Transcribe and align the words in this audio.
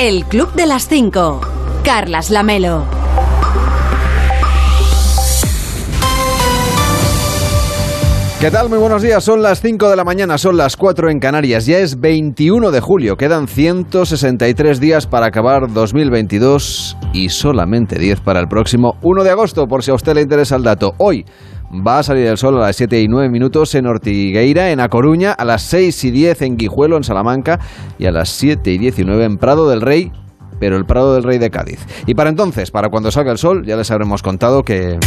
El 0.00 0.26
Club 0.26 0.52
de 0.52 0.64
las 0.64 0.86
5. 0.86 1.40
Carlas 1.82 2.30
Lamelo. 2.30 2.84
¿Qué 8.40 8.52
tal? 8.52 8.68
Muy 8.68 8.78
buenos 8.78 9.02
días. 9.02 9.24
Son 9.24 9.42
las 9.42 9.60
5 9.60 9.90
de 9.90 9.96
la 9.96 10.04
mañana, 10.04 10.38
son 10.38 10.56
las 10.56 10.76
4 10.76 11.10
en 11.10 11.18
Canarias. 11.18 11.66
Ya 11.66 11.78
es 11.78 11.98
21 11.98 12.70
de 12.70 12.78
julio. 12.78 13.16
Quedan 13.16 13.48
163 13.48 14.78
días 14.78 15.08
para 15.08 15.26
acabar 15.26 15.72
2022 15.72 16.96
y 17.12 17.30
solamente 17.30 17.98
10 17.98 18.20
para 18.20 18.38
el 18.38 18.46
próximo 18.46 18.94
1 19.02 19.24
de 19.24 19.30
agosto, 19.30 19.66
por 19.66 19.82
si 19.82 19.90
a 19.90 19.94
usted 19.94 20.14
le 20.14 20.22
interesa 20.22 20.54
el 20.54 20.62
dato. 20.62 20.94
Hoy 20.98 21.24
va 21.72 21.98
a 21.98 22.02
salir 22.02 22.26
el 22.26 22.36
sol 22.36 22.56
a 22.56 22.66
las 22.66 22.76
7 22.76 23.00
y 23.00 23.08
9 23.08 23.30
minutos 23.30 23.74
en 23.74 23.86
Ortigueira, 23.86 24.70
en 24.70 24.80
A 24.80 24.88
Coruña, 24.88 25.32
a 25.32 25.44
las 25.44 25.62
6 25.62 26.04
y 26.04 26.10
10 26.10 26.42
en 26.42 26.56
Guijuelo, 26.56 26.96
en 26.96 27.04
Salamanca, 27.04 27.58
y 27.98 28.06
a 28.06 28.10
las 28.10 28.30
7 28.30 28.70
y 28.70 28.78
19 28.78 29.24
en 29.24 29.36
Prado 29.36 29.68
del 29.68 29.80
Rey, 29.80 30.12
pero 30.58 30.76
el 30.76 30.84
Prado 30.84 31.14
del 31.14 31.24
Rey 31.24 31.38
de 31.38 31.50
Cádiz. 31.50 31.80
Y 32.06 32.14
para 32.14 32.30
entonces, 32.30 32.70
para 32.70 32.88
cuando 32.88 33.10
salga 33.10 33.32
el 33.32 33.38
sol, 33.38 33.64
ya 33.66 33.76
les 33.76 33.90
habremos 33.90 34.22
contado 34.22 34.62
que... 34.62 34.98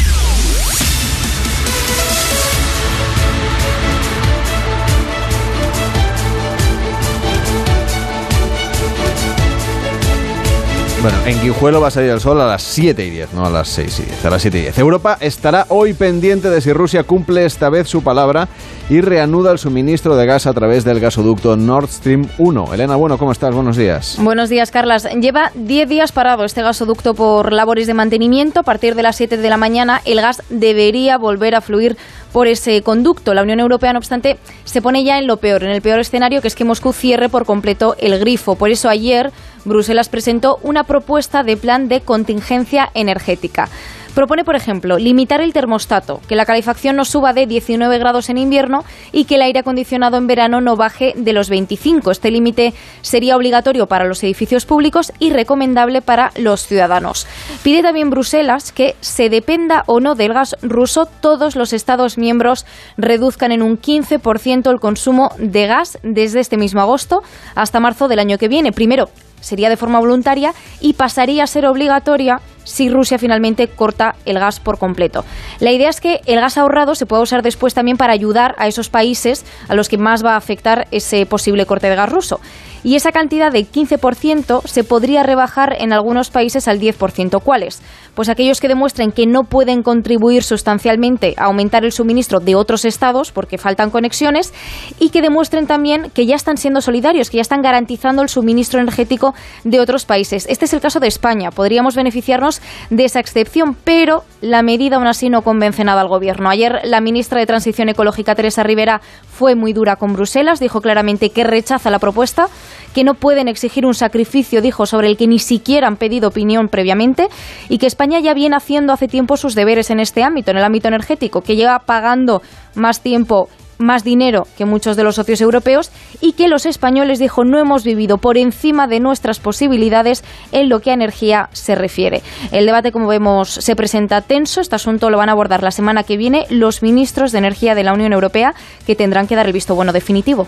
Bueno, 11.02 11.18
en 11.26 11.42
Guijuelo 11.42 11.82
va 11.82 11.88
a 11.88 11.92
salir 11.92 12.12
el 12.12 12.20
sol 12.20 12.40
a 12.42 12.46
las 12.46 12.62
7 12.62 13.04
y 13.04 13.10
10, 13.10 13.34
no 13.34 13.44
a 13.44 13.50
las 13.50 13.70
6 13.70 14.00
y 14.02 14.04
10, 14.04 14.24
a 14.24 14.30
las 14.30 14.42
7 14.44 14.60
y 14.60 14.62
10. 14.62 14.78
Europa 14.78 15.18
estará 15.20 15.66
hoy 15.70 15.94
pendiente 15.94 16.52
de 16.52 16.62
si 16.62 16.72
Rusia 16.74 17.04
cumple 17.06 17.44
esta 17.44 17.70
vez 17.70 17.88
su 17.88 18.04
palabra 18.04 18.48
y 18.92 19.00
reanuda 19.00 19.54
el 19.54 19.58
suministro 19.58 20.18
de 20.18 20.26
gas 20.26 20.48
a 20.48 20.54
través 20.54 20.84
del 20.84 21.00
gasoducto 21.00 21.56
Nord 21.56 21.88
Stream 21.88 22.28
1. 22.38 22.74
Elena, 22.74 22.98
bueno, 22.98 23.18
¿cómo 23.18 23.32
estás? 23.32 23.56
Buenos 23.56 23.78
días. 23.78 24.18
Buenos 24.20 24.50
días, 24.50 24.70
Carlas. 24.70 25.08
Lleva 25.22 25.50
10 25.56 25.88
días 25.88 26.12
parado 26.12 26.44
este 26.44 26.62
gasoducto 26.62 27.14
por 27.14 27.54
labores 27.54 27.88
de 27.88 27.94
mantenimiento. 27.94 28.60
A 28.60 28.64
partir 28.64 28.96
de 28.96 29.04
las 29.04 29.16
7 29.16 29.38
de 29.38 29.50
la 29.50 29.56
mañana 29.56 30.02
el 30.04 30.20
gas 30.20 30.44
debería 30.50 31.18
volver 31.18 31.56
a 31.56 31.62
fluir 31.62 31.96
por 32.34 32.48
ese 32.48 32.82
conducto. 32.82 33.34
La 33.34 33.44
Unión 33.44 33.62
Europea, 33.62 33.94
no 33.94 34.00
obstante, 34.00 34.38
se 34.66 34.82
pone 34.82 35.06
ya 35.06 35.20
en 35.20 35.28
lo 35.28 35.38
peor, 35.38 35.64
en 35.64 35.70
el 35.70 35.82
peor 35.82 36.02
escenario, 36.02 36.42
que 36.42 36.50
es 36.50 36.56
que 36.56 36.66
Moscú 36.66 36.92
cierre 36.92 37.30
por 37.30 37.46
completo 37.46 37.96
el 37.98 38.20
grifo. 38.20 38.56
Por 38.56 38.72
eso 38.72 38.90
ayer 38.90 39.32
Bruselas 39.64 40.10
presentó 40.10 40.60
una 40.64 40.84
propuesta 40.84 41.44
de 41.44 41.56
plan 41.56 41.88
de 41.88 42.02
contingencia 42.02 42.90
energética. 42.94 43.70
Propone, 44.14 44.44
por 44.44 44.56
ejemplo, 44.56 44.98
limitar 44.98 45.40
el 45.40 45.54
termostato, 45.54 46.20
que 46.28 46.36
la 46.36 46.46
calefacción 46.46 46.98
no 46.98 47.06
suba 47.06 47.32
de 47.32 47.48
19 47.48 47.98
grados 47.98 48.30
en 48.30 48.38
invierno 48.38 48.84
y 49.14 49.24
que 49.24 49.36
el 49.36 49.42
aire 49.42 49.60
acondicionado 49.60 50.18
en 50.18 50.28
verano 50.28 50.60
no 50.60 50.76
baje 50.76 51.14
de 51.16 51.32
los 51.32 51.50
25. 51.50 52.12
Este 52.12 52.30
límite 52.30 52.74
sería 53.02 53.38
obligatorio 53.38 53.88
para 53.88 54.06
los 54.06 54.22
edificios 54.24 54.66
públicos 54.66 55.14
y 55.20 55.32
recomendable 55.32 56.02
para 56.02 56.32
los 56.36 56.68
ciudadanos. 56.68 57.26
Pide 57.64 57.82
también 57.84 58.10
Bruselas 58.10 58.74
que 58.74 58.96
se 59.00 59.30
dependa 59.30 59.84
o 59.88 60.02
no 60.02 60.16
del 60.16 60.34
gas 60.34 60.58
ruso, 60.62 61.06
todos 61.06 61.56
los 61.56 61.72
Estados 61.72 62.18
miembros 62.18 62.66
reduzcan 62.98 63.52
en 63.52 63.62
un 63.62 63.80
15% 63.80 64.70
el 64.70 64.80
consumo 64.80 65.32
de 65.38 65.68
gas 65.68 66.00
desde 66.04 66.42
este 66.42 66.58
mismo 66.58 66.82
agosto 66.82 67.24
hasta 67.56 67.80
marzo 67.80 68.10
del 68.10 68.20
año 68.20 68.38
que 68.38 68.50
viene. 68.50 68.72
Primero, 68.72 69.10
sería 69.42 69.70
de 69.70 69.78
forma 69.78 70.00
voluntaria 70.00 70.54
y 70.80 70.94
pasaría 70.94 71.44
a 71.44 71.48
ser 71.48 71.66
obligatoria 71.66 72.40
si 72.64 72.90
Rusia 72.90 73.18
finalmente 73.18 73.68
corta 73.68 74.16
el 74.26 74.40
gas 74.40 74.60
por 74.60 74.78
completo. 74.78 75.26
La 75.60 75.72
idea 75.72 75.90
es 75.90 76.02
que 76.02 76.22
el 76.26 76.40
gas 76.40 76.58
ahorrado 76.58 76.96
se 76.96 77.06
pueda 77.06 77.22
usar 77.22 77.42
después 77.42 77.74
también 77.74 77.98
para 77.98 78.14
ayudar 78.14 78.56
a 78.58 78.68
esos 78.68 78.90
países 78.90 79.46
a 79.68 79.76
los 79.76 79.90
que 79.90 79.98
más 79.98 80.26
va 80.26 80.34
a 80.34 80.38
afectar 80.38 80.88
ese 80.92 81.26
posible 81.26 81.66
corte 81.66 81.90
de 81.90 81.96
gas 81.96 82.10
ruso 82.10 82.40
y 82.84 82.96
esa 82.96 83.12
cantidad 83.12 83.52
de 83.52 83.66
15% 83.66 84.66
se 84.66 84.84
podría 84.84 85.24
rebajar 85.24 85.76
en 85.80 85.94
algunos 85.94 86.30
países 86.30 86.68
al 86.68 86.80
10%. 86.80 87.42
¿Cuáles? 87.42 87.82
Pues 88.16 88.30
aquellos 88.30 88.60
que 88.60 88.68
demuestren 88.68 89.12
que 89.12 89.26
no 89.26 89.44
pueden 89.44 89.84
contribuir 89.84 90.44
sustancialmente 90.44 91.34
a 91.38 91.46
aumentar 91.46 91.86
el 91.86 91.92
suministro 91.92 92.40
de 92.40 92.56
otros 92.56 92.86
estados 92.86 93.32
porque 93.32 93.58
faltan 93.58 93.90
conexiones 93.90 94.54
y 95.00 95.10
que 95.10 95.22
demuestren 95.22 95.68
también 95.68 96.12
que 96.14 96.26
ya 96.26 96.36
están 96.36 96.58
siendo 96.58 96.82
solidarios, 96.82 97.30
que 97.30 97.38
ya 97.38 97.42
están 97.42 97.62
garantizando 97.62 98.22
el 98.22 98.30
suministro 98.30 98.80
energético 98.80 99.34
de 99.64 99.80
otros 99.80 100.06
países. 100.06 100.46
Este 100.50 100.66
es 100.66 100.74
el 100.74 100.82
caso 100.82 101.00
de 101.00 101.08
España. 101.08 101.52
Podríamos 101.52 101.96
beneficiarnos 101.96 102.62
de 102.90 103.06
esa 103.06 103.20
excepción, 103.20 103.76
pero 103.84 104.24
la 104.42 104.62
medida 104.62 104.98
aún 104.98 105.08
así 105.08 105.30
no 105.30 105.42
convence 105.42 105.84
nada 105.84 106.02
al 106.02 106.08
gobierno. 106.08 106.50
Ayer 106.50 106.82
la 106.84 107.02
ministra 107.02 107.40
de 107.40 107.46
Transición 107.46 107.90
Ecológica, 107.90 108.36
Teresa 108.36 108.64
Rivera, 108.64 109.02
fue 109.30 109.56
muy 109.56 109.74
dura 109.74 109.96
con 109.96 110.14
Bruselas, 110.14 110.60
dijo 110.60 110.82
claramente 110.82 111.30
que 111.30 111.44
rechaza 111.44 111.90
la 111.90 112.00
propuesta 112.00 112.48
que 112.94 113.04
no 113.04 113.14
pueden 113.14 113.48
exigir 113.48 113.86
un 113.86 113.94
sacrificio, 113.94 114.62
dijo, 114.62 114.86
sobre 114.86 115.08
el 115.08 115.18
que 115.18 115.28
ni 115.28 115.40
siquiera 115.40 115.88
han 115.88 115.98
pedido 115.98 116.30
opinión 116.30 116.68
previamente 116.68 117.28
y 117.70 117.78
que 117.78 117.88
España 117.88 118.20
ya 118.20 118.34
viene 118.34 118.56
haciendo 118.56 118.94
hace 118.94 119.08
tiempo 119.08 119.38
sus 119.38 119.56
deberes 119.56 119.90
en 119.90 120.00
este 120.00 120.24
ámbito, 120.24 120.52
en 120.52 120.58
el 120.58 120.64
ámbito 120.64 120.88
energético, 120.88 121.42
que 121.42 121.56
lleva 121.56 121.80
pagando 121.80 122.42
más 122.76 123.02
tiempo 123.02 123.50
más 123.82 124.04
dinero 124.04 124.48
que 124.58 124.66
muchos 124.66 124.96
de 124.96 125.04
los 125.04 125.16
socios 125.16 125.42
europeos 125.42 125.92
y 126.22 126.34
que 126.34 126.48
los 126.48 126.66
españoles, 126.66 127.20
dijo, 127.20 127.44
no 127.44 127.60
hemos 127.60 127.84
vivido 127.84 128.18
por 128.18 128.38
encima 128.38 128.88
de 128.88 129.00
nuestras 129.00 129.40
posibilidades 129.40 130.24
en 130.52 130.70
lo 130.70 130.80
que 130.80 130.92
a 130.92 130.94
energía 130.94 131.50
se 131.52 131.76
refiere. 131.76 132.22
El 132.52 132.66
debate, 132.66 132.92
como 132.92 133.08
vemos, 133.08 133.50
se 133.50 133.76
presenta 133.76 134.22
tenso. 134.22 134.62
Este 134.62 134.76
asunto 134.76 135.10
lo 135.10 135.18
van 135.18 135.30
a 135.30 135.34
abordar 135.34 135.64
la 135.64 135.72
semana 135.72 136.04
que 136.04 136.18
viene 136.18 136.46
los 136.50 136.84
ministros 136.84 137.32
de 137.32 137.40
Energía 137.40 137.76
de 137.76 137.84
la 137.84 137.94
Unión 137.94 138.14
Europea, 138.14 138.54
que 138.86 138.96
tendrán 138.96 139.28
que 139.28 139.36
dar 139.36 139.48
el 139.48 139.54
visto 139.54 139.76
bueno 139.76 139.94
definitivo. 139.94 140.48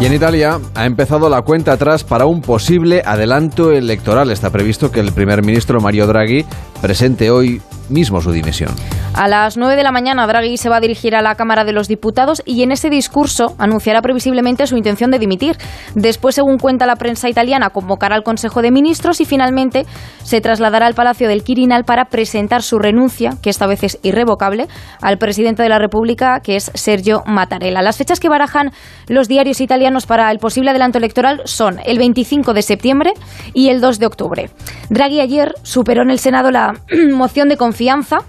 Y 0.00 0.06
en 0.06 0.14
Italia 0.14 0.60
ha 0.76 0.86
empezado 0.86 1.28
la 1.28 1.42
cuenta 1.42 1.72
atrás 1.72 2.04
para 2.04 2.24
un 2.24 2.40
posible 2.40 3.02
adelanto 3.04 3.72
electoral. 3.72 4.30
Está 4.30 4.50
previsto 4.50 4.92
que 4.92 5.00
el 5.00 5.10
primer 5.10 5.44
ministro 5.44 5.80
Mario 5.80 6.06
Draghi 6.06 6.46
presente 6.80 7.32
hoy 7.32 7.60
mismo 7.88 8.20
su 8.20 8.32
dimisión. 8.32 8.70
A 9.14 9.26
las 9.26 9.56
9 9.56 9.76
de 9.76 9.82
la 9.82 9.90
mañana 9.90 10.26
Draghi 10.26 10.56
se 10.58 10.68
va 10.68 10.76
a 10.76 10.80
dirigir 10.80 11.16
a 11.16 11.22
la 11.22 11.34
Cámara 11.34 11.64
de 11.64 11.72
los 11.72 11.88
Diputados 11.88 12.42
y 12.44 12.62
en 12.62 12.72
ese 12.72 12.90
discurso 12.90 13.54
anunciará 13.58 14.02
previsiblemente 14.02 14.66
su 14.66 14.76
intención 14.76 15.10
de 15.10 15.18
dimitir. 15.18 15.56
Después, 15.94 16.34
según 16.34 16.58
cuenta 16.58 16.86
la 16.86 16.96
prensa 16.96 17.28
italiana, 17.28 17.70
convocará 17.70 18.14
al 18.14 18.22
Consejo 18.22 18.62
de 18.62 18.70
Ministros 18.70 19.20
y 19.20 19.24
finalmente 19.24 19.86
se 20.22 20.40
trasladará 20.40 20.86
al 20.86 20.94
Palacio 20.94 21.26
del 21.26 21.42
Quirinal 21.42 21.84
para 21.84 22.06
presentar 22.06 22.62
su 22.62 22.78
renuncia, 22.78 23.32
que 23.42 23.50
esta 23.50 23.66
vez 23.66 23.82
es 23.82 23.98
irrevocable, 24.02 24.68
al 25.00 25.18
presidente 25.18 25.62
de 25.62 25.68
la 25.68 25.78
República, 25.78 26.40
que 26.40 26.56
es 26.56 26.70
Sergio 26.74 27.22
Mattarella. 27.26 27.82
Las 27.82 27.96
fechas 27.96 28.20
que 28.20 28.28
barajan 28.28 28.72
los 29.08 29.26
diarios 29.26 29.60
italianos 29.60 30.06
para 30.06 30.30
el 30.30 30.38
posible 30.38 30.70
adelanto 30.70 30.98
electoral 30.98 31.42
son 31.44 31.80
el 31.84 31.98
25 31.98 32.52
de 32.52 32.62
septiembre 32.62 33.14
y 33.54 33.70
el 33.70 33.80
2 33.80 33.98
de 33.98 34.06
octubre. 34.06 34.50
Draghi 34.90 35.20
ayer 35.20 35.54
superó 35.62 36.02
en 36.02 36.10
el 36.10 36.18
Senado 36.18 36.50
la 36.50 36.74
moción 37.12 37.48
de 37.48 37.56
confianza 37.56 37.77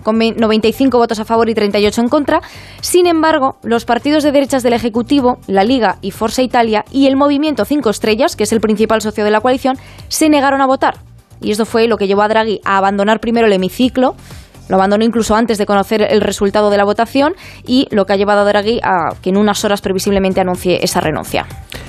con 0.03 0.19
95 0.19 0.97
votos 0.97 1.19
a 1.19 1.25
favor 1.25 1.49
y 1.49 1.55
38 1.55 2.01
en 2.01 2.09
contra. 2.09 2.41
Sin 2.81 3.07
embargo, 3.07 3.57
los 3.63 3.85
partidos 3.85 4.23
de 4.23 4.31
derechas 4.31 4.63
del 4.63 4.73
Ejecutivo, 4.73 5.39
la 5.47 5.63
Liga 5.63 5.97
y 6.01 6.11
Forza 6.11 6.41
Italia 6.41 6.85
y 6.91 7.07
el 7.07 7.15
Movimiento 7.15 7.65
Cinco 7.65 7.89
Estrellas, 7.89 8.35
que 8.35 8.43
es 8.43 8.51
el 8.51 8.61
principal 8.61 9.01
socio 9.01 9.25
de 9.25 9.31
la 9.31 9.41
coalición, 9.41 9.77
se 10.07 10.29
negaron 10.29 10.61
a 10.61 10.67
votar. 10.67 10.97
Y 11.41 11.51
esto 11.51 11.65
fue 11.65 11.87
lo 11.87 11.97
que 11.97 12.07
llevó 12.07 12.21
a 12.21 12.27
Draghi 12.27 12.61
a 12.65 12.77
abandonar 12.77 13.19
primero 13.19 13.47
el 13.47 13.53
hemiciclo 13.53 14.15
lo 14.69 14.75
abandonó 14.75 15.03
incluso 15.03 15.35
antes 15.35 15.57
de 15.57 15.65
conocer 15.65 16.07
el 16.09 16.21
resultado 16.21 16.69
de 16.69 16.77
la 16.77 16.85
votación 16.85 17.33
y 17.65 17.87
lo 17.91 18.05
que 18.05 18.13
ha 18.13 18.15
llevado 18.15 18.41
a 18.41 18.45
Draghi 18.45 18.79
a 18.81 19.15
que 19.21 19.31
en 19.31 19.37
unas 19.37 19.65
horas 19.65 19.81
previsiblemente 19.81 20.39
anuncie 20.39 20.79
esa 20.81 21.01
renuncia. 21.01 21.45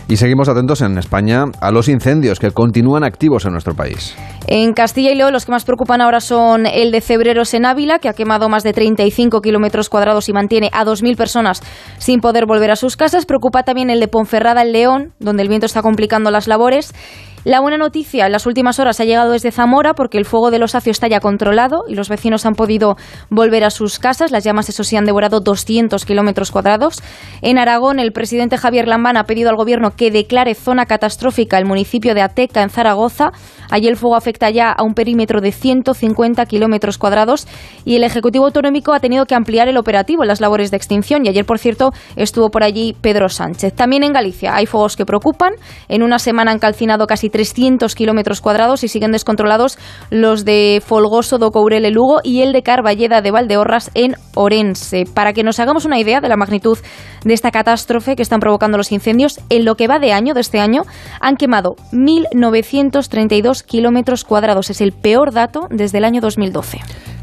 Y 0.08 0.16
seguimos 0.16 0.48
atentos 0.48 0.80
en 0.82 0.98
España 0.98 1.44
a 1.60 1.70
los 1.70 1.88
incendios 1.88 2.40
que 2.40 2.50
continúan 2.50 3.04
activos 3.04 3.44
en 3.44 3.52
nuestro 3.52 3.74
país. 3.74 4.16
En 4.48 4.72
Castilla 4.72 5.12
y 5.12 5.14
León 5.14 5.32
los 5.32 5.46
que 5.46 5.52
más 5.52 5.64
preocupan 5.64 6.00
ahora 6.00 6.18
son 6.18 6.66
el 6.66 6.90
de 6.90 7.00
Cebreros 7.00 7.54
en 7.54 7.64
Ávila, 7.64 8.00
que 8.00 8.08
ha 8.08 8.14
quemado 8.14 8.48
más 8.48 8.64
de 8.64 8.72
35 8.72 9.40
kilómetros 9.40 9.88
cuadrados 9.88 10.28
y 10.28 10.32
mantiene 10.32 10.68
a 10.72 10.84
2.000 10.84 11.16
personas 11.16 11.62
sin 11.98 12.20
poder 12.20 12.46
volver 12.46 12.72
a 12.72 12.76
sus 12.76 12.96
casas. 12.96 13.24
Preocupa 13.24 13.62
también 13.62 13.90
el 13.90 14.00
de 14.00 14.08
Ponferrada 14.08 14.62
en 14.62 14.72
León, 14.72 15.12
donde 15.20 15.42
el 15.42 15.48
viento 15.48 15.66
está 15.66 15.82
complicando 15.82 16.32
las 16.32 16.48
labores. 16.48 16.92
La 17.42 17.60
buena 17.60 17.78
noticia 17.78 18.26
en 18.26 18.32
las 18.32 18.44
últimas 18.44 18.78
horas 18.80 19.00
ha 19.00 19.06
llegado 19.06 19.32
desde 19.32 19.50
Zamora 19.50 19.94
porque 19.94 20.18
el 20.18 20.26
fuego 20.26 20.50
de 20.50 20.58
los 20.58 20.74
acios 20.74 20.96
está 20.96 21.08
ya 21.08 21.20
controlado 21.20 21.84
y 21.88 21.94
los 21.94 22.10
vecinos 22.10 22.44
han 22.44 22.52
podido 22.52 22.98
volver 23.30 23.64
a 23.64 23.70
sus 23.70 23.98
casas. 23.98 24.30
Las 24.30 24.44
llamas, 24.44 24.68
eso 24.68 24.84
sí, 24.84 24.98
han 24.98 25.06
devorado 25.06 25.40
200 25.40 26.04
kilómetros 26.04 26.50
cuadrados. 26.50 27.02
En 27.40 27.56
Aragón, 27.56 27.98
el 27.98 28.12
presidente 28.12 28.58
Javier 28.58 28.86
Lambán 28.86 29.16
ha 29.16 29.24
pedido 29.24 29.48
al 29.48 29.56
gobierno 29.56 29.92
que 29.96 30.10
declare 30.10 30.54
zona 30.54 30.84
catastrófica 30.84 31.56
el 31.56 31.64
municipio 31.64 32.14
de 32.14 32.20
Ateca, 32.20 32.62
en 32.62 32.68
Zaragoza. 32.68 33.32
Allí 33.70 33.88
el 33.88 33.96
fuego 33.96 34.16
afecta 34.16 34.50
ya 34.50 34.70
a 34.70 34.82
un 34.82 34.92
perímetro 34.92 35.40
de 35.40 35.52
150 35.52 36.44
kilómetros 36.44 36.98
cuadrados 36.98 37.48
y 37.86 37.96
el 37.96 38.04
Ejecutivo 38.04 38.44
Autonómico 38.44 38.92
ha 38.92 39.00
tenido 39.00 39.24
que 39.24 39.34
ampliar 39.34 39.66
el 39.66 39.78
operativo 39.78 40.24
en 40.24 40.28
las 40.28 40.42
labores 40.42 40.70
de 40.70 40.76
extinción. 40.76 41.24
Y 41.24 41.30
ayer, 41.30 41.46
por 41.46 41.58
cierto, 41.58 41.92
estuvo 42.16 42.50
por 42.50 42.64
allí 42.64 42.94
Pedro 43.00 43.30
Sánchez. 43.30 43.72
También 43.74 44.04
en 44.04 44.12
Galicia 44.12 44.54
hay 44.54 44.66
fuegos 44.66 44.94
que 44.94 45.06
preocupan. 45.06 45.54
En 45.88 46.02
una 46.02 46.18
semana 46.18 46.50
han 46.50 46.58
calcinado 46.58 47.06
casi 47.06 47.29
casi 47.30 47.30
300 47.30 47.94
kilómetros 47.94 48.40
cuadrados 48.40 48.84
y 48.84 48.88
siguen 48.88 49.12
descontrolados 49.12 49.78
los 50.10 50.44
de 50.44 50.82
Folgoso 50.84 51.38
do 51.38 51.50
Courel 51.50 51.90
Lugo 51.92 52.20
y 52.22 52.42
el 52.42 52.52
de 52.52 52.62
Carballeda 52.62 53.22
de 53.22 53.30
Valdeorras 53.30 53.90
en 53.94 54.16
Orense. 54.34 55.04
Para 55.12 55.32
que 55.32 55.42
nos 55.42 55.60
hagamos 55.60 55.84
una 55.84 55.98
idea 55.98 56.20
de 56.20 56.28
la 56.28 56.36
magnitud 56.36 56.78
de 57.24 57.34
esta 57.34 57.50
catástrofe 57.50 58.16
que 58.16 58.22
están 58.22 58.40
provocando 58.40 58.76
los 58.76 58.92
incendios, 58.92 59.40
en 59.48 59.64
lo 59.64 59.76
que 59.76 59.86
va 59.86 59.98
de 59.98 60.12
año, 60.12 60.34
de 60.34 60.40
este 60.40 60.60
año, 60.60 60.82
han 61.20 61.36
quemado 61.36 61.76
1.932 61.92 63.64
kilómetros 63.64 64.24
cuadrados. 64.24 64.70
Es 64.70 64.80
el 64.80 64.92
peor 64.92 65.32
dato 65.32 65.68
desde 65.70 65.98
el 65.98 66.04
año 66.04 66.20
2012. 66.20 66.80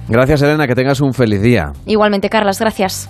Gracias, 0.09 0.41
Elena, 0.41 0.67
que 0.67 0.75
tengas 0.75 1.01
un 1.01 1.13
feliz 1.13 1.41
día. 1.41 1.73
Igualmente, 1.85 2.29
Carlas, 2.29 2.59
gracias. 2.59 3.09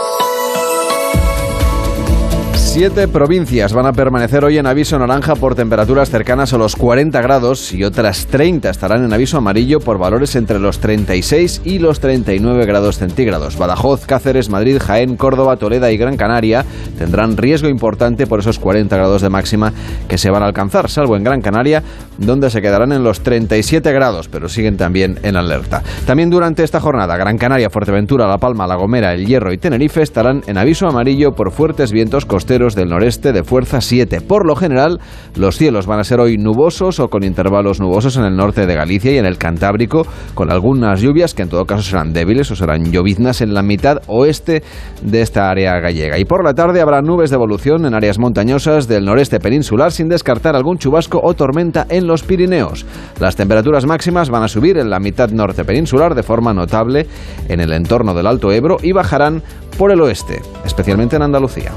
Siete 2.73 3.09
provincias 3.09 3.73
van 3.73 3.85
a 3.85 3.91
permanecer 3.91 4.45
hoy 4.45 4.57
en 4.57 4.65
aviso 4.65 4.97
naranja 4.97 5.35
por 5.35 5.55
temperaturas 5.55 6.09
cercanas 6.09 6.53
a 6.53 6.57
los 6.57 6.77
40 6.77 7.21
grados 7.21 7.73
y 7.73 7.83
otras 7.83 8.27
30 8.27 8.69
estarán 8.69 9.03
en 9.03 9.11
aviso 9.11 9.37
amarillo 9.37 9.81
por 9.81 9.97
valores 9.97 10.37
entre 10.37 10.57
los 10.57 10.79
36 10.79 11.63
y 11.65 11.79
los 11.79 11.99
39 11.99 12.65
grados 12.65 12.97
centígrados. 12.97 13.57
Badajoz, 13.57 14.05
Cáceres, 14.05 14.49
Madrid, 14.49 14.77
Jaén, 14.79 15.17
Córdoba, 15.17 15.57
Toledo 15.57 15.89
y 15.89 15.97
Gran 15.97 16.15
Canaria 16.15 16.63
tendrán 16.97 17.35
riesgo 17.35 17.67
importante 17.67 18.25
por 18.25 18.39
esos 18.39 18.57
40 18.57 18.95
grados 18.95 19.21
de 19.21 19.29
máxima 19.29 19.73
que 20.07 20.17
se 20.17 20.29
van 20.29 20.41
a 20.41 20.45
alcanzar, 20.45 20.89
salvo 20.89 21.17
en 21.17 21.25
Gran 21.25 21.41
Canaria, 21.41 21.83
donde 22.17 22.49
se 22.49 22.61
quedarán 22.61 22.93
en 22.93 23.03
los 23.03 23.19
37 23.19 23.91
grados, 23.91 24.29
pero 24.29 24.47
siguen 24.47 24.77
también 24.77 25.19
en 25.23 25.35
alerta. 25.35 25.83
También 26.05 26.29
durante 26.29 26.63
esta 26.63 26.79
jornada, 26.79 27.17
Gran 27.17 27.37
Canaria, 27.37 27.69
Fuerteventura, 27.69 28.27
La 28.27 28.37
Palma, 28.37 28.65
La 28.65 28.75
Gomera, 28.75 29.13
El 29.13 29.25
Hierro 29.25 29.51
y 29.51 29.57
Tenerife 29.57 30.01
estarán 30.01 30.41
en 30.47 30.57
aviso 30.57 30.87
amarillo 30.87 31.33
por 31.33 31.51
fuertes 31.51 31.91
vientos 31.91 32.25
costeros 32.25 32.60
del 32.69 32.89
noreste 32.89 33.33
de 33.33 33.43
fuerza 33.43 33.81
7. 33.81 34.21
Por 34.21 34.45
lo 34.45 34.55
general, 34.55 34.99
los 35.35 35.57
cielos 35.57 35.87
van 35.87 35.99
a 35.99 36.03
ser 36.03 36.19
hoy 36.19 36.37
nubosos 36.37 36.99
o 36.99 37.09
con 37.09 37.23
intervalos 37.23 37.79
nubosos 37.79 38.17
en 38.17 38.23
el 38.23 38.35
norte 38.35 38.67
de 38.67 38.75
Galicia 38.75 39.11
y 39.11 39.17
en 39.17 39.25
el 39.25 39.39
Cantábrico, 39.39 40.05
con 40.35 40.51
algunas 40.51 41.01
lluvias 41.01 41.33
que 41.33 41.41
en 41.41 41.49
todo 41.49 41.65
caso 41.65 41.81
serán 41.81 42.13
débiles 42.13 42.51
o 42.51 42.55
serán 42.55 42.91
lloviznas 42.91 43.41
en 43.41 43.55
la 43.55 43.63
mitad 43.63 43.97
oeste 44.05 44.61
de 45.01 45.21
esta 45.21 45.49
área 45.49 45.79
gallega. 45.79 46.19
Y 46.19 46.25
por 46.25 46.45
la 46.45 46.53
tarde 46.53 46.81
habrá 46.81 47.01
nubes 47.01 47.31
de 47.31 47.35
evolución 47.35 47.85
en 47.85 47.95
áreas 47.95 48.19
montañosas 48.19 48.87
del 48.87 49.05
noreste 49.05 49.39
peninsular 49.39 49.91
sin 49.91 50.07
descartar 50.07 50.55
algún 50.55 50.77
chubasco 50.77 51.19
o 51.23 51.33
tormenta 51.33 51.87
en 51.89 52.05
los 52.05 52.21
Pirineos. 52.21 52.85
Las 53.19 53.35
temperaturas 53.35 53.87
máximas 53.87 54.29
van 54.29 54.43
a 54.43 54.47
subir 54.47 54.77
en 54.77 54.91
la 54.91 54.99
mitad 54.99 55.31
norte 55.31 55.65
peninsular 55.65 56.13
de 56.13 56.23
forma 56.23 56.53
notable 56.53 57.07
en 57.49 57.59
el 57.59 57.73
entorno 57.73 58.13
del 58.13 58.27
Alto 58.27 58.51
Ebro 58.51 58.77
y 58.83 58.91
bajarán 58.91 59.41
por 59.77 59.91
el 59.91 60.01
oeste, 60.01 60.41
especialmente 60.65 61.15
en 61.15 61.23
Andalucía. 61.23 61.71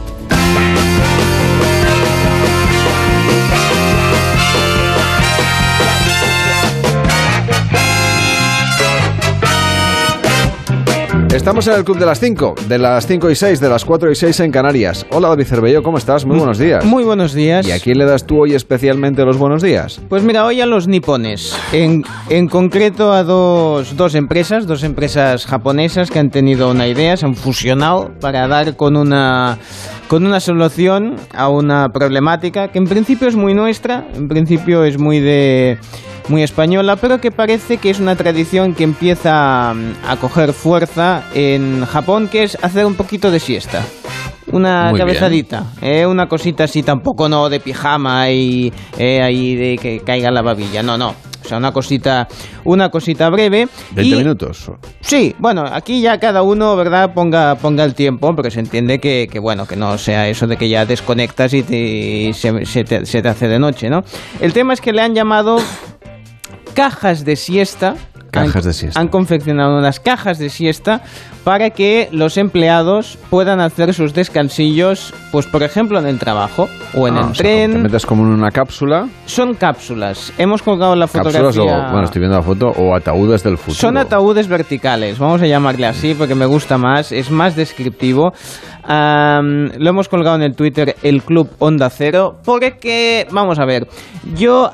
Bye. 0.53 0.84
Estamos 11.35 11.67
en 11.67 11.75
el 11.75 11.85
Club 11.85 11.99
de 11.99 12.07
las 12.07 12.21
5, 12.21 12.55
de 12.69 12.79
las 12.79 13.09
5 13.09 13.29
y 13.29 13.35
6, 13.35 13.59
de 13.59 13.69
las 13.69 13.85
4 13.85 14.09
y 14.09 14.15
6 14.15 14.39
en 14.39 14.53
Canarias. 14.53 15.05
Hola 15.11 15.31
David 15.31 15.47
Cervello, 15.47 15.83
¿cómo 15.83 15.99
estás? 15.99 16.25
Muy 16.25 16.37
buenos 16.37 16.59
días. 16.59 16.85
Muy 16.85 17.03
buenos 17.03 17.35
días. 17.35 17.67
¿Y 17.67 17.73
a 17.73 17.81
quién 17.81 17.99
le 17.99 18.05
das 18.05 18.25
tú 18.25 18.43
hoy 18.43 18.55
especialmente 18.55 19.25
los 19.25 19.37
buenos 19.37 19.61
días? 19.61 20.01
Pues 20.09 20.23
mira, 20.23 20.47
hoy 20.47 20.61
a 20.61 20.67
los 20.67 20.87
nipones. 20.87 21.53
En, 21.73 22.05
en 22.31 22.47
concreto 22.47 23.13
a 23.13 23.25
dos, 23.25 23.97
dos 23.97 24.15
empresas, 24.15 24.69
dos 24.69 24.85
empresas 24.85 25.45
japonesas 25.45 26.09
que 26.09 26.21
han 26.21 26.31
tenido 26.31 26.71
una 26.71 26.87
idea, 26.87 27.17
se 27.17 27.27
han 27.27 27.35
fusionado 27.35 28.13
para 28.21 28.47
dar 28.47 28.77
con 28.77 28.97
una, 28.97 29.59
con 30.07 30.25
una 30.25 30.39
solución 30.39 31.17
a 31.35 31.49
una 31.49 31.89
problemática 31.89 32.69
que 32.69 32.79
en 32.79 32.85
principio 32.85 33.27
es 33.27 33.35
muy 33.35 33.55
nuestra, 33.55 34.07
en 34.15 34.29
principio 34.29 34.85
es 34.85 35.01
muy 35.01 35.19
de 35.19 35.79
muy 36.29 36.43
española, 36.43 36.97
pero 36.97 37.21
que 37.21 37.31
parece 37.31 37.77
que 37.79 37.91
es 37.91 38.01
una 38.01 38.17
tradición 38.17 38.75
que 38.75 38.85
empieza 38.85 39.71
a 39.71 40.17
coger 40.21 40.53
fuerza 40.53 41.25
en 41.35 41.85
Japón, 41.87 42.29
que 42.29 42.45
es 42.45 42.57
hacer 42.63 42.87
un 42.87 42.95
poquito 42.95 43.31
de 43.31 43.41
siesta. 43.41 43.83
Una 44.53 44.91
Muy 44.91 44.99
cabezadita, 45.01 45.65
eh, 45.83 46.07
una 46.07 46.29
cosita 46.29 46.65
así, 46.65 46.83
tampoco 46.83 47.29
no 47.29 47.49
de 47.49 47.61
pijama 47.61 48.31
y 48.31 48.73
eh, 48.99 49.23
ahí 49.23 49.57
de 49.57 49.79
que 49.79 50.01
caiga 50.01 50.31
la 50.31 50.43
babilla, 50.43 50.83
no, 50.83 50.97
no. 50.99 51.15
O 51.45 51.47
sea, 51.47 51.59
una 51.59 51.73
cosita, 51.73 52.27
una 52.65 52.89
cosita 52.89 53.29
breve. 53.29 53.69
20 53.93 54.15
y- 54.15 54.19
minutos. 54.19 54.71
Sí, 55.01 55.35
bueno, 55.39 55.65
aquí 55.71 56.01
ya 56.01 56.19
cada 56.19 56.41
uno, 56.41 56.75
¿verdad? 56.75 57.13
Ponga, 57.13 57.57
ponga 57.57 57.85
el 57.85 57.95
tiempo, 57.95 58.35
pero 58.35 58.51
se 58.51 58.61
entiende 58.61 58.99
que, 58.99 59.29
que, 59.31 59.39
bueno, 59.39 59.67
que 59.67 59.77
no 59.77 59.99
sea 59.99 60.27
eso 60.29 60.47
de 60.47 60.57
que 60.57 60.71
ya 60.71 60.87
desconectas 60.87 61.53
y, 61.53 61.63
te- 61.63 61.77
y 61.77 62.33
se, 62.33 62.65
se 62.65 62.85
te, 62.85 63.05
se 63.05 63.21
te 63.21 63.29
hace 63.29 63.47
de 63.49 63.59
noche, 63.59 63.91
¿no? 63.91 64.03
El 64.41 64.55
tema 64.55 64.73
es 64.73 64.81
que 64.81 64.93
le 64.95 65.03
han 65.03 65.15
llamado 65.15 65.59
cajas 66.75 67.25
de 67.25 67.37
siesta. 67.37 67.95
Cajas 68.31 68.57
Han- 68.57 68.63
de 68.63 68.73
siesta. 68.73 69.01
Han 69.01 69.09
confeccionado 69.09 69.79
unas 69.79 70.01
cajas 70.01 70.39
de 70.39 70.51
siesta 70.51 71.03
para 71.45 71.71
que 71.71 72.09
los 72.11 72.37
empleados 72.39 73.19
puedan 73.31 73.61
hacer 73.61 73.93
sus 73.95 74.15
descansillos, 74.15 75.13
pues 75.31 75.47
por 75.47 75.63
ejemplo 75.63 75.99
en 75.99 76.07
el 76.07 76.19
trabajo 76.19 76.69
o 76.95 77.07
en 77.07 77.15
Ah, 77.17 77.21
el 77.21 77.25
o 77.27 77.35
sea, 77.35 77.45
Te 77.45 77.69
tren. 77.69 77.83
metes 77.83 78.07
como 78.07 78.23
en 78.25 78.31
una 78.31 78.51
cápsula. 78.51 79.09
Son 79.27 79.55
cápsulas. 79.55 80.33
Hemos 80.39 80.63
colgado 80.63 80.97
la 80.97 81.07
fotografía. 81.07 81.43
Cápsulas 81.43 81.89
o, 81.89 81.91
bueno, 81.93 82.05
estoy 82.05 82.21
viendo 82.21 82.39
la 82.39 82.43
foto, 82.43 82.69
o 82.69 82.95
ataúdes 82.97 83.43
del 83.43 83.59
futuro. 83.59 83.77
Son 83.77 83.97
ataúdes 83.99 84.49
verticales, 84.49 85.19
vamos 85.19 85.43
a 85.43 85.47
llamarle 85.47 85.87
así 85.87 86.15
porque 86.15 86.35
me 86.35 86.47
gusta 86.47 86.79
más, 86.79 87.13
es 87.13 87.31
más 87.31 87.55
descriptivo. 87.57 88.33
Am, 88.87 89.71
lo 89.79 89.91
hemos 89.91 90.09
colgado 90.09 90.37
en 90.37 90.43
el 90.43 90.55
Twitter 90.55 90.97
el 91.03 91.23
Club 91.23 91.49
Onda 91.59 91.89
Cero 91.89 92.37
porque, 92.45 93.27
vamos 93.31 93.59
a 93.59 93.65
ver, 93.65 93.87
yo, 94.37 94.71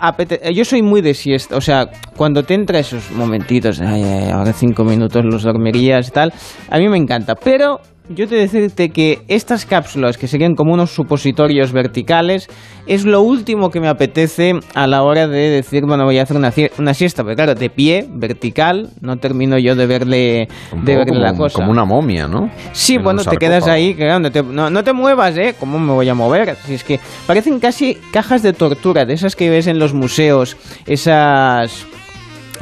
yo 0.52 0.64
soy 0.64 0.82
muy 0.82 1.00
de 1.00 1.14
siesta, 1.14 1.56
o 1.56 1.60
sea, 1.60 1.86
cuando 2.16 2.42
te 2.42 2.54
entra 2.54 2.80
esos 2.80 3.10
momentitos, 3.12 3.80
ay, 3.80 4.02
ay, 4.02 4.30
ahora 4.30 4.52
cinco 4.52 4.82
minutos 4.84 5.24
los 5.24 5.44
dormirías 5.44 6.08
y 6.08 6.10
tal, 6.10 6.32
a 6.70 6.78
mí 6.78 6.88
me 6.88 6.96
encanta, 6.96 7.34
pero 7.34 7.80
yo 8.12 8.26
te 8.26 8.34
decirte 8.34 8.90
que 8.90 9.20
estas 9.28 9.64
cápsulas 9.64 10.18
que 10.18 10.26
serían 10.26 10.54
como 10.56 10.74
unos 10.74 10.90
supositorios 10.90 11.72
verticales 11.72 12.48
es 12.88 13.04
lo 13.04 13.22
último 13.22 13.70
que 13.70 13.78
me 13.78 13.88
apetece 13.88 14.52
a 14.74 14.88
la 14.88 15.04
hora 15.04 15.28
de 15.28 15.48
decir, 15.48 15.84
bueno, 15.86 16.04
voy 16.04 16.18
a 16.18 16.22
hacer 16.22 16.36
una, 16.36 16.52
una 16.78 16.92
siesta, 16.92 17.22
pero 17.22 17.36
claro, 17.36 17.54
de 17.54 17.70
pie, 17.70 18.08
vertical, 18.10 18.88
no 19.00 19.18
termino 19.18 19.58
yo 19.58 19.76
de 19.76 19.86
verle, 19.86 20.48
Un 20.72 20.84
de 20.84 20.96
verle 20.96 21.20
la 21.20 21.34
cosa. 21.34 21.54
como 21.60 21.70
una 21.70 21.84
momia, 21.84 22.26
¿no? 22.26 22.50
Sí, 22.72 22.96
En 22.96 23.04
bueno, 23.04 23.22
te 23.22 23.36
quedas 23.36 23.68
ahí, 23.68 23.94
que 23.94 24.04
claro, 24.04 24.18
no 24.18 24.32
te, 24.32 24.42
no, 24.42 24.70
no 24.70 24.82
te 24.82 24.92
muevas, 24.92 25.36
¿eh? 25.36 25.54
¿Cómo 25.60 25.78
me 25.78 25.92
voy 25.92 26.08
a 26.08 26.14
mover? 26.14 26.56
Si 26.66 26.74
es 26.74 26.82
que 26.82 26.98
parecen 27.28 27.60
casi 27.60 27.96
cajas 28.12 28.42
de 28.42 28.52
tortura, 28.52 29.04
de 29.04 29.14
esas 29.14 29.36
que 29.36 29.50
ves 29.50 29.68
en 29.68 29.78
los 29.78 29.94
museos, 29.94 30.56
esas... 30.86 31.86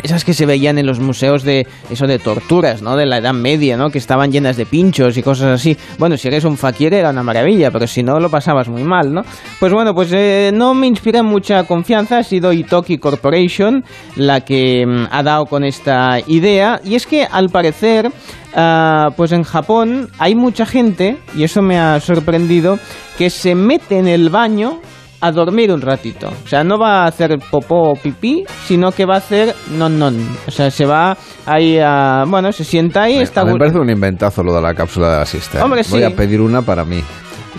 Esas 0.02 0.24
que 0.24 0.34
se 0.34 0.46
veían 0.46 0.78
en 0.78 0.86
los 0.86 1.00
museos 1.00 1.42
de 1.42 1.66
eso 1.90 2.06
de 2.06 2.18
torturas, 2.18 2.82
¿no? 2.82 2.96
De 2.96 3.06
la 3.06 3.18
Edad 3.18 3.34
Media, 3.34 3.76
¿no? 3.76 3.90
Que 3.90 3.98
estaban 3.98 4.30
llenas 4.30 4.56
de 4.56 4.66
pinchos 4.66 5.16
y 5.16 5.22
cosas 5.22 5.60
así. 5.60 5.76
Bueno, 5.98 6.16
si 6.16 6.28
eres 6.28 6.44
un 6.44 6.56
fakir 6.56 6.94
era 6.94 7.10
una 7.10 7.22
maravilla, 7.22 7.70
pero 7.70 7.86
si 7.86 8.02
no 8.02 8.20
lo 8.20 8.30
pasabas 8.30 8.68
muy 8.68 8.84
mal, 8.84 9.12
¿no? 9.12 9.22
Pues 9.58 9.72
bueno, 9.72 9.94
pues 9.94 10.12
eh, 10.12 10.50
no 10.54 10.74
me 10.74 10.86
inspira 10.86 11.22
mucha 11.22 11.64
confianza. 11.64 12.18
Ha 12.18 12.22
sido 12.22 12.52
Itoki 12.52 12.98
Corporation 12.98 13.84
la 14.16 14.40
que 14.42 14.86
mm, 14.86 15.06
ha 15.10 15.22
dado 15.22 15.46
con 15.46 15.64
esta 15.64 16.18
idea. 16.26 16.80
Y 16.84 16.94
es 16.94 17.06
que 17.06 17.24
al 17.24 17.48
parecer, 17.48 18.10
ah, 18.54 19.08
pues 19.16 19.32
en 19.32 19.42
Japón 19.42 20.08
hay 20.18 20.34
mucha 20.34 20.64
gente, 20.66 21.18
y 21.36 21.44
eso 21.44 21.62
me 21.62 21.78
ha 21.78 21.98
sorprendido, 22.00 22.78
que 23.16 23.30
se 23.30 23.54
mete 23.54 23.98
en 23.98 24.08
el 24.08 24.30
baño 24.30 24.80
a 25.20 25.32
dormir 25.32 25.72
un 25.72 25.80
ratito. 25.80 26.28
O 26.44 26.48
sea, 26.48 26.62
no 26.64 26.78
va 26.78 27.02
a 27.02 27.06
hacer 27.06 27.36
popó 27.50 27.90
o 27.90 27.94
pipí, 27.94 28.44
sino 28.66 28.92
que 28.92 29.04
va 29.04 29.14
a 29.14 29.18
hacer 29.18 29.54
non 29.76 29.98
non. 29.98 30.14
O 30.46 30.50
sea, 30.50 30.70
se 30.70 30.86
va 30.86 31.16
ahí 31.46 31.78
a... 31.78 32.24
Bueno, 32.26 32.52
se 32.52 32.64
sienta 32.64 33.02
ahí, 33.02 33.16
Me- 33.16 33.22
está... 33.22 33.44
me 33.44 33.54
parece 33.56 33.78
un 33.78 33.90
inventazo 33.90 34.42
lo 34.42 34.54
de 34.54 34.62
la 34.62 34.74
cápsula 34.74 35.10
de 35.12 35.18
la 35.18 35.26
siesta. 35.26 35.64
Hombre, 35.64 35.82
Voy 35.90 36.00
sí. 36.00 36.04
a 36.04 36.10
pedir 36.14 36.40
una 36.40 36.62
para 36.62 36.84
mí, 36.84 37.02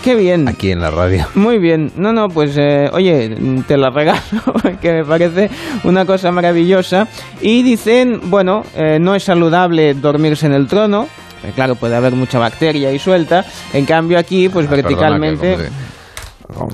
Qué 0.02 0.14
bien. 0.14 0.48
aquí 0.48 0.70
en 0.70 0.80
la 0.80 0.90
radio. 0.90 1.26
Muy 1.34 1.58
bien. 1.58 1.92
No, 1.96 2.12
no, 2.12 2.28
pues 2.28 2.56
eh, 2.56 2.88
oye, 2.92 3.36
te 3.66 3.76
la 3.76 3.90
regalo, 3.90 4.20
que 4.80 4.92
me 4.92 5.04
parece 5.04 5.50
una 5.84 6.06
cosa 6.06 6.30
maravillosa. 6.32 7.06
Y 7.42 7.62
dicen, 7.62 8.20
bueno, 8.30 8.62
eh, 8.74 8.98
no 8.98 9.14
es 9.14 9.24
saludable 9.24 9.92
dormirse 9.94 10.46
en 10.46 10.52
el 10.54 10.66
trono. 10.66 11.06
eh, 11.44 11.52
claro, 11.54 11.74
puede 11.74 11.96
haber 11.96 12.14
mucha 12.14 12.38
bacteria 12.38 12.90
y 12.92 12.98
suelta. 12.98 13.44
En 13.74 13.84
cambio 13.84 14.18
aquí, 14.18 14.48
pues 14.48 14.66
Ah, 14.66 14.70
verticalmente... 14.76 15.68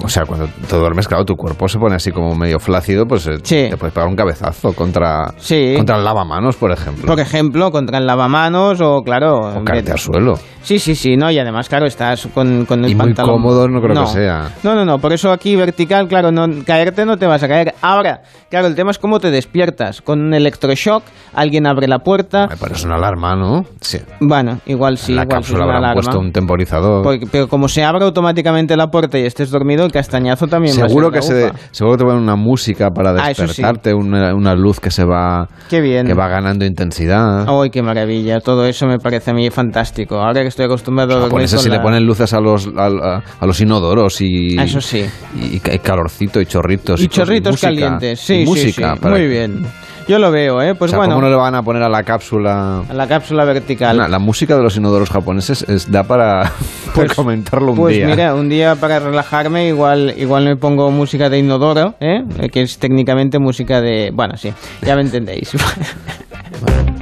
o 0.07 0.09
sea, 0.09 0.25
cuando 0.25 0.47
te 0.69 0.77
duermes, 0.77 1.07
claro, 1.09 1.25
tu 1.25 1.35
cuerpo 1.35 1.69
se 1.69 1.79
pone 1.79 1.97
así 1.97 2.11
como 2.13 2.35
medio 2.35 2.59
flácido, 2.59 3.05
pues 3.07 3.27
eh, 3.27 3.39
Sí. 3.43 3.67
te 3.71 3.77
puedes 3.77 3.93
pegar 3.93 4.09
un 4.09 4.17
cabezazo 4.17 4.73
contra, 4.73 5.35
Sí. 5.37 5.75
contra 5.77 5.97
el 5.99 6.05
lavamanos, 6.05 6.57
por 6.57 6.71
ejemplo. 6.73 7.07
Por 7.07 7.21
ejemplo, 7.21 7.71
contra 7.71 7.99
el 7.99 8.07
lavamanos 8.07 8.81
o, 8.81 9.03
claro... 9.03 9.59
o 9.59 9.65
caerte 9.65 9.93
al 9.93 9.99
suelo. 9.99 10.35
Sí, 10.63 10.81
sí, 10.81 10.97
sí, 10.97 11.17
no, 11.17 11.31
y 11.31 11.39
además, 11.39 11.69
claro, 11.69 11.87
estás 11.87 12.27
con, 12.35 12.65
con 12.67 12.85
el 12.85 12.91
Y 12.91 12.95
muy 12.97 13.07
pantalón. 13.07 13.37
cómodo 13.37 13.69
no 13.69 13.81
creo 13.81 14.01
que 14.03 14.07
sea. 14.11 14.51
No, 14.65 14.75
no, 14.75 14.85
no, 14.85 14.99
por 14.99 15.13
eso 15.13 15.31
aquí 15.31 15.55
vertical, 15.55 16.09
claro, 16.09 16.33
no, 16.33 16.47
caerte 16.65 17.05
no 17.07 17.17
te 17.17 17.27
vas 17.27 17.41
a 17.45 17.49
caer. 17.49 17.75
Ahora, 17.83 18.23
claro, 18.51 18.67
el 18.67 18.75
tema 18.75 18.91
es 18.91 18.99
cómo 18.99 19.21
te 19.21 19.31
despiertas. 19.31 20.03
Con 20.03 20.21
un 20.21 20.35
electroshock, 20.35 21.05
alguien 21.35 21.69
abre 21.69 21.87
la 21.87 22.01
puerta. 22.01 22.49
Me 22.49 22.57
parece 22.57 22.85
una 22.87 22.97
alarma, 22.97 23.37
¿no? 23.37 23.65
Sí. 23.81 23.99
Bueno, 24.21 24.59
igual 24.67 24.99
sí, 24.99 25.13
en 25.13 25.17
la 25.19 25.23
igual 25.23 25.45
sí 25.45 25.53
es 25.53 25.53
cápsula 25.53 25.59
una 25.59 25.65
habrán 25.77 25.85
alarma. 25.85 26.03
puesto 26.03 26.19
un 26.19 26.33
temporizador. 26.33 27.03
Porque- 27.05 27.27
pero 27.31 27.47
como 27.47 27.69
se 27.69 27.85
abre 27.85 28.05
automáticamente 28.05 28.77
la 28.77 28.89
puerta 28.89 29.19
y 29.21 29.23
estés 29.25 29.51
dormido, 29.53 29.89
castañazo 29.97 30.47
también 30.47 30.75
va 30.81 30.85
a 30.85 30.89
Seguro 30.89 31.11
ser 31.11 31.21
que, 31.21 31.45
la 31.45 31.53
se, 31.53 31.59
seguro 31.73 31.97
que 31.97 32.05
te 32.05 32.05
ponen 32.09 32.23
una 32.23 32.37
música 32.37 32.91
para 32.91 33.11
Ah, 33.13 33.31
eso 33.31 33.43
sí. 33.43 33.49
despertarte, 33.63 33.95
una, 33.95 34.35
una 34.35 34.55
luz 34.55 34.79
que 34.81 34.91
se 34.91 35.05
va 35.05 35.49
Qué 35.69 35.81
bien. 35.81 36.07
que 36.07 36.15
va 36.15 36.29
ganando 36.29 36.65
intensidad. 36.65 37.47
¡Ay, 37.49 37.71
qué 37.71 37.83
maravilla! 37.83 38.41
Todo 38.41 38.67
eso 38.67 38.87
me 38.87 38.99
parece 38.99 39.31
a 39.31 39.35
mí 39.35 39.49
fantástico. 39.51 40.17
Ahora 40.17 40.43
que 40.43 40.49
estoy 40.49 40.67
acostumbrado 40.67 41.13
a 41.13 41.15
Los 41.17 41.21
dormir 41.31 41.49
japoneses 41.49 41.57
con 41.57 41.63
si 41.65 41.71
le 41.71 41.77
la- 41.77 41.83
ponen 41.83 42.05
luces 42.05 42.33
a 42.33 42.41
los 42.41 42.67
a, 42.77 42.87
a- 42.87 43.23
a 43.41 43.47
los 43.47 43.61
inodoros 43.61 44.21
y 44.21 44.59
Ah, 44.59 44.65
Eso 44.65 44.81
sí. 44.81 45.05
y, 45.41 45.57
y 45.57 45.61
calorcito 45.79 46.41
y 46.41 46.47
chorritos 46.47 47.01
Y 47.01 47.09
cosas, 47.09 47.25
chorritos 47.25 47.53
música, 47.53 47.69
calientes. 47.69 48.23
y 48.23 48.25
Sí, 48.27 48.39
sí, 48.41 48.45
música 48.45 48.95
sí. 48.95 49.01
para 49.01 49.15
Muy 49.15 49.23
que- 49.25 49.29
bien. 49.29 49.67
Yo 50.09 50.21
lo 50.21 50.31
veo, 50.31 50.63
¿eh? 50.63 50.75
Pues 50.77 50.91
o 50.91 50.93
sea, 50.93 50.99
bueno, 50.99 51.15
¿cómo 51.15 51.27
no 51.27 51.31
le 51.31 51.37
van 51.37 51.55
a 51.57 51.63
poner 51.63 51.83
a 51.83 51.89
la 51.89 52.05
cápsula? 52.05 52.83
a 52.89 52.95
la 52.95 53.09
cápsula 53.09 53.45
vertical. 53.45 53.97
La 54.09 54.19
música 54.21 54.57
de 54.57 54.63
los 54.63 54.77
inodoros 54.77 55.11
japoneses 55.11 55.63
es, 55.69 55.91
da 55.91 56.03
para, 56.09 56.53
Pues- 56.95 57.13
comentarlo 57.13 57.73
un 57.73 57.79
Pues 57.79 57.97
día. 57.97 58.07
mira, 58.07 58.35
un 58.35 58.49
día 58.49 58.77
para 58.77 59.01
relajarme 59.01 59.67
igual 59.67 60.15
igual 60.17 60.45
me 60.45 60.55
pongo 60.57 60.91
música 60.93 61.29
de 61.29 61.39
inodoro, 61.39 61.95
¿eh? 62.01 62.23
Eh, 62.39 62.49
que 62.51 62.63
es 62.63 62.79
técnicamente 62.79 63.39
música 63.41 63.81
de... 63.81 64.11
Bueno, 64.15 64.37
sí, 64.37 64.53
ya 64.83 64.95
me 64.95 65.03
entendéis. 65.03 65.51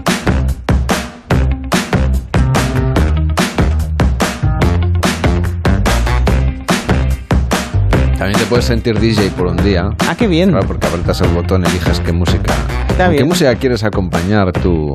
También 8.25 8.41
te 8.41 8.47
puedes 8.47 8.65
sentir 8.65 8.99
DJ 8.99 9.31
por 9.37 9.49
un 9.49 9.57
día. 9.59 9.91
ah, 10.09 10.15
qué 10.17 10.27
bien. 10.27 10.51
Claro, 10.51 10.67
porque 10.67 10.87
apretas 10.87 11.21
el 11.21 11.29
botón, 11.29 11.63
eliges 11.67 12.01
qué 12.01 12.11
música. 12.13 12.55
Está 12.89 13.05
¿Con 13.05 13.13
¿Qué 13.13 13.17
bien. 13.19 13.29
música 13.29 13.55
quieres 13.57 13.85
acompañar 13.85 14.51
tu, 14.53 14.95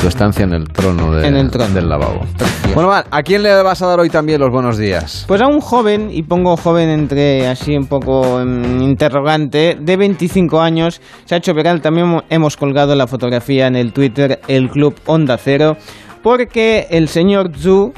tu 0.00 0.08
estancia 0.08 0.44
en 0.44 0.54
el 0.54 0.64
trono, 0.68 1.12
de- 1.12 1.28
En 1.28 1.36
el 1.36 1.50
trono. 1.50 1.74
del 1.74 1.86
lavabo? 1.90 2.20
Bueno, 2.74 2.88
va, 2.88 3.04
¿a 3.10 3.22
quién 3.22 3.42
le 3.42 3.62
vas 3.62 3.82
a 3.82 3.88
dar 3.88 4.00
hoy 4.00 4.08
también 4.08 4.40
los 4.40 4.50
buenos 4.50 4.78
días? 4.78 5.26
Pues 5.28 5.42
a 5.42 5.48
un 5.48 5.60
joven, 5.60 6.08
y 6.10 6.22
pongo 6.22 6.56
joven 6.56 6.88
entre 6.88 7.46
así 7.46 7.76
un 7.76 7.84
poco 7.86 8.40
mm, 8.42 8.80
interrogante, 8.84 9.76
de 9.78 9.96
25 9.98 10.62
años, 10.62 11.02
se 11.26 11.34
ha 11.34 11.38
hecho 11.38 11.52
viral, 11.52 11.82
también 11.82 12.06
hemo- 12.06 12.24
hemos 12.30 12.56
colgado 12.56 12.94
la 12.94 13.06
fotografía 13.06 13.66
en 13.66 13.76
el 13.76 13.92
Twitter, 13.92 14.40
el 14.48 14.70
Club 14.70 14.94
Onda 15.04 15.36
Cero, 15.36 15.76
porque 16.22 16.86
el 16.90 17.08
señor 17.08 17.50
Zhu, 17.54 17.92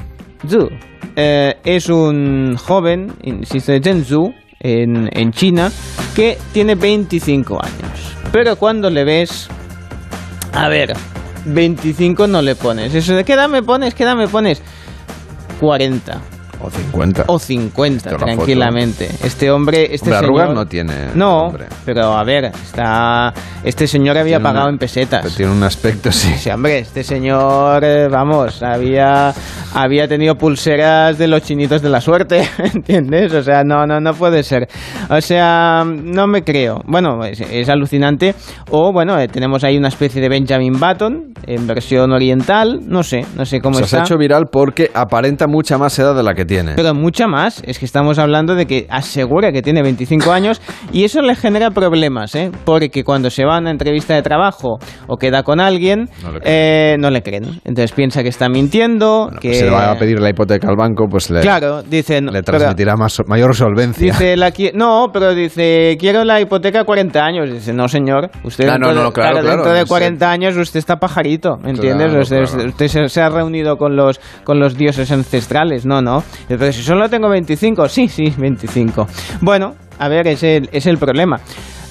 Zhu 0.47 0.69
eh, 1.15 1.55
es 1.63 1.89
un 1.89 2.57
joven, 2.57 3.13
insisto, 3.23 3.71
de 3.71 3.81
Zhengzhou, 3.81 4.33
en, 4.59 5.09
en 5.11 5.31
China, 5.31 5.71
que 6.15 6.37
tiene 6.53 6.75
25 6.75 7.61
años. 7.61 8.15
Pero 8.31 8.55
cuando 8.55 8.89
le 8.89 9.03
ves, 9.03 9.47
a 10.53 10.69
ver, 10.69 10.93
25 11.45 12.27
no 12.27 12.41
le 12.41 12.55
pones. 12.55 12.95
Eso 12.95 13.15
de 13.15 13.23
qué 13.23 13.33
edad 13.33 13.49
me 13.49 13.61
pones, 13.61 13.93
qué 13.93 14.03
edad 14.03 14.15
me 14.15 14.27
pones. 14.27 14.61
40 15.59 16.32
O 16.63 16.69
50. 16.69 17.25
o 17.27 17.37
50 17.39 17.95
Esto 17.97 18.09
es 18.09 18.19
la 18.21 18.25
tranquilamente. 18.35 19.09
Este 19.23 19.51
hombre, 19.51 19.93
este 19.93 20.09
Hombre, 20.09 20.19
señor 20.19 20.23
arrugas 20.41 20.55
no 20.55 20.65
tiene. 20.65 20.93
No, 21.15 21.47
hombre. 21.47 21.65
pero 21.85 22.13
a 22.13 22.23
ver, 22.23 22.45
está 22.45 23.33
este 23.63 23.85
señor 23.87 24.17
había 24.17 24.37
Tiene 24.37 24.43
pagado 24.43 24.65
una- 24.65 24.73
en 24.73 24.77
pesetas. 24.79 25.35
Tiene 25.35 25.51
un 25.51 25.63
aspecto, 25.63 26.11
sí. 26.11 26.33
Sí, 26.37 26.49
hombre, 26.49 26.79
este 26.79 27.03
señor, 27.03 27.83
eh, 27.83 28.07
vamos, 28.09 28.61
había, 28.63 29.33
había 29.73 30.07
tenido 30.07 30.35
pulseras 30.35 31.17
de 31.17 31.27
los 31.27 31.41
chinitos 31.43 31.81
de 31.81 31.89
la 31.89 31.99
suerte, 32.01 32.47
¿entiendes? 32.73 33.33
O 33.33 33.43
sea, 33.43 33.63
no, 33.63 33.85
no, 33.85 33.99
no 33.99 34.13
puede 34.13 34.43
ser. 34.43 34.67
O 35.09 35.19
sea, 35.21 35.83
no 35.85 36.27
me 36.27 36.43
creo. 36.43 36.81
Bueno, 36.85 37.23
es, 37.25 37.41
es 37.41 37.69
alucinante. 37.69 38.35
O, 38.69 38.91
bueno, 38.93 39.19
eh, 39.19 39.27
tenemos 39.27 39.63
ahí 39.63 39.77
una 39.77 39.89
especie 39.89 40.21
de 40.21 40.29
Benjamin 40.29 40.79
Button 40.79 41.33
en 41.45 41.67
versión 41.67 42.11
oriental. 42.11 42.79
No 42.87 43.03
sé, 43.03 43.25
no 43.35 43.45
sé 43.45 43.59
cómo 43.59 43.77
Se 43.79 43.83
está. 43.85 43.99
ha 43.99 44.01
hecho 44.03 44.17
viral 44.17 44.45
porque 44.51 44.91
aparenta 44.93 45.47
mucha 45.47 45.77
más 45.77 45.97
edad 45.99 46.15
de 46.15 46.23
la 46.23 46.33
que 46.33 46.45
tiene. 46.45 46.52
Pero 46.75 46.93
mucha 46.93 47.27
más, 47.27 47.61
es 47.65 47.79
que 47.79 47.85
estamos 47.85 48.19
hablando 48.19 48.55
de 48.55 48.65
que 48.65 48.85
asegura 48.89 49.51
que 49.51 49.61
tiene 49.61 49.81
25 49.81 50.31
años 50.31 50.61
y 50.91 51.03
eso 51.03 51.21
le 51.21 51.35
genera 51.35 51.71
problemas, 51.71 52.35
¿eh? 52.35 52.51
Porque 52.65 53.03
cuando 53.03 53.29
se 53.29 53.45
va 53.45 53.55
a 53.57 53.59
una 53.59 53.71
entrevista 53.71 54.13
de 54.15 54.21
trabajo 54.21 54.77
o 55.07 55.17
queda 55.17 55.43
con 55.43 55.59
alguien, 55.59 56.09
No 56.23 56.31
le 56.31 56.39
creen. 56.39 56.41
eh, 56.45 56.95
no 56.99 57.09
le 57.09 57.21
creen. 57.23 57.43
Entonces 57.65 57.91
piensa 57.91 58.23
que 58.23 58.29
está 58.29 58.49
mintiendo, 58.49 59.25
Bueno, 59.25 59.39
que... 59.39 59.49
pues 59.49 59.57
si 59.59 59.63
le 59.65 59.71
va 59.71 59.91
a 59.91 59.97
pedir 59.97 60.19
la 60.19 60.29
hipoteca 60.29 60.67
al 60.69 60.75
banco, 60.75 61.07
pues 61.09 61.29
le, 61.29 61.41
Claro, 61.41 61.83
dicen... 61.83 62.25
le 62.27 62.43
pero- 62.43 62.57
transmitirá 62.57 62.95
más, 62.95 63.17
mayor 63.27 63.55
solvencia. 63.55 64.13
Dice, 64.13 64.37
la 64.37 64.51
no, 64.73 65.09
pero 65.11 65.33
dice, 65.33 65.97
quiero 65.99 66.23
la 66.23 66.39
hipoteca 66.39 66.81
a 66.81 66.83
40 66.83 67.23
años. 67.25 67.51
Dice, 67.51 67.73
no, 67.73 67.87
señor. 67.87 68.29
Usted 68.43 68.67
Ah, 68.67 68.73
dentro, 68.73 68.93
no, 68.93 69.05
de, 69.05 69.11
claro, 69.11 69.39
claro, 69.39 69.47
dentro 69.49 69.71
de 69.73 69.79
ese- 69.81 69.87
40 69.89 70.31
años 70.31 70.57
usted 70.57 70.79
está 70.79 70.97
pajarito, 70.97 71.57
¿me 71.57 71.71
entiendes? 71.71 72.07
Claro, 72.07 72.21
usted 72.21 72.43
claro. 72.45 72.69
usted 72.69 72.87
se, 72.87 73.09
se 73.09 73.21
ha 73.21 73.29
reunido 73.29 73.77
con 73.77 73.95
los, 73.95 74.19
con 74.43 74.59
los 74.59 74.77
dioses 74.77 75.11
ancestrales. 75.11 75.85
No, 75.85 76.01
no. 76.01 76.23
Entonces, 76.49 76.75
si 76.75 76.83
solo 76.83 77.09
tengo 77.09 77.29
25, 77.29 77.87
sí, 77.89 78.07
sí, 78.07 78.33
25. 78.37 79.07
Bueno, 79.41 79.75
a 79.99 80.07
ver, 80.07 80.27
es 80.27 80.43
el, 80.43 80.69
es 80.71 80.85
el 80.85 80.97
problema. 80.97 81.39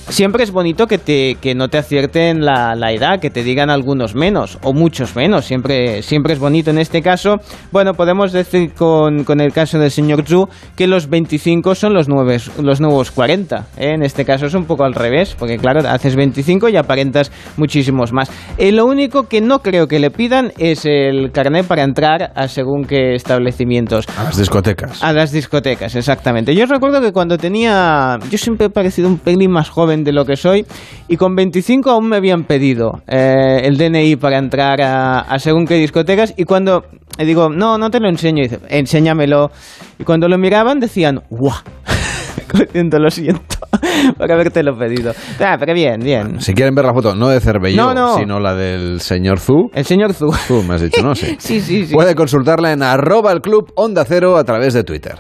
Siempre 0.09 0.45
es 0.45 0.51
bonito 0.51 0.87
que, 0.87 0.99
te, 0.99 1.37
que 1.41 1.55
no 1.55 1.69
te 1.69 1.79
acierten 1.79 2.45
la, 2.45 2.75
la 2.75 2.93
edad, 2.93 3.21
que 3.21 3.31
te 3.31 3.43
digan 3.43 3.71
algunos 3.71 4.15
menos 4.15 4.59
o 4.63 4.73
muchos 4.73 5.17
menos. 5.17 5.47
Siempre, 5.47 6.03
siempre 6.03 6.35
es 6.35 6.39
bonito 6.39 6.71
en 6.71 6.79
este 6.79 7.03
caso. 7.03 7.37
Bueno, 7.71 7.95
podemos 7.95 8.33
decir 8.33 8.73
con, 8.75 9.25
con 9.25 9.41
el 9.41 9.53
caso 9.53 9.79
del 9.79 9.91
señor 9.91 10.25
Zhu 10.27 10.49
que 10.77 10.87
los 10.87 11.09
25 11.09 11.75
son 11.75 11.95
los, 11.95 12.09
nueves, 12.09 12.51
los 12.59 12.81
nuevos 12.81 13.11
40. 13.11 13.67
¿eh? 13.77 13.93
En 13.95 14.03
este 14.03 14.25
caso 14.25 14.47
es 14.47 14.55
un 14.55 14.65
poco 14.65 14.85
al 14.85 14.95
revés, 14.95 15.37
porque 15.39 15.57
claro, 15.57 15.81
haces 15.89 16.17
25 16.17 16.69
y 16.69 16.77
aparentas 16.77 17.31
muchísimos 17.57 18.13
más. 18.13 18.31
Eh, 18.59 18.73
lo 18.73 18.87
único 18.87 19.29
que 19.29 19.41
no 19.41 19.61
creo 19.61 19.87
que 19.87 19.99
le 19.99 20.11
pidan 20.11 20.53
es 20.59 20.85
el 20.85 21.31
carnet 21.33 21.67
para 21.67 21.85
entrar 21.85 22.33
a 22.35 22.49
según 22.49 22.85
qué 22.85 23.15
establecimientos. 23.15 24.07
A 24.19 24.25
las 24.25 24.37
discotecas. 24.37 25.03
A 25.03 25.13
las 25.13 25.33
discotecas, 25.33 25.95
exactamente. 25.95 26.55
Yo 26.55 26.67
recuerdo 26.67 27.01
que 27.01 27.13
cuando 27.13 27.39
tenía. 27.39 28.19
Yo 28.31 28.39
siempre 28.39 28.67
he 28.67 28.71
parecido 28.71 29.09
un 29.09 29.19
pelín 29.19 29.51
más 29.51 29.69
joven 29.69 29.92
de 30.05 30.13
lo 30.13 30.25
que 30.25 30.37
soy. 30.37 30.65
Y 31.09 31.17
con 31.17 31.35
25 31.35 31.91
aún 31.91 32.09
me 32.09 32.17
habían 32.17 32.45
pedido 32.45 33.03
eh, 33.07 33.61
el 33.65 33.77
DNI 33.77 34.17
para 34.17 34.39
entrar 34.39 34.81
a, 34.83 35.21
a 35.21 35.39
según 35.39 35.67
qué 35.67 35.75
discotecas. 35.75 36.35
Y 36.37 36.45
cuando 36.45 36.85
le 37.19 37.25
digo, 37.27 37.49
no, 37.51 37.79
no 37.79 37.91
te 37.91 38.01
lo 38.01 38.09
enseño, 38.09 38.41
y 38.43 38.49
dice, 38.49 38.61
enséñamelo. 38.69 39.51
Y 39.99 40.05
cuando 40.05 40.29
lo 40.29 40.39
miraban 40.39 40.81
decían, 40.81 41.21
¡guau! 41.31 41.55
Lo 42.75 43.11
siento 43.11 43.57
por 44.19 44.31
habértelo 44.31 44.77
pedido. 44.77 45.13
Ah, 45.41 45.57
pero 45.59 45.73
bien, 45.73 46.01
bien. 46.01 46.41
Si 46.41 46.53
quieren 46.53 46.75
ver 46.75 46.85
la 46.85 46.93
foto, 46.93 47.15
no 47.15 47.29
de 47.29 47.41
Cervelló, 47.41 47.83
No, 47.83 47.95
no. 47.95 48.19
sino 48.19 48.39
la 48.41 48.55
del 48.55 49.01
señor 49.01 49.41
Zu. 49.41 49.71
El 49.73 49.85
señor 49.87 50.13
Zu. 50.13 50.31
Zu, 50.33 50.63
me 50.63 50.75
has 50.75 50.83
dicho, 50.83 51.03
no 51.03 51.15
sé. 51.15 51.37
Sí, 51.39 51.61
sí, 51.61 51.87
sí. 51.87 51.95
Puede 51.95 52.15
consultarla 52.15 52.73
en 52.73 52.83
arroba 52.83 53.33
el 53.33 53.41
club 53.41 53.73
Onda 53.75 54.05
Cero 54.05 54.37
a 54.37 54.45
través 54.45 54.75
de 54.75 54.85
Twitter. 54.85 55.17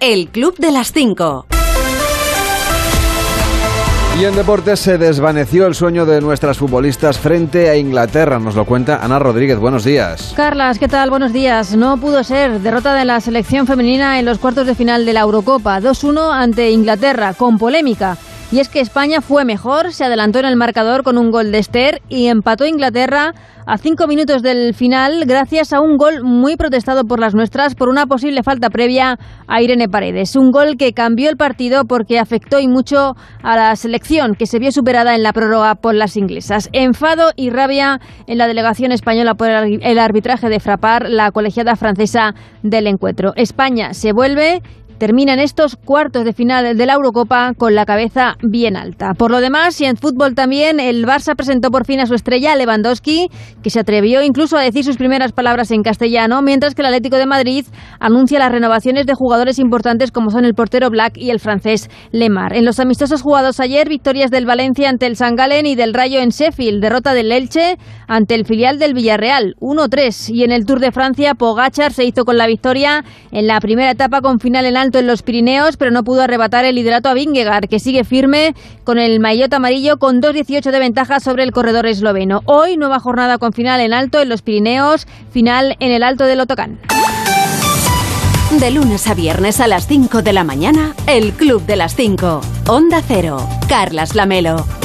El 0.00 0.28
Club 0.28 0.56
de 0.58 0.72
las 0.72 0.92
5. 0.92 1.46
Y 4.20 4.24
en 4.26 4.36
deportes 4.36 4.78
se 4.78 4.96
desvaneció 4.96 5.66
el 5.66 5.74
sueño 5.74 6.06
de 6.06 6.20
nuestras 6.20 6.56
futbolistas 6.56 7.18
frente 7.18 7.68
a 7.68 7.76
Inglaterra. 7.76 8.38
Nos 8.38 8.54
lo 8.54 8.64
cuenta 8.64 9.00
Ana 9.02 9.18
Rodríguez. 9.18 9.58
Buenos 9.58 9.82
días. 9.82 10.32
Carlas, 10.36 10.78
¿qué 10.78 10.86
tal? 10.86 11.10
Buenos 11.10 11.32
días. 11.32 11.74
No 11.74 11.96
pudo 11.96 12.22
ser. 12.22 12.60
Derrota 12.60 12.94
de 12.94 13.04
la 13.04 13.20
selección 13.20 13.66
femenina 13.66 14.20
en 14.20 14.24
los 14.24 14.38
cuartos 14.38 14.68
de 14.68 14.76
final 14.76 15.04
de 15.04 15.14
la 15.14 15.20
Eurocopa. 15.22 15.80
2-1 15.80 16.32
ante 16.32 16.70
Inglaterra, 16.70 17.34
con 17.34 17.58
polémica. 17.58 18.16
Y 18.52 18.60
es 18.60 18.68
que 18.68 18.80
España 18.80 19.20
fue 19.20 19.44
mejor, 19.44 19.92
se 19.92 20.04
adelantó 20.04 20.38
en 20.38 20.44
el 20.44 20.56
marcador 20.56 21.02
con 21.02 21.18
un 21.18 21.30
gol 21.30 21.50
de 21.50 21.58
Esther 21.58 22.02
y 22.08 22.26
empató 22.26 22.66
Inglaterra 22.66 23.34
a 23.66 23.78
cinco 23.78 24.06
minutos 24.06 24.42
del 24.42 24.74
final 24.74 25.24
gracias 25.26 25.72
a 25.72 25.80
un 25.80 25.96
gol 25.96 26.22
muy 26.22 26.56
protestado 26.56 27.04
por 27.04 27.18
las 27.18 27.34
nuestras 27.34 27.74
por 27.74 27.88
una 27.88 28.06
posible 28.06 28.42
falta 28.42 28.68
previa 28.68 29.18
a 29.48 29.62
Irene 29.62 29.88
Paredes. 29.88 30.36
Un 30.36 30.50
gol 30.50 30.76
que 30.76 30.92
cambió 30.92 31.30
el 31.30 31.36
partido 31.36 31.84
porque 31.84 32.18
afectó 32.18 32.60
y 32.60 32.68
mucho 32.68 33.14
a 33.42 33.56
la 33.56 33.74
selección 33.76 34.34
que 34.34 34.46
se 34.46 34.58
vio 34.58 34.70
superada 34.70 35.14
en 35.14 35.22
la 35.22 35.32
prórroga 35.32 35.74
por 35.76 35.94
las 35.94 36.16
inglesas. 36.16 36.68
Enfado 36.72 37.32
y 37.36 37.50
rabia 37.50 38.00
en 38.26 38.38
la 38.38 38.46
delegación 38.46 38.92
española 38.92 39.34
por 39.34 39.48
el 39.48 39.98
arbitraje 39.98 40.48
de 40.48 40.60
Frapar, 40.60 41.08
la 41.08 41.30
colegiada 41.30 41.74
francesa 41.76 42.34
del 42.62 42.86
encuentro. 42.86 43.32
España 43.36 43.94
se 43.94 44.12
vuelve 44.12 44.62
terminan 44.98 45.38
estos 45.38 45.76
cuartos 45.76 46.24
de 46.24 46.32
final 46.32 46.76
de 46.76 46.86
la 46.86 46.94
Eurocopa 46.94 47.52
con 47.56 47.74
la 47.74 47.84
cabeza 47.84 48.36
bien 48.42 48.76
alta. 48.76 49.14
Por 49.14 49.30
lo 49.30 49.40
demás, 49.40 49.80
y 49.80 49.84
en 49.84 49.96
fútbol 49.96 50.34
también, 50.34 50.80
el 50.80 51.04
Barça 51.06 51.36
presentó 51.36 51.70
por 51.70 51.84
fin 51.84 52.00
a 52.00 52.06
su 52.06 52.14
estrella 52.14 52.56
Lewandowski, 52.56 53.28
que 53.62 53.70
se 53.70 53.80
atrevió 53.80 54.22
incluso 54.22 54.56
a 54.56 54.62
decir 54.62 54.84
sus 54.84 54.96
primeras 54.96 55.32
palabras 55.32 55.70
en 55.70 55.82
castellano, 55.82 56.42
mientras 56.42 56.74
que 56.74 56.82
el 56.82 56.86
Atlético 56.86 57.16
de 57.16 57.26
Madrid 57.26 57.66
anuncia 58.00 58.38
las 58.38 58.52
renovaciones 58.52 59.06
de 59.06 59.14
jugadores 59.14 59.58
importantes 59.58 60.10
como 60.10 60.30
son 60.30 60.44
el 60.44 60.54
portero 60.54 60.90
Black 60.90 61.16
y 61.16 61.30
el 61.30 61.40
francés 61.40 61.90
Lemar. 62.12 62.54
En 62.54 62.64
los 62.64 62.80
amistosos 62.80 63.22
jugados 63.22 63.60
ayer, 63.60 63.88
victorias 63.88 64.30
del 64.30 64.46
Valencia 64.46 64.88
ante 64.88 65.06
el 65.06 65.16
San 65.16 65.36
Galen 65.36 65.66
y 65.66 65.74
del 65.74 65.94
Rayo 65.94 66.20
en 66.20 66.30
Sheffield, 66.30 66.82
derrota 66.82 67.14
del 67.14 67.32
Elche 67.32 67.76
ante 68.06 68.34
el 68.34 68.44
filial 68.44 68.78
del 68.78 68.94
Villarreal, 68.94 69.54
1-3. 69.60 70.30
Y 70.34 70.44
en 70.44 70.52
el 70.52 70.66
Tour 70.66 70.80
de 70.80 70.92
Francia, 70.92 71.34
Pogachar 71.34 71.92
se 71.92 72.04
hizo 72.04 72.24
con 72.24 72.36
la 72.36 72.46
victoria 72.46 73.04
en 73.32 73.46
la 73.46 73.60
primera 73.60 73.90
etapa 73.90 74.20
con 74.20 74.38
final 74.38 74.66
en 74.66 74.76
alto 74.84 74.98
en 74.98 75.06
los 75.06 75.22
Pirineos, 75.22 75.76
pero 75.76 75.90
no 75.90 76.04
pudo 76.04 76.22
arrebatar 76.22 76.64
el 76.64 76.74
liderato 76.74 77.08
a 77.08 77.14
Vingegaard, 77.14 77.68
que 77.68 77.80
sigue 77.80 78.04
firme 78.04 78.54
con 78.84 78.98
el 78.98 79.18
maillot 79.18 79.52
amarillo 79.52 79.98
con 79.98 80.20
2.18 80.20 80.70
de 80.70 80.78
ventaja 80.78 81.20
sobre 81.20 81.42
el 81.42 81.52
corredor 81.52 81.86
esloveno. 81.86 82.42
Hoy, 82.44 82.76
nueva 82.76 83.00
jornada 83.00 83.38
con 83.38 83.52
final 83.52 83.80
en 83.80 83.94
alto 83.94 84.20
en 84.20 84.28
los 84.28 84.42
Pirineos, 84.42 85.06
final 85.32 85.76
en 85.80 85.90
el 85.90 86.02
alto 86.02 86.24
del 86.24 86.40
Otocán. 86.40 86.78
De 88.60 88.70
lunes 88.70 89.08
a 89.08 89.14
viernes 89.14 89.58
a 89.60 89.66
las 89.66 89.86
5 89.86 90.22
de 90.22 90.32
la 90.32 90.44
mañana, 90.44 90.94
el 91.06 91.32
Club 91.32 91.64
de 91.64 91.76
las 91.76 91.96
5. 91.96 92.40
Onda 92.68 93.02
Cero. 93.06 93.38
Carlas 93.68 94.14
Lamelo. 94.14 94.83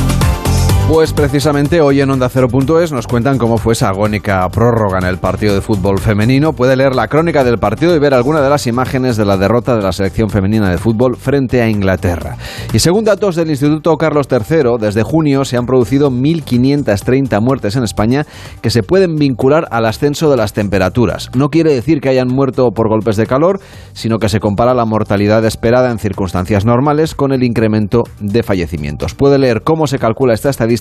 Pues 0.89 1.13
precisamente 1.13 1.81
hoy 1.81 2.01
en 2.01 2.09
Onda 2.09 2.29
Cero.es 2.29 2.91
nos 2.91 3.05
cuentan 3.05 3.37
cómo 3.37 3.59
fue 3.59 3.73
esa 3.73 3.89
agónica 3.89 4.49
prórroga 4.49 4.97
en 4.97 5.05
el 5.05 5.19
partido 5.19 5.53
de 5.53 5.61
fútbol 5.61 5.99
femenino. 5.99 6.53
Puede 6.53 6.75
leer 6.75 6.95
la 6.95 7.07
crónica 7.07 7.43
del 7.43 7.59
partido 7.59 7.95
y 7.95 7.99
ver 7.99 8.15
alguna 8.15 8.41
de 8.41 8.49
las 8.49 8.65
imágenes 8.65 9.15
de 9.15 9.23
la 9.23 9.37
derrota 9.37 9.75
de 9.75 9.83
la 9.83 9.91
selección 9.91 10.31
femenina 10.31 10.67
de 10.71 10.79
fútbol 10.79 11.15
frente 11.15 11.61
a 11.61 11.69
Inglaterra. 11.69 12.37
Y 12.73 12.79
según 12.79 13.05
datos 13.05 13.35
del 13.35 13.51
Instituto 13.51 13.95
Carlos 13.97 14.27
III, 14.31 14.79
desde 14.79 15.03
junio 15.03 15.45
se 15.45 15.57
han 15.57 15.67
producido 15.67 16.09
1.530 16.09 17.39
muertes 17.39 17.75
en 17.75 17.83
España 17.83 18.25
que 18.63 18.71
se 18.71 18.81
pueden 18.81 19.15
vincular 19.15 19.67
al 19.69 19.85
ascenso 19.85 20.31
de 20.31 20.37
las 20.37 20.53
temperaturas. 20.53 21.29
No 21.35 21.49
quiere 21.49 21.71
decir 21.71 22.01
que 22.01 22.09
hayan 22.09 22.29
muerto 22.29 22.71
por 22.71 22.89
golpes 22.89 23.15
de 23.15 23.27
calor, 23.27 23.59
sino 23.93 24.17
que 24.17 24.27
se 24.27 24.39
compara 24.39 24.73
la 24.73 24.85
mortalidad 24.85 25.45
esperada 25.45 25.91
en 25.91 25.99
circunstancias 25.99 26.65
normales 26.65 27.13
con 27.13 27.31
el 27.31 27.43
incremento 27.43 28.05
de 28.19 28.41
fallecimientos. 28.41 29.13
Puede 29.13 29.37
leer 29.37 29.61
cómo 29.61 29.85
se 29.85 29.99
calcula 29.99 30.33
esta 30.33 30.49
estadística 30.49 30.78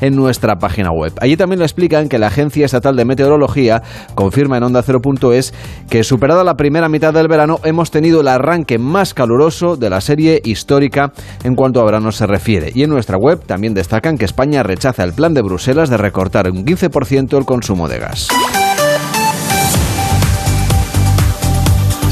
en 0.00 0.16
nuestra 0.16 0.56
página 0.56 0.90
web. 0.90 1.12
Allí 1.20 1.36
también 1.36 1.58
le 1.58 1.64
explican 1.64 2.08
que 2.08 2.18
la 2.18 2.28
Agencia 2.28 2.66
Estatal 2.66 2.96
de 2.96 3.04
Meteorología 3.04 3.82
confirma 4.14 4.56
en 4.56 4.64
Onda 4.64 4.82
0.es 4.82 5.54
que 5.88 6.04
superada 6.04 6.44
la 6.44 6.54
primera 6.54 6.88
mitad 6.88 7.12
del 7.12 7.28
verano 7.28 7.58
hemos 7.64 7.90
tenido 7.90 8.20
el 8.20 8.28
arranque 8.28 8.78
más 8.78 9.14
caluroso 9.14 9.76
de 9.76 9.90
la 9.90 10.00
serie 10.00 10.40
histórica 10.44 11.12
en 11.44 11.54
cuanto 11.54 11.80
a 11.80 11.84
verano 11.84 12.12
se 12.12 12.26
refiere. 12.26 12.72
Y 12.74 12.82
en 12.82 12.90
nuestra 12.90 13.16
web 13.16 13.44
también 13.44 13.74
destacan 13.74 14.18
que 14.18 14.24
España 14.24 14.62
rechaza 14.62 15.04
el 15.04 15.12
plan 15.12 15.34
de 15.34 15.42
Bruselas 15.42 15.90
de 15.90 15.96
recortar 15.96 16.50
un 16.50 16.64
15% 16.64 17.36
el 17.36 17.44
consumo 17.44 17.88
de 17.88 17.98
gas. 17.98 18.28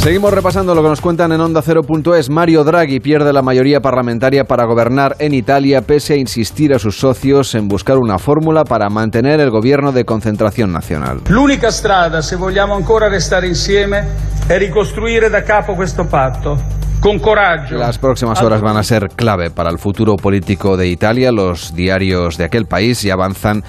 Seguimos 0.05 0.35
repasando 0.35 0.75
lo 0.75 0.83
que 0.83 0.89
nos 0.91 1.01
cuentan 1.01 1.33
en 1.33 1.41
Onda 1.41 1.63
0.es. 1.63 2.29
Mario 2.29 2.63
Draghi 2.63 3.01
pierde 3.01 3.33
la 3.33 3.41
mayoría 3.41 3.81
parlamentaria 3.81 4.45
para 4.45 4.67
gobernar 4.67 5.17
en 5.19 5.33
Italia, 5.33 5.81
pese 5.81 6.13
a 6.13 6.17
insistir 6.19 6.75
a 6.75 6.79
sus 6.79 6.99
socios 6.99 7.55
en 7.55 7.69
buscar 7.69 7.97
una 7.97 8.19
fórmula 8.19 8.65
para 8.65 8.91
mantener 8.91 9.41
el 9.41 9.49
gobierno 9.49 9.93
de 9.93 10.05
concentración 10.05 10.71
nacional. 10.71 11.23
L'unica 11.31 11.73
strada, 11.73 12.21
se 12.21 12.37
vogliamo 12.37 12.75
ancora 12.75 13.09
restare 13.09 13.49
insieme, 13.49 14.05
è 14.47 14.59
ricostruire 14.59 15.31
da 15.31 15.43
capo 15.43 15.75
questo 15.75 16.05
patto. 16.05 16.59
Con 17.01 17.19
coraggio. 17.19 17.77
Las 17.77 17.97
próximas 17.97 18.43
horas 18.43 18.61
van 18.61 18.77
a 18.77 18.83
ser 18.83 19.09
clave 19.09 19.51
para 19.51 19.71
el 19.71 19.79
futuro 19.79 20.17
político 20.17 20.77
de 20.77 20.87
Italia. 20.89 21.33
Los 21.33 21.75
diarios 21.75 22.37
de 22.37 22.45
aquel 22.45 22.67
país 22.67 23.01
ya 23.03 23.15
avanzan 23.15 23.63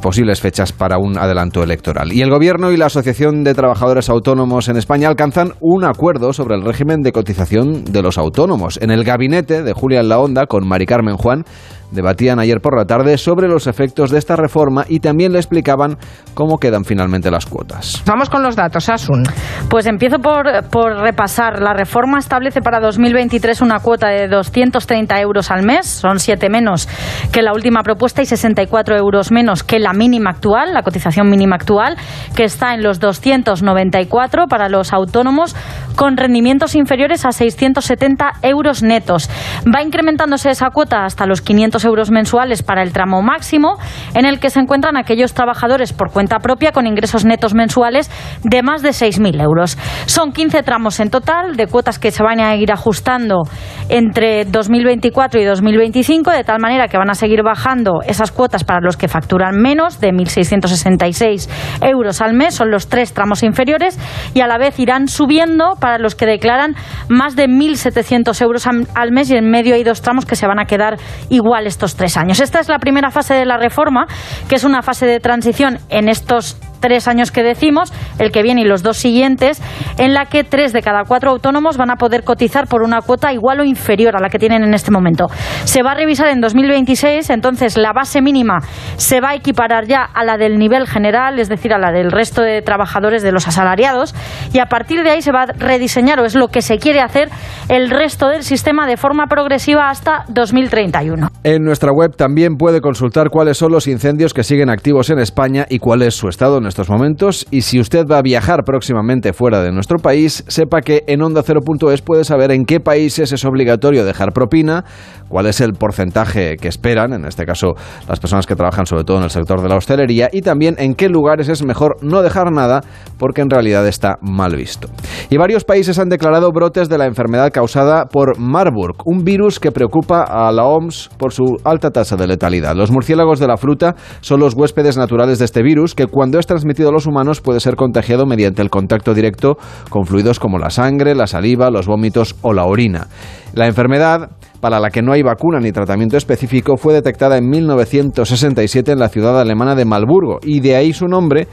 posibles 0.00 0.40
fechas 0.40 0.72
para 0.72 0.98
un 0.98 1.18
adelanto 1.18 1.62
electoral. 1.62 2.12
Y 2.12 2.22
el 2.22 2.30
Gobierno 2.30 2.72
y 2.72 2.76
la 2.76 2.86
Asociación 2.86 3.44
de 3.44 3.54
Trabajadores 3.54 4.08
Autónomos 4.08 4.68
en 4.68 4.76
España 4.76 5.08
alcanzan 5.08 5.52
un 5.60 5.84
acuerdo 5.84 6.32
sobre 6.32 6.56
el 6.56 6.64
régimen 6.64 7.02
de 7.02 7.12
cotización 7.12 7.84
de 7.84 8.02
los 8.02 8.18
autónomos. 8.18 8.78
En 8.82 8.90
el 8.90 9.04
gabinete 9.04 9.62
de 9.62 9.72
Julia 9.72 10.00
en 10.00 10.08
la 10.08 10.18
Onda, 10.18 10.46
con 10.46 10.66
Mari 10.66 10.86
Carmen 10.86 11.16
Juan, 11.16 11.44
debatían 11.92 12.38
ayer 12.38 12.60
por 12.60 12.76
la 12.76 12.84
tarde 12.84 13.18
sobre 13.18 13.48
los 13.48 13.66
efectos 13.66 14.10
de 14.10 14.18
esta 14.18 14.36
reforma 14.36 14.84
y 14.88 15.00
también 15.00 15.32
le 15.32 15.38
explicaban 15.38 15.96
cómo 16.34 16.58
quedan 16.58 16.84
finalmente 16.84 17.30
las 17.30 17.46
cuotas. 17.46 18.02
Vamos 18.06 18.28
con 18.28 18.42
los 18.42 18.56
datos, 18.56 18.88
Asun. 18.88 19.22
Pues 19.68 19.86
empiezo 19.86 20.18
por, 20.18 20.44
por 20.70 20.96
repasar. 20.96 21.60
La 21.60 21.74
reforma 21.74 22.18
establece 22.18 22.60
para 22.60 22.80
2023 22.80 23.60
una 23.60 23.80
cuota 23.80 24.08
de 24.08 24.28
230 24.28 25.20
euros 25.20 25.50
al 25.50 25.64
mes, 25.64 25.86
son 25.86 26.18
7 26.18 26.48
menos 26.48 26.88
que 27.30 27.42
la 27.42 27.52
última 27.52 27.82
propuesta 27.82 28.22
y 28.22 28.26
64 28.26 28.96
euros 28.96 29.30
menos 29.30 29.62
que 29.62 29.78
la 29.78 29.92
mínima 29.92 30.30
actual, 30.30 30.74
la 30.74 30.82
cotización 30.82 31.28
mínima 31.28 31.56
actual, 31.56 31.96
que 32.34 32.44
está 32.44 32.74
en 32.74 32.82
los 32.82 33.00
294 33.00 34.46
para 34.46 34.68
los 34.68 34.92
autónomos 34.92 35.54
con 35.96 36.16
rendimientos 36.16 36.74
inferiores 36.74 37.24
a 37.24 37.32
670 37.32 38.32
euros 38.42 38.82
netos. 38.82 39.28
Va 39.64 39.82
incrementándose 39.82 40.50
esa 40.50 40.70
cuota 40.70 41.04
hasta 41.04 41.26
los 41.26 41.40
500 41.40 41.84
euros 41.84 42.10
mensuales 42.10 42.62
para 42.62 42.82
el 42.82 42.92
tramo 42.92 43.22
máximo, 43.22 43.78
en 44.14 44.26
el 44.26 44.40
que 44.40 44.50
se 44.50 44.60
encuentran 44.60 44.96
aquellos 44.96 45.34
trabajadores 45.34 45.92
por 45.92 46.10
cuenta 46.10 46.38
propia 46.38 46.72
con 46.72 46.86
ingresos 46.86 47.24
netos 47.24 47.54
mensuales 47.54 48.10
de 48.42 48.62
más 48.62 48.82
de 48.82 48.90
6.000 48.90 49.42
euros. 49.42 49.78
Son 50.06 50.32
15 50.32 50.62
tramos 50.62 51.00
en 51.00 51.10
total 51.10 51.56
de 51.56 51.66
cuotas 51.66 51.98
que 51.98 52.10
se 52.10 52.22
van 52.22 52.40
a 52.40 52.54
ir 52.56 52.72
ajustando 52.72 53.42
entre 53.88 54.44
2024 54.44 55.40
y 55.40 55.44
2025, 55.44 56.30
de 56.30 56.44
tal 56.44 56.60
manera 56.60 56.88
que 56.88 56.98
van 56.98 57.10
a 57.10 57.14
seguir 57.14 57.42
bajando 57.42 58.00
esas 58.06 58.30
cuotas 58.32 58.64
para 58.64 58.80
los 58.80 58.96
que 58.96 59.08
facturan 59.08 59.60
menos 59.60 60.00
de 60.00 60.12
1.666 60.12 61.48
euros 61.82 62.20
al 62.20 62.34
mes, 62.34 62.54
son 62.54 62.70
los 62.70 62.88
tres 62.88 63.12
tramos 63.12 63.42
inferiores, 63.42 63.98
y 64.34 64.40
a 64.40 64.46
la 64.46 64.58
vez 64.58 64.78
irán 64.78 65.08
subiendo 65.08 65.76
para 65.82 65.98
los 65.98 66.14
que 66.14 66.26
declaran 66.26 66.76
más 67.08 67.34
de 67.34 67.48
1.700 67.48 68.40
euros 68.40 68.66
al 68.66 69.10
mes 69.10 69.28
y 69.30 69.36
en 69.36 69.50
medio 69.50 69.74
hay 69.74 69.82
dos 69.82 70.00
tramos 70.00 70.24
que 70.24 70.36
se 70.36 70.46
van 70.46 70.60
a 70.60 70.64
quedar 70.64 70.96
iguales 71.28 71.74
estos 71.74 71.96
tres 71.96 72.16
años. 72.16 72.38
Esta 72.38 72.60
es 72.60 72.68
la 72.68 72.78
primera 72.78 73.10
fase 73.10 73.34
de 73.34 73.44
la 73.44 73.56
reforma, 73.56 74.06
que 74.48 74.54
es 74.54 74.64
una 74.64 74.82
fase 74.82 75.06
de 75.06 75.18
transición 75.18 75.78
en 75.88 76.08
estos 76.08 76.56
tres 76.82 77.08
años 77.08 77.30
que 77.30 77.42
decimos, 77.42 77.90
el 78.18 78.30
que 78.30 78.42
viene 78.42 78.60
y 78.60 78.64
los 78.64 78.82
dos 78.82 78.98
siguientes, 78.98 79.62
en 79.96 80.12
la 80.12 80.26
que 80.26 80.44
tres 80.44 80.74
de 80.74 80.82
cada 80.82 81.04
cuatro 81.04 81.30
autónomos 81.30 81.78
van 81.78 81.90
a 81.90 81.96
poder 81.96 82.24
cotizar 82.24 82.66
por 82.66 82.82
una 82.82 83.00
cuota 83.00 83.32
igual 83.32 83.60
o 83.60 83.64
inferior 83.64 84.16
a 84.16 84.20
la 84.20 84.28
que 84.28 84.38
tienen 84.38 84.62
en 84.64 84.74
este 84.74 84.90
momento. 84.90 85.28
Se 85.64 85.82
va 85.82 85.92
a 85.92 85.94
revisar 85.94 86.28
en 86.28 86.40
2026, 86.40 87.30
entonces 87.30 87.78
la 87.78 87.92
base 87.92 88.20
mínima 88.20 88.58
se 88.96 89.20
va 89.20 89.30
a 89.30 89.34
equiparar 89.34 89.86
ya 89.86 90.02
a 90.02 90.24
la 90.24 90.36
del 90.36 90.58
nivel 90.58 90.86
general, 90.86 91.38
es 91.38 91.48
decir, 91.48 91.72
a 91.72 91.78
la 91.78 91.92
del 91.92 92.10
resto 92.10 92.42
de 92.42 92.60
trabajadores 92.62 93.22
de 93.22 93.32
los 93.32 93.46
asalariados, 93.48 94.14
y 94.52 94.58
a 94.58 94.66
partir 94.66 95.02
de 95.04 95.10
ahí 95.10 95.22
se 95.22 95.32
va 95.32 95.42
a 95.42 95.46
rediseñar, 95.46 96.20
o 96.20 96.24
es 96.24 96.34
lo 96.34 96.48
que 96.48 96.60
se 96.60 96.78
quiere 96.78 97.00
hacer, 97.00 97.30
el 97.68 97.88
resto 97.88 98.28
del 98.28 98.42
sistema 98.42 98.86
de 98.86 98.96
forma 98.96 99.26
progresiva 99.28 99.88
hasta 99.88 100.24
2031. 100.28 101.28
En 101.44 101.62
nuestra 101.62 101.92
web 101.92 102.16
también 102.16 102.56
puede 102.56 102.80
consultar 102.80 103.28
cuáles 103.30 103.56
son 103.56 103.70
los 103.70 103.86
incendios 103.86 104.34
que 104.34 104.42
siguen 104.42 104.68
activos 104.68 105.10
en 105.10 105.18
España 105.18 105.66
y 105.68 105.78
cuál 105.78 106.02
es 106.02 106.14
su 106.14 106.28
estado 106.28 106.58
en 106.58 106.64
estos 106.72 106.88
momentos. 106.88 107.46
Y 107.50 107.62
si 107.62 107.78
usted 107.78 108.06
va 108.10 108.18
a 108.18 108.22
viajar 108.22 108.64
próximamente 108.64 109.34
fuera 109.34 109.62
de 109.62 109.72
nuestro 109.72 109.98
país, 109.98 110.42
sepa 110.48 110.80
que 110.80 111.04
en 111.06 111.22
onda 111.22 111.42
0.es 111.42 112.00
puede 112.00 112.24
saber 112.24 112.50
en 112.50 112.64
qué 112.64 112.80
países 112.80 113.30
es 113.30 113.44
obligatorio 113.44 114.06
dejar 114.06 114.32
propina, 114.32 114.84
cuál 115.28 115.46
es 115.46 115.60
el 115.60 115.74
porcentaje 115.74 116.56
que 116.56 116.68
esperan, 116.68 117.12
en 117.12 117.26
este 117.26 117.44
caso 117.44 117.74
las 118.08 118.20
personas 118.20 118.46
que 118.46 118.56
trabajan 118.56 118.86
sobre 118.86 119.04
todo 119.04 119.18
en 119.18 119.24
el 119.24 119.30
sector 119.30 119.60
de 119.60 119.68
la 119.68 119.76
hostelería, 119.76 120.30
y 120.32 120.40
también 120.40 120.76
en 120.78 120.94
qué 120.94 121.10
lugares 121.10 121.50
es 121.50 121.62
mejor 121.62 121.96
no 122.00 122.22
dejar 122.22 122.50
nada 122.50 122.80
porque 123.18 123.42
en 123.42 123.50
realidad 123.50 123.86
está 123.86 124.16
mal 124.22 124.56
visto. 124.56 124.88
Y 125.28 125.36
varios 125.36 125.64
países 125.64 125.98
han 125.98 126.08
declarado 126.08 126.52
brotes 126.52 126.88
de 126.88 126.96
la 126.96 127.04
enfermedad 127.04 127.50
causada 127.52 128.06
por 128.06 128.38
Marburg, 128.38 128.96
un 129.04 129.24
virus 129.24 129.60
que 129.60 129.72
preocupa 129.72 130.22
a 130.22 130.50
la 130.52 130.64
OMS 130.64 131.10
por 131.18 131.32
su 131.32 131.44
alta 131.64 131.90
tasa 131.90 132.16
de 132.16 132.26
letalidad. 132.26 132.74
Los 132.74 132.90
murciélagos 132.90 133.38
de 133.38 133.46
la 133.46 133.58
fruta 133.58 133.94
son 134.22 134.40
los 134.40 134.54
huéspedes 134.54 134.96
naturales 134.96 135.38
de 135.38 135.44
este 135.44 135.62
virus 135.62 135.94
que 135.94 136.06
cuando 136.06 136.38
es 136.38 136.61
transmitido 136.62 136.90
a 136.90 136.92
los 136.92 137.08
humanos 137.08 137.40
puede 137.40 137.58
ser 137.58 137.74
contagiado 137.74 138.24
mediante 138.24 138.62
el 138.62 138.70
contacto 138.70 139.14
directo 139.14 139.56
con 139.88 140.06
fluidos 140.06 140.38
como 140.38 140.58
la 140.58 140.70
sangre, 140.70 141.16
la 141.16 141.26
saliva, 141.26 141.70
los 141.70 141.88
vómitos 141.88 142.36
o 142.40 142.52
la 142.52 142.66
orina. 142.66 143.08
La 143.52 143.66
enfermedad, 143.66 144.30
para 144.60 144.78
la 144.78 144.90
que 144.90 145.02
no 145.02 145.12
hay 145.12 145.22
vacuna 145.22 145.58
ni 145.58 145.72
tratamiento 145.72 146.16
específico, 146.16 146.76
fue 146.76 146.94
detectada 146.94 147.36
en 147.36 147.50
1967 147.50 148.92
en 148.92 149.00
la 149.00 149.08
ciudad 149.08 149.40
alemana 149.40 149.74
de 149.74 149.84
Malburgo 149.84 150.38
y 150.40 150.60
de 150.60 150.76
ahí 150.76 150.92
su 150.92 151.08
nombre 151.08 151.48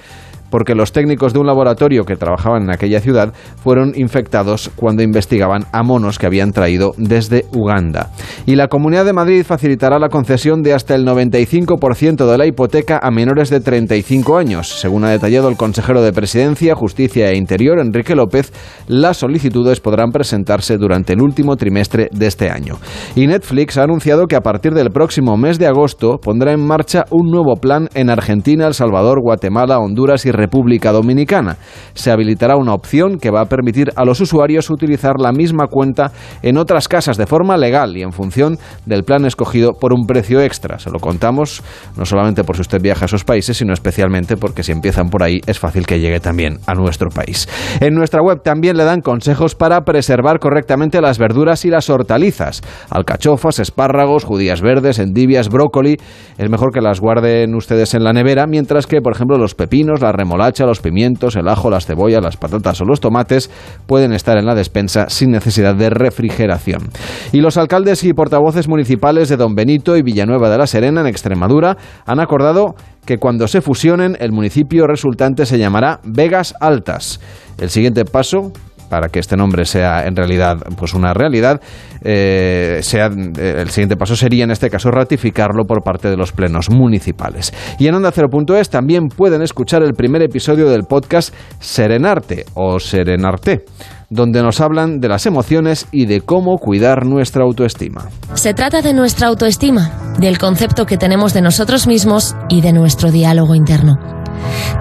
porque 0.50 0.76
los 0.76 0.92
técnicos 0.92 1.34
de 1.34 1.40
un 1.40 1.48
laboratorio 1.48 2.06
que 2.06 2.16
trabajaban 2.16 2.64
en 2.64 2.72
aquella 2.72 3.00
ciudad 3.00 3.34
fueron 3.64 3.94
infectados 3.96 4.72
cuando 4.76 5.04
investigaban 5.04 5.66
a 5.72 5.84
monos 5.84 6.20
que 6.20 6.26
habían 6.26 6.52
traído 6.52 6.94
desde 6.98 7.46
Uganda. 7.54 8.10
Y 8.46 8.56
la 8.56 8.68
Comunidad 8.68 9.06
de 9.06 9.14
Madrid 9.14 9.44
facilitará 9.44 10.00
la 10.00 10.10
concesión 10.10 10.62
de 10.62 10.74
hasta 10.74 10.96
el 10.96 11.06
95% 11.06 12.30
de 12.30 12.38
la 12.38 12.46
hipoteca 12.46 13.00
a 13.02 13.12
menores 13.12 13.50
de 13.50 13.60
35 13.60 14.38
años. 14.38 14.68
Según 14.80 15.06
ha 15.06 15.10
detallado 15.10 15.50
el 15.50 15.58
consejero 15.58 16.02
de 16.02 16.14
Presidencia, 16.14 16.76
Justicia 16.76 17.30
e 17.30 17.38
Interior, 17.38 17.80
Enrique 17.80 18.16
López, 18.16 18.52
las 18.88 19.18
solicitudes 19.18 19.80
podrán 19.80 20.12
presentarse 20.12 20.78
durante 20.78 21.14
el 21.14 21.22
último 21.22 21.56
trimestre 21.56 22.10
de 22.12 22.28
este 22.28 22.50
año. 22.50 22.78
Y 23.16 23.28
Netflix 23.28 23.78
ha 23.78 23.84
anunciado 23.84 24.28
que 24.28 24.36
a 24.36 24.42
partir 24.42 24.74
del 24.74 24.92
próximo 24.92 25.38
mes 25.38 25.60
de 25.60 25.68
agosto 25.68 26.18
pondrá 26.22 26.54
en 26.54 26.66
marcha 26.66 27.06
un 27.12 27.30
nuevo 27.30 27.56
plan 27.56 27.90
en 27.94 28.10
Argentina, 28.10 28.68
El 28.68 28.74
Salvador, 28.74 29.22
Guatemala, 29.22 29.80
Honduras 29.80 30.26
y 30.26 30.32
República 30.40 30.92
Dominicana. 30.92 31.58
Se 31.94 32.12
habilitará 32.12 32.56
una 32.56 32.74
opción 32.74 33.20
que 33.20 33.30
va 33.30 33.42
a 33.42 33.46
permitir 33.46 33.92
a 33.96 34.06
los 34.06 34.22
usuarios 34.22 34.70
utilizar 34.70 35.20
la 35.20 35.32
misma 35.32 35.68
cuenta 35.68 36.12
en 36.42 36.58
otras 36.58 36.88
casas 36.88 37.18
de 37.18 37.28
forma 37.28 37.58
legal 37.58 37.96
y 37.98 38.02
en 38.02 38.12
función 38.12 38.58
del 38.86 39.04
plan 39.04 39.26
escogido 39.26 39.74
por 39.74 39.94
un 39.94 40.06
precio 40.08 40.42
extra. 40.42 40.80
Se 40.80 40.90
lo 40.90 41.00
contamos 41.00 41.62
no 41.98 42.06
solamente 42.06 42.44
por 42.44 42.56
si 42.56 42.62
usted 42.62 42.82
viaja 42.82 43.06
a 43.06 43.08
esos 43.08 43.24
países, 43.24 43.58
sino 43.58 43.74
especialmente 43.74 44.38
porque 44.38 44.64
si 44.64 44.72
empiezan 44.72 45.10
por 45.10 45.24
ahí 45.24 45.42
es 45.46 45.60
fácil 45.60 45.86
que 45.86 46.00
llegue 46.00 46.20
también 46.20 46.60
a 46.66 46.74
nuestro 46.74 47.10
país. 47.10 47.48
En 47.82 47.94
nuestra 47.94 48.22
web 48.22 48.42
también 48.44 48.78
le 48.78 48.86
dan 48.86 49.02
consejos 49.02 49.56
para 49.56 49.82
preservar 49.82 50.40
correctamente 50.40 51.02
las 51.02 51.18
verduras 51.20 51.66
y 51.66 51.70
las 51.70 51.90
hortalizas. 51.90 52.62
Alcachofas, 52.90 53.60
espárragos, 53.60 54.24
judías 54.24 54.62
verdes, 54.62 55.00
endivias, 55.00 55.50
brócoli. 55.50 55.98
Es 56.38 56.50
mejor 56.50 56.72
que 56.74 56.82
las 56.82 57.00
guarden 57.00 57.56
ustedes 57.56 57.94
en 57.94 58.04
la 58.04 58.14
nevera, 58.14 58.48
mientras 58.48 58.88
que, 58.88 59.02
por 59.02 59.14
ejemplo, 59.14 59.38
los 59.38 59.56
pepinos, 59.56 60.02
la 60.02 60.12
remolacha, 60.12 60.29
los 60.38 60.80
pimientos, 60.82 61.36
el 61.36 61.48
ajo, 61.48 61.70
las 61.70 61.86
cebollas, 61.86 62.24
las 62.24 62.38
patatas 62.38 62.82
o 62.82 62.86
los 62.86 63.00
tomates 63.00 63.50
pueden 63.88 64.14
estar 64.14 64.38
en 64.38 64.46
la 64.46 64.56
despensa 64.56 65.10
sin 65.10 65.32
necesidad 65.32 65.76
de 65.76 65.90
refrigeración. 65.90 66.90
Y 67.32 67.42
los 67.42 67.58
alcaldes 67.58 68.04
y 68.04 68.14
portavoces 68.14 68.68
municipales 68.68 69.30
de 69.30 69.38
Don 69.38 69.56
Benito 69.56 69.98
y 69.98 70.02
Villanueva 70.02 70.50
de 70.50 70.58
la 70.58 70.68
Serena, 70.68 71.02
en 71.02 71.08
Extremadura, 71.08 71.78
han 72.06 72.20
acordado 72.20 72.76
que 73.06 73.18
cuando 73.18 73.48
se 73.48 73.62
fusionen, 73.62 74.18
el 74.20 74.32
municipio 74.32 74.86
resultante 74.86 75.46
se 75.46 75.58
llamará 75.58 76.00
Vegas 76.04 76.54
Altas. 76.60 77.20
El 77.58 77.70
siguiente 77.70 78.06
paso 78.06 78.52
para 78.90 79.10
que 79.10 79.20
este 79.20 79.38
nombre 79.38 79.66
sea 79.66 80.06
en 80.06 80.16
realidad 80.16 80.58
pues 80.78 80.94
una 80.94 81.14
realidad, 81.14 81.62
eh, 82.04 82.80
sea, 82.82 83.08
eh, 83.08 83.56
el 83.60 83.70
siguiente 83.70 83.96
paso 83.96 84.16
sería 84.16 84.44
en 84.44 84.52
este 84.52 84.70
caso 84.70 84.92
ratificarlo 84.92 85.66
por 85.66 85.84
parte 85.84 86.10
de 86.10 86.18
los 86.18 86.32
plenos 86.32 86.70
municipales. 86.70 87.54
Y 87.78 87.88
en 87.88 87.96
Onda 87.96 88.12
0.es 88.12 88.70
también 88.70 89.08
pueden 89.08 89.42
escuchar 89.42 89.84
el 89.84 89.94
primer 89.94 90.22
episodio 90.22 90.70
del 90.70 90.84
podcast 90.84 91.34
Serenarte 91.60 92.46
o 92.56 92.80
Serenarte 92.80 93.66
donde 94.10 94.42
nos 94.42 94.60
hablan 94.60 95.00
de 95.00 95.08
las 95.08 95.26
emociones 95.26 95.88
y 95.92 96.06
de 96.06 96.22
cómo 96.22 96.58
cuidar 96.58 97.06
nuestra 97.06 97.44
autoestima. 97.44 98.08
Se 98.34 98.54
trata 98.54 98.82
de 98.82 98.94
nuestra 98.94 99.28
autoestima, 99.28 100.16
del 100.18 100.38
concepto 100.38 100.86
que 100.86 100.98
tenemos 100.98 101.34
de 101.34 101.42
nosotros 101.42 101.88
mismos 101.88 102.36
y 102.50 102.62
de 102.62 102.74
nuestro 102.74 103.12
diálogo 103.12 103.56
interno. 103.56 104.19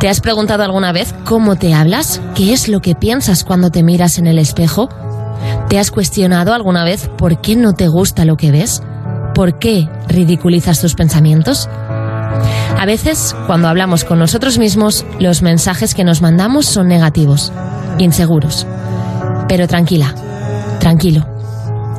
¿Te 0.01 0.09
has 0.09 0.21
preguntado 0.21 0.63
alguna 0.63 0.93
vez 0.93 1.15
cómo 1.25 1.57
te 1.57 1.75
hablas? 1.75 2.21
¿Qué 2.35 2.53
es 2.53 2.69
lo 2.69 2.81
que 2.81 2.95
piensas 2.95 3.45
cuando 3.45 3.71
te 3.71 3.83
miras 3.83 4.19
en 4.19 4.27
el 4.27 4.39
espejo? 4.39 4.89
¿Te 5.69 5.79
has 5.79 5.91
cuestionado 5.91 6.55
alguna 6.55 6.85
vez 6.85 7.11
por 7.19 7.41
qué 7.41 7.57
no 7.57 7.75
te 7.75 7.89
gusta 7.89 8.25
lo 8.25 8.37
que 8.37 8.51
ves? 8.51 8.83
¿Por 9.35 9.59
qué 9.59 9.89
ridiculizas 10.09 10.81
tus 10.81 10.95
pensamientos? 10.95 11.69
A 12.79 12.87
veces, 12.87 13.35
cuando 13.47 13.69
hablamos 13.69 14.05
con 14.05 14.19
nosotros 14.19 14.59
mismos, 14.59 15.05
los 15.19 15.43
mensajes 15.43 15.95
que 15.95 16.05
nos 16.05 16.23
mandamos 16.23 16.67
son 16.67 16.89
negativos, 16.89 17.53
inseguros. 17.99 18.67
Pero 19.49 19.67
tranquila, 19.67 20.15
tranquilo, 20.79 21.27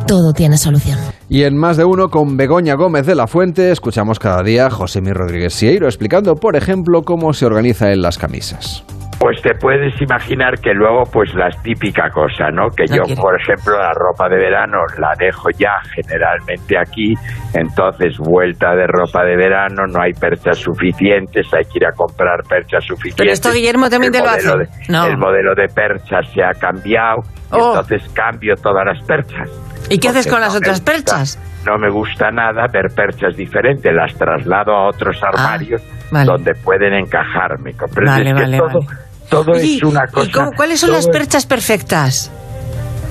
todo 0.08 0.32
tiene 0.34 0.58
solución. 0.58 1.09
Y 1.30 1.44
en 1.44 1.56
más 1.58 1.78
de 1.78 1.86
uno 1.86 2.10
con 2.10 2.38
Begoña 2.38 2.74
Gómez 2.74 3.06
de 3.06 3.14
la 3.16 3.28
Fuente 3.28 3.70
escuchamos 3.72 4.18
cada 4.18 4.42
día 4.42 4.66
a 4.66 4.70
José 4.72 5.00
Mi 5.02 5.12
Rodríguez 5.14 5.54
Sieiro 5.54 5.86
explicando, 5.86 6.36
por 6.36 6.56
ejemplo, 6.56 7.04
cómo 7.04 7.34
se 7.34 7.46
organiza 7.46 7.92
en 7.92 8.02
las 8.02 8.18
camisas. 8.18 8.84
Pues 9.20 9.42
te 9.42 9.54
puedes 9.54 9.94
imaginar 10.02 10.60
que 10.62 10.74
luego, 10.74 11.04
pues 11.12 11.36
la 11.36 11.50
típica 11.62 12.10
cosa, 12.10 12.50
¿no? 12.52 12.70
Que 12.70 12.86
yo, 12.88 13.04
por 13.22 13.36
ejemplo, 13.40 13.78
la 13.78 13.92
ropa 13.94 14.30
de 14.30 14.38
verano 14.38 14.78
la 14.98 15.12
dejo 15.20 15.50
ya 15.60 15.74
generalmente 15.94 16.78
aquí, 16.80 17.14
entonces 17.54 18.18
vuelta 18.18 18.74
de 18.76 18.88
ropa 18.88 19.26
de 19.26 19.36
verano, 19.36 19.84
no 19.92 20.02
hay 20.02 20.14
perchas 20.14 20.58
suficientes, 20.60 21.46
hay 21.54 21.66
que 21.66 21.80
ir 21.80 21.86
a 21.86 21.92
comprar 21.92 22.40
perchas 22.48 22.86
suficientes. 22.86 23.18
Pero 23.18 23.32
esto 23.32 23.52
Guillermo 23.52 23.90
también 23.90 24.14
te 24.14 24.20
lo 24.20 24.30
hace. 24.30 24.48
no. 24.88 25.06
El 25.06 25.18
modelo 25.18 25.54
de 25.54 25.68
perchas 25.68 26.26
se 26.34 26.42
ha 26.42 26.54
cambiado, 26.54 27.18
Oh. 27.52 27.74
entonces 27.76 28.08
cambio 28.14 28.56
todas 28.56 28.86
las 28.86 29.04
perchas. 29.06 29.50
¿Y 29.90 30.00
qué 30.00 30.10
haces 30.10 30.28
con 30.28 30.40
las 30.42 30.54
no 30.54 30.60
otras 30.60 30.80
gusta- 30.80 30.92
perchas? 30.92 31.40
No 31.66 31.78
me 31.78 31.90
gusta 31.90 32.32
nada 32.32 32.66
ver 32.72 32.86
perchas 32.96 33.36
diferentes, 33.36 33.92
las 33.94 34.14
traslado 34.18 34.72
a 34.74 34.88
otros 34.90 35.18
armarios 35.24 35.82
Ah, 35.86 36.08
vale. 36.12 36.26
donde 36.26 36.54
pueden 36.64 36.94
encajarme. 36.94 37.74
¿comprendes? 37.74 38.16
Vale, 38.18 38.34
vale, 38.34 38.58
todo, 38.58 38.80
vale. 38.86 39.00
todo 39.30 39.52
Oye, 39.52 39.76
es 39.76 39.84
una 39.84 40.04
¿y 40.08 40.12
cosa. 40.14 40.32
cómo- 40.34 40.52
cuáles 40.56 40.80
son 40.80 40.92
las 40.92 41.08
perchas 41.08 41.46
perfectas? 41.46 42.32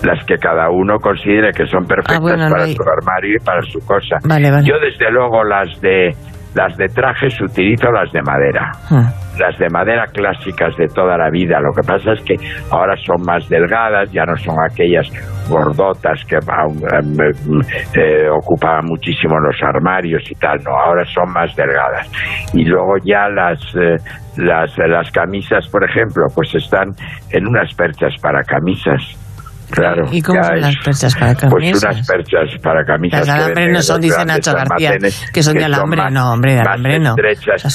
las 0.01 0.25
que 0.27 0.37
cada 0.37 0.71
uno 0.71 0.99
considere 1.01 1.51
que 1.53 1.67
son 1.67 1.85
perfectas 1.85 2.19
Ah, 2.19 2.21
bueno, 2.21 2.45
para 2.49 2.59
no 2.61 2.63
hay- 2.67 2.75
su 2.77 2.83
armario 2.85 3.35
y 3.35 3.45
para 3.45 3.61
su 3.63 3.81
cosa. 3.81 4.17
Vale, 4.23 4.49
vale. 4.49 4.65
Yo 4.65 4.75
desde 4.79 5.11
luego 5.11 5.43
las 5.43 5.69
de 5.81 6.13
las 6.55 6.77
de 6.77 6.87
trajes 6.89 7.41
utilizo 7.41 7.91
las 7.91 8.11
de 8.13 8.23
madera. 8.23 8.71
Ah. 8.91 9.13
Las 9.39 9.57
de 9.59 9.69
madera 9.71 10.05
clásicas 10.07 10.77
de 10.77 10.87
toda 10.89 11.17
la 11.17 11.31
vida. 11.31 11.61
Lo 11.61 11.71
que 11.73 11.87
pasa 11.87 12.13
es 12.13 12.25
que 12.25 12.35
ahora 12.71 12.97
son 12.97 13.23
más 13.25 13.49
delgadas, 13.49 14.11
ya 14.11 14.25
no 14.25 14.37
son 14.37 14.57
aquellas 14.69 15.07
gordotas 15.49 16.25
que 16.25 16.37
aún, 16.37 16.79
em, 16.93 17.71
eh, 17.95 18.29
ocupaban 18.29 18.85
muchísimo 18.87 19.39
los 19.39 19.57
armarios 19.63 20.23
y 20.29 20.35
tal. 20.35 20.59
No, 20.65 20.73
ahora 20.73 21.05
son 21.05 21.33
más 21.33 21.55
delgadas. 21.55 22.11
Y 22.53 22.65
luego 22.65 22.97
ya 23.05 23.29
las 23.29 23.61
eh, 23.77 23.97
las 24.39 24.77
las 24.79 25.11
camisas, 25.13 25.69
por 25.69 25.85
ejemplo, 25.85 26.25
pues 26.35 26.55
están 26.55 26.89
en 27.31 27.47
unas 27.47 27.73
perchas 27.75 28.15
para 28.21 28.43
camisas. 28.43 29.28
Claro. 29.71 30.07
¿Y 30.11 30.23
cómo 30.23 30.43
son 30.43 30.55
es- 30.57 30.63
las 30.63 30.77
perchas 30.85 31.15
para 31.15 31.35
Pues 31.35 31.51
camisas? 31.51 31.85
unas 31.85 32.07
perchas 32.09 32.63
para 32.63 32.85
camisas. 32.85 33.27
Las 33.27 33.37
alambre 33.37 33.73
no 33.73 33.83
son, 33.83 34.01
dice 34.01 34.25
Nacho 34.25 34.53
García, 34.55 34.93
que 35.33 35.43
son 35.43 35.55
de 35.55 35.61
son 35.63 35.75
alambre. 35.75 36.03
más- 36.03 36.13
No, 36.13 36.33
hombre, 36.33 36.55
de 36.55 36.61
alambre 36.61 36.99
no. 36.99 37.15
son 37.15 37.17
de 37.17 37.23
no 37.65 37.71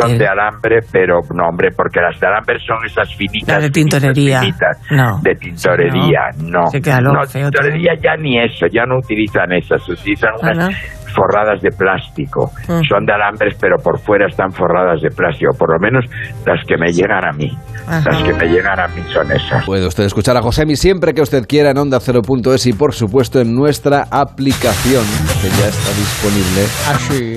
son 0.00 0.18
de 0.18 0.26
alambre, 0.28 0.78
pero 0.92 1.20
no, 1.34 1.48
hombre, 1.48 1.70
porque 1.76 2.00
las 2.00 2.18
de 2.20 2.26
alambre 2.26 2.56
son 2.66 2.78
esas 2.86 3.14
finitas. 3.14 3.48
Las 3.48 3.62
de 3.62 3.70
tintorería. 3.70 4.40
finitas, 4.40 4.80
No. 4.90 5.18
De 5.22 5.34
tintorería, 5.34 6.20
no. 6.38 6.66
Se 6.66 6.80
queda 6.80 7.00
luego 7.00 7.20
no, 7.20 7.26
feo 7.26 7.50
tintorería 7.50 7.92
ya 8.02 8.16
ni 8.16 8.38
eso, 8.38 8.66
ya 8.72 8.84
no 8.86 8.98
utilizan 8.98 9.52
esas, 9.52 9.86
utilizan 9.88 10.30
Ah, 10.34 10.50
unas 10.52 10.58
¿no? 10.58 10.68
forradas 11.14 11.60
de 11.62 11.70
plástico. 11.70 12.50
Mm. 12.68 12.82
Son 12.88 13.04
de 13.06 13.12
alambres, 13.12 13.56
pero 13.60 13.76
por 13.82 13.98
fuera 14.00 14.26
están 14.26 14.50
forradas 14.52 15.00
de 15.00 15.10
plástico, 15.10 15.50
por 15.58 15.72
lo 15.72 15.78
menos 15.78 16.04
las 16.46 16.64
que 16.66 16.76
me 16.76 16.90
llegan 16.92 17.24
a 17.24 17.32
mí. 17.32 17.50
Ajá. 17.86 18.10
Las 18.10 18.22
que 18.22 18.32
me 18.32 18.46
llegan 18.46 18.78
a 18.80 18.88
mí 18.88 19.02
son 19.12 19.30
esas. 19.32 19.64
Puede 19.66 19.86
usted 19.86 20.04
escuchar 20.04 20.36
a 20.36 20.42
Josemi 20.42 20.76
siempre 20.76 21.12
que 21.14 21.22
usted 21.22 21.46
quiera 21.46 21.70
en 21.70 21.78
Onda 21.78 22.00
0.es 22.00 22.66
y 22.66 22.72
por 22.72 22.94
supuesto 22.94 23.40
en 23.40 23.54
nuestra 23.54 24.06
aplicación 24.10 25.04
que 25.42 25.48
ya 25.50 25.68
está 25.68 25.90
disponible 25.96 26.66
Ah, 26.88 26.98
sí. 27.08 27.36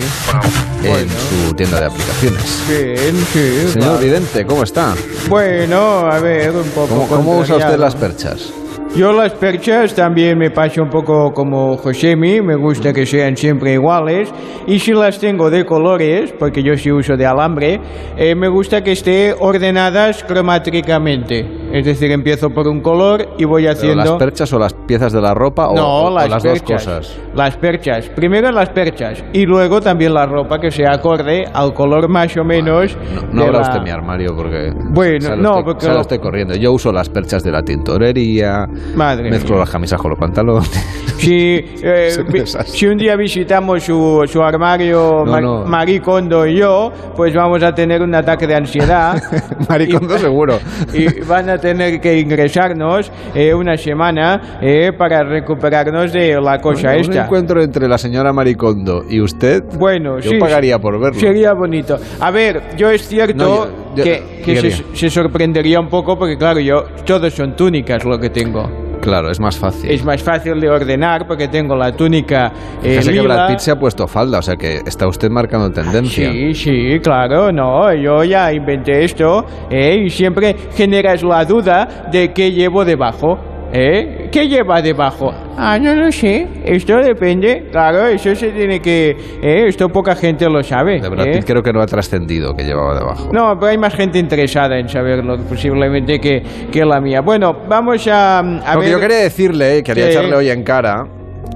en 0.88 1.10
su 1.10 1.53
tienda 1.55 1.79
de 1.81 1.86
aplicaciones. 1.88 2.63
Bien, 2.69 3.25
sí. 3.33 3.67
Señor 3.73 3.93
vale. 3.95 4.05
Vidente, 4.05 4.45
¿cómo 4.45 4.63
está? 4.63 4.93
Bueno, 5.29 6.07
a 6.10 6.19
ver, 6.19 6.51
un 6.51 6.69
poco. 6.69 6.88
¿Cómo, 6.88 7.07
cómo 7.07 7.38
usa 7.39 7.55
usted 7.57 7.77
las 7.77 7.95
perchas? 7.95 8.53
Yo 8.95 9.13
las 9.13 9.32
perchas 9.34 9.93
también 9.93 10.39
me 10.39 10.50
paso 10.50 10.82
un 10.82 10.89
poco 10.89 11.32
como 11.32 11.78
Josemi, 11.78 12.41
me 12.41 12.56
gusta 12.56 12.91
que 12.93 13.06
sean 13.06 13.38
siempre 13.38 13.73
iguales. 13.73 14.34
Y 14.65 14.80
si 14.80 14.91
las 14.91 15.19
tengo 15.19 15.52
de 15.52 15.65
colores, 15.65 16.34
porque 16.39 16.63
yo 16.63 16.76
sí 16.76 16.91
uso 16.91 17.15
de 17.15 17.23
alambre, 17.28 17.80
eh, 18.17 18.34
me 18.34 18.47
gusta 18.47 18.84
que 18.84 18.93
esté 18.93 19.36
ordenadas 19.39 20.23
cromáticamente. 20.23 21.45
Es 21.71 21.86
decir, 21.86 22.10
empiezo 22.12 22.50
por 22.50 22.67
un 22.67 22.82
color 22.82 23.28
y 23.38 23.43
voy 23.45 23.63
¿Pero 23.63 23.73
haciendo... 23.73 23.97
¿Las 24.04 24.12
perchas 24.13 24.52
o 24.54 24.58
las 24.60 24.73
piezas 24.73 25.13
de 25.13 25.21
la 25.21 25.34
ropa 25.36 25.67
o, 25.67 25.76
no, 25.76 25.86
o- 25.86 26.08
o 26.08 26.15
las, 26.15 26.30
las 26.30 26.41
perchas. 26.43 26.86
dos 26.86 26.86
cosas? 26.86 27.19
Las 27.36 27.58
perchas. 27.58 28.10
Primero 28.10 28.52
las 28.52 28.69
perchas 28.69 29.23
y 29.32 29.45
luego 29.45 29.80
también 29.80 30.13
la 30.13 30.26
ropa 30.26 30.60
que 30.60 30.71
sea 30.71 30.93
acorde 30.93 31.45
al 31.54 31.73
color 31.76 32.10
más 32.10 32.36
o 32.38 32.43
menos. 32.43 32.97
No, 33.13 33.21
no 33.34 33.41
de 33.43 33.47
abra 33.50 33.60
la- 33.60 33.67
usted 33.67 33.82
mi 33.84 33.89
armario 33.91 34.34
porque 34.36 34.71
Bueno, 34.91 35.21
sale 35.21 35.41
no, 35.43 35.52
usted, 35.52 35.63
porque 35.65 35.82
sale 35.82 35.95
lo- 35.95 36.02
usted 36.02 36.19
corriendo. 36.19 36.56
Yo 36.56 36.71
uso 36.71 36.91
las 36.91 37.10
perchas 37.10 37.43
de 37.43 37.52
la 37.52 37.62
tintorería, 37.62 38.65
Madre 38.95 39.29
mezclo 39.29 39.51
mía. 39.55 39.59
las 39.61 39.69
camisas 39.69 39.99
con 40.01 40.11
los 40.11 40.19
pantalones. 40.19 40.69
Si, 41.17 41.33
eh, 41.81 42.11
un 42.31 42.45
si 42.67 42.85
un 42.85 42.95
día 42.95 43.15
visitamos 43.15 43.81
su, 43.81 44.23
su 44.31 44.39
armario, 44.43 45.23
No, 45.25 45.31
Mar- 45.31 45.41
no. 45.41 45.65
Marie 45.65 45.99
Kondo 45.99 46.45
y 46.45 46.57
yo, 46.57 46.91
pues 47.15 47.33
vamos 47.33 47.63
a 47.63 47.73
tener 47.73 48.03
un 48.03 48.13
ataque 48.13 48.45
de 48.45 48.53
ansiedad. 48.53 49.19
Maricondo 49.67 50.15
Y- 50.15 50.19
seguro. 50.19 50.59
Y 50.93 51.21
van 51.21 51.49
a 51.49 51.57
tener 51.57 51.99
que 51.99 52.19
ingresarnos 52.19 53.11
eh, 53.33 53.51
una 53.51 53.75
semana 53.77 54.59
eh, 54.61 54.91
para 54.95 55.23
recuperarnos 55.23 56.13
de 56.13 56.39
la 56.39 56.59
cosa 56.59 56.89
un 56.91 56.97
esta. 56.97 57.23
encuentro 57.25 57.63
entre 57.63 57.87
la 57.87 57.97
señora 57.97 58.31
Maricondo 58.31 59.03
y 59.09 59.19
usted. 59.19 59.63
Bueno, 59.79 60.19
Yo 60.19 60.29
sí. 60.29 60.37
pagaría 60.37 60.77
por 60.77 60.99
verlo. 60.99 61.19
Sería 61.19 61.53
bonito. 61.53 61.97
A 62.19 62.29
ver, 62.29 62.75
yo 62.77 62.91
es 62.91 63.07
cierto. 63.07 63.43
No, 63.43 63.65
yo- 63.65 63.71
yo- 63.95 64.03
que, 64.03 64.41
que 64.45 64.71
se, 64.71 64.83
se 64.95 65.09
sorprendería 65.09 65.79
un 65.79 65.89
poco 65.89 66.15
porque, 66.15 66.37
claro, 66.37 66.59
yo 66.59 66.83
todos 67.07 67.33
son 67.33 67.55
túnicas 67.55 68.05
lo 68.05 68.19
que 68.19 68.29
tengo. 68.29 68.66
Claro, 69.08 69.32
es 69.32 69.39
más 69.39 69.58
fácil. 69.58 69.89
Es 69.89 70.04
más 70.04 70.22
fácil 70.22 70.60
de 70.60 70.70
ordenar 70.70 71.26
porque 71.26 71.48
tengo 71.48 71.78
la 71.78 71.93
túnica 71.93 72.52
eh, 72.84 73.00
Fíjese 73.00 73.13
que. 73.13 73.22
Brad 73.22 73.48
Pitt 73.48 73.60
se 73.60 73.72
ha 73.72 73.76
puesto 73.76 74.06
falda, 74.06 74.39
o 74.39 74.41
sea 74.41 74.58
que 74.58 74.82
está 74.86 75.08
usted 75.08 75.30
marcando 75.30 75.72
tendencia. 75.72 76.30
Sí, 76.30 76.54
sí, 76.54 77.00
claro, 77.02 77.50
no, 77.50 77.93
yo 77.93 78.26
ya 78.26 78.52
inventé 78.52 79.06
esto 79.06 79.46
¿eh? 79.72 80.04
y 80.04 80.10
siempre 80.10 80.54
generas 80.76 81.24
la 81.24 81.46
duda 81.46 82.10
de 82.12 82.34
qué 82.34 82.52
llevo 82.52 82.84
debajo. 82.84 83.39
¿Eh? 83.73 84.30
¿Qué 84.32 84.47
lleva 84.47 84.82
debajo? 84.82 85.34
Ah, 85.58 85.77
no 85.77 85.93
lo 85.93 86.12
sé. 86.12 86.47
Esto 86.65 86.97
depende. 86.97 87.67
Claro, 87.71 88.08
eso 88.08 88.34
se 88.34 88.49
tiene 88.51 88.80
que... 88.80 89.10
¿eh? 89.41 89.65
Esto 89.67 89.89
poca 89.89 90.15
gente 90.15 90.45
lo 90.49 90.63
sabe. 90.63 91.01
De 91.01 91.10
Brad 91.10 91.27
¿eh? 91.27 91.43
Creo 91.45 91.62
que 91.62 91.73
no 91.73 91.82
ha 91.82 91.86
trascendido 91.86 92.56
que 92.56 92.63
llevaba 92.63 92.97
debajo. 92.97 93.30
No, 93.34 93.56
pero 93.60 93.71
hay 93.71 93.77
más 93.77 93.93
gente 93.93 94.19
interesada 94.19 94.77
en 94.80 94.88
saberlo 94.88 95.38
posiblemente 95.49 96.19
que, 96.19 96.41
que 96.71 96.86
la 96.86 97.01
mía. 97.01 97.21
Bueno, 97.21 97.56
vamos 97.67 98.08
a, 98.08 98.39
a 98.39 98.75
Lo 98.75 98.80
que 98.82 98.86
ver... 98.86 98.91
yo 98.91 98.99
quería 98.99 99.17
decirle, 99.17 99.77
eh, 99.80 99.84
quería 99.84 100.06
Sí. 100.06 100.12
echarle 100.12 100.36
hoy 100.36 100.49
en 100.49 100.63
cara, 100.63 101.06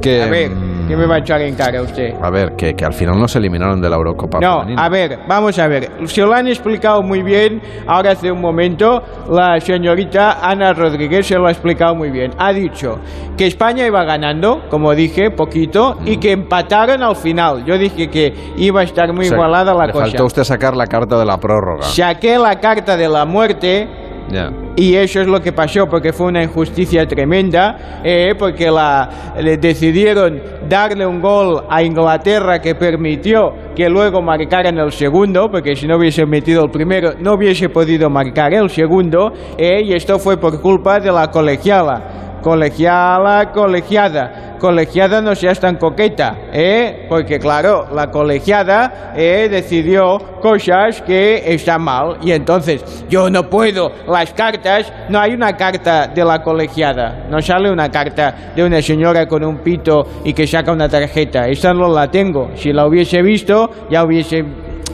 que... 0.02 0.22
A 0.22 0.28
ver, 0.28 0.50
mm, 0.50 0.71
¿qué 0.88 0.96
me 0.96 1.06
va 1.06 1.16
a 1.16 1.20
echar 1.20 1.42
en 1.42 1.56
cara 1.56 1.82
usted? 1.82 2.14
A 2.22 2.30
ver, 2.30 2.56
que, 2.56 2.74
que 2.74 2.86
al 2.86 2.94
final 2.94 3.18
no 3.20 3.28
se 3.28 3.40
eliminaron 3.40 3.80
de 3.82 3.90
la 3.90 3.96
Eurocopa 3.96 4.40
No, 4.40 4.60
femenina. 4.62 4.84
a 4.86 4.90
ver, 4.90 5.20
vamos 5.28 5.58
a 5.60 5.68
ver. 5.68 5.90
Se 6.06 6.22
lo 6.22 6.34
han 6.34 6.48
explicado 6.48 7.02
muy 7.02 7.24
bien 7.24 7.62
ahora 7.88 8.12
hace 8.12 8.32
un 8.32 8.42
momento. 8.42 9.02
La 9.30 9.60
señorita 9.60 10.40
Ana 10.42 10.74
Rodríguez 10.74 11.26
se 11.28 11.36
lo 11.36 11.48
ha 11.48 11.52
explicado 11.52 11.96
muy 11.96 12.10
bien. 12.12 12.32
Ha 12.38 12.54
dicho 12.54 13.00
que 13.38 13.48
España 13.48 13.86
iba 13.86 14.04
ganando, 14.04 14.62
como 14.70 14.94
dije, 14.94 15.32
poquito, 15.32 15.98
y 16.06 16.18
que 16.18 16.32
empataron 16.32 17.02
al 17.04 17.16
final. 17.16 17.64
Yo 17.66 17.78
dije 17.78 18.10
que 18.10 18.34
iba 18.58 18.82
a 18.82 18.84
estar 18.84 19.14
muy 19.14 19.26
O 19.26 19.30
sea, 19.30 19.38
igualada 19.38 19.74
la 19.74 19.88
le 19.88 19.94
cosa. 19.94 20.06
faltó 20.06 20.24
a 20.24 20.26
usted 20.28 20.44
sacar 20.44 20.76
la 20.76 20.86
carta 20.88 21.18
de 21.18 21.26
la 21.26 21.38
prórroga. 21.38 21.84
Saqué 21.84 22.38
la 22.38 22.60
carta 22.60 22.98
de 22.98 23.08
la 23.10 23.26
muerte 23.26 23.88
Ya. 24.30 24.52
y 24.76 24.96
eso 24.96 25.22
es 25.22 25.28
lo 25.28 25.42
que 25.42 25.52
pasó, 25.52 25.88
porque 25.88 26.14
fue 26.14 26.28
una 26.28 26.44
injusticia 26.44 27.06
tremenda, 27.08 28.02
eh, 28.04 28.34
porque 28.38 28.72
la, 28.72 29.34
le 29.40 29.58
decidieron 29.58 30.42
darle 30.70 31.06
un 31.06 31.22
gol 31.22 31.64
a 31.70 31.84
Inglaterra 31.84 32.62
que 32.62 32.76
permitió 32.76 33.54
que 33.76 33.90
luego 33.90 34.22
marcaran 34.22 34.78
el 34.78 34.92
segundo, 34.92 35.50
porque 35.50 35.76
si 35.76 35.88
no 35.88 35.98
hubiese 35.98 36.26
metido 36.26 36.64
el 36.64 36.72
primero 36.72 37.14
no 37.20 37.34
hubiese 37.34 37.70
podido 37.70 38.10
marcar 38.10 38.54
el 38.54 38.70
segundo, 38.70 39.34
eh, 39.58 39.82
y 39.84 39.94
esto 39.94 40.20
fue 40.20 40.38
por 40.38 40.62
culpa 40.62 41.00
de 41.00 41.12
la 41.12 41.30
colegiala. 41.30 42.22
Colegiala, 42.42 43.52
colegiada. 43.52 44.58
Colegiada 44.60 45.22
no 45.22 45.36
seas 45.36 45.60
tan 45.60 45.78
coqueta, 45.78 46.38
¿eh? 46.54 47.06
Porque 47.10 47.40
claro, 47.40 47.88
la 47.94 48.12
colegiada 48.12 49.14
eh, 49.16 49.48
decidió 49.50 50.18
cosas 50.40 51.02
que 51.02 51.54
están 51.54 51.82
mal. 51.82 52.18
Y 52.22 52.32
entonces, 52.32 53.06
yo 53.10 53.30
no 53.30 53.50
puedo. 53.50 53.92
Las 54.08 54.34
cartas, 54.34 54.92
no 55.10 55.20
hay 55.20 55.34
una 55.34 55.56
carta 55.58 56.08
de 56.08 56.24
la 56.24 56.44
colegiada. 56.44 57.26
No 57.30 57.42
sale 57.42 57.72
una 57.72 57.90
carta 57.90 58.54
de 58.56 58.64
una 58.64 58.82
señora 58.82 59.28
con 59.28 59.44
un 59.44 59.60
pito 59.60 60.06
y 60.24 60.34
que 60.34 60.46
saca 60.46 60.72
una 60.72 60.90
tarjeta. 60.90 61.48
Esta 61.48 61.74
no 61.74 61.92
la 61.92 62.10
tengo. 62.10 62.52
Si 62.56 62.72
la 62.72 62.86
hubiese 62.86 63.22
visto, 63.22 63.70
ya 63.90 64.04
hubiese 64.04 64.44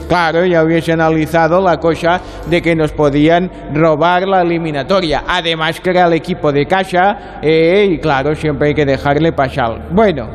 Claro, 0.08 0.46
ya 0.46 0.64
hubiese 0.64 0.92
analizado 0.92 1.60
la 1.60 1.78
cosa 1.78 2.20
de 2.46 2.62
que 2.62 2.74
nos 2.74 2.92
podían 2.92 3.50
robar 3.74 4.26
la 4.26 4.40
eliminatoria. 4.40 5.24
Además 5.28 5.80
que 5.80 5.90
era 5.90 6.06
el 6.06 6.14
equipo 6.14 6.50
de 6.50 6.66
casa 6.66 7.38
eh, 7.42 7.86
y 7.90 7.98
claro, 7.98 8.34
siempre 8.34 8.68
hay 8.68 8.74
que 8.74 8.86
dejarle 8.86 9.32
pasar. 9.32 9.88
Bueno, 9.90 10.28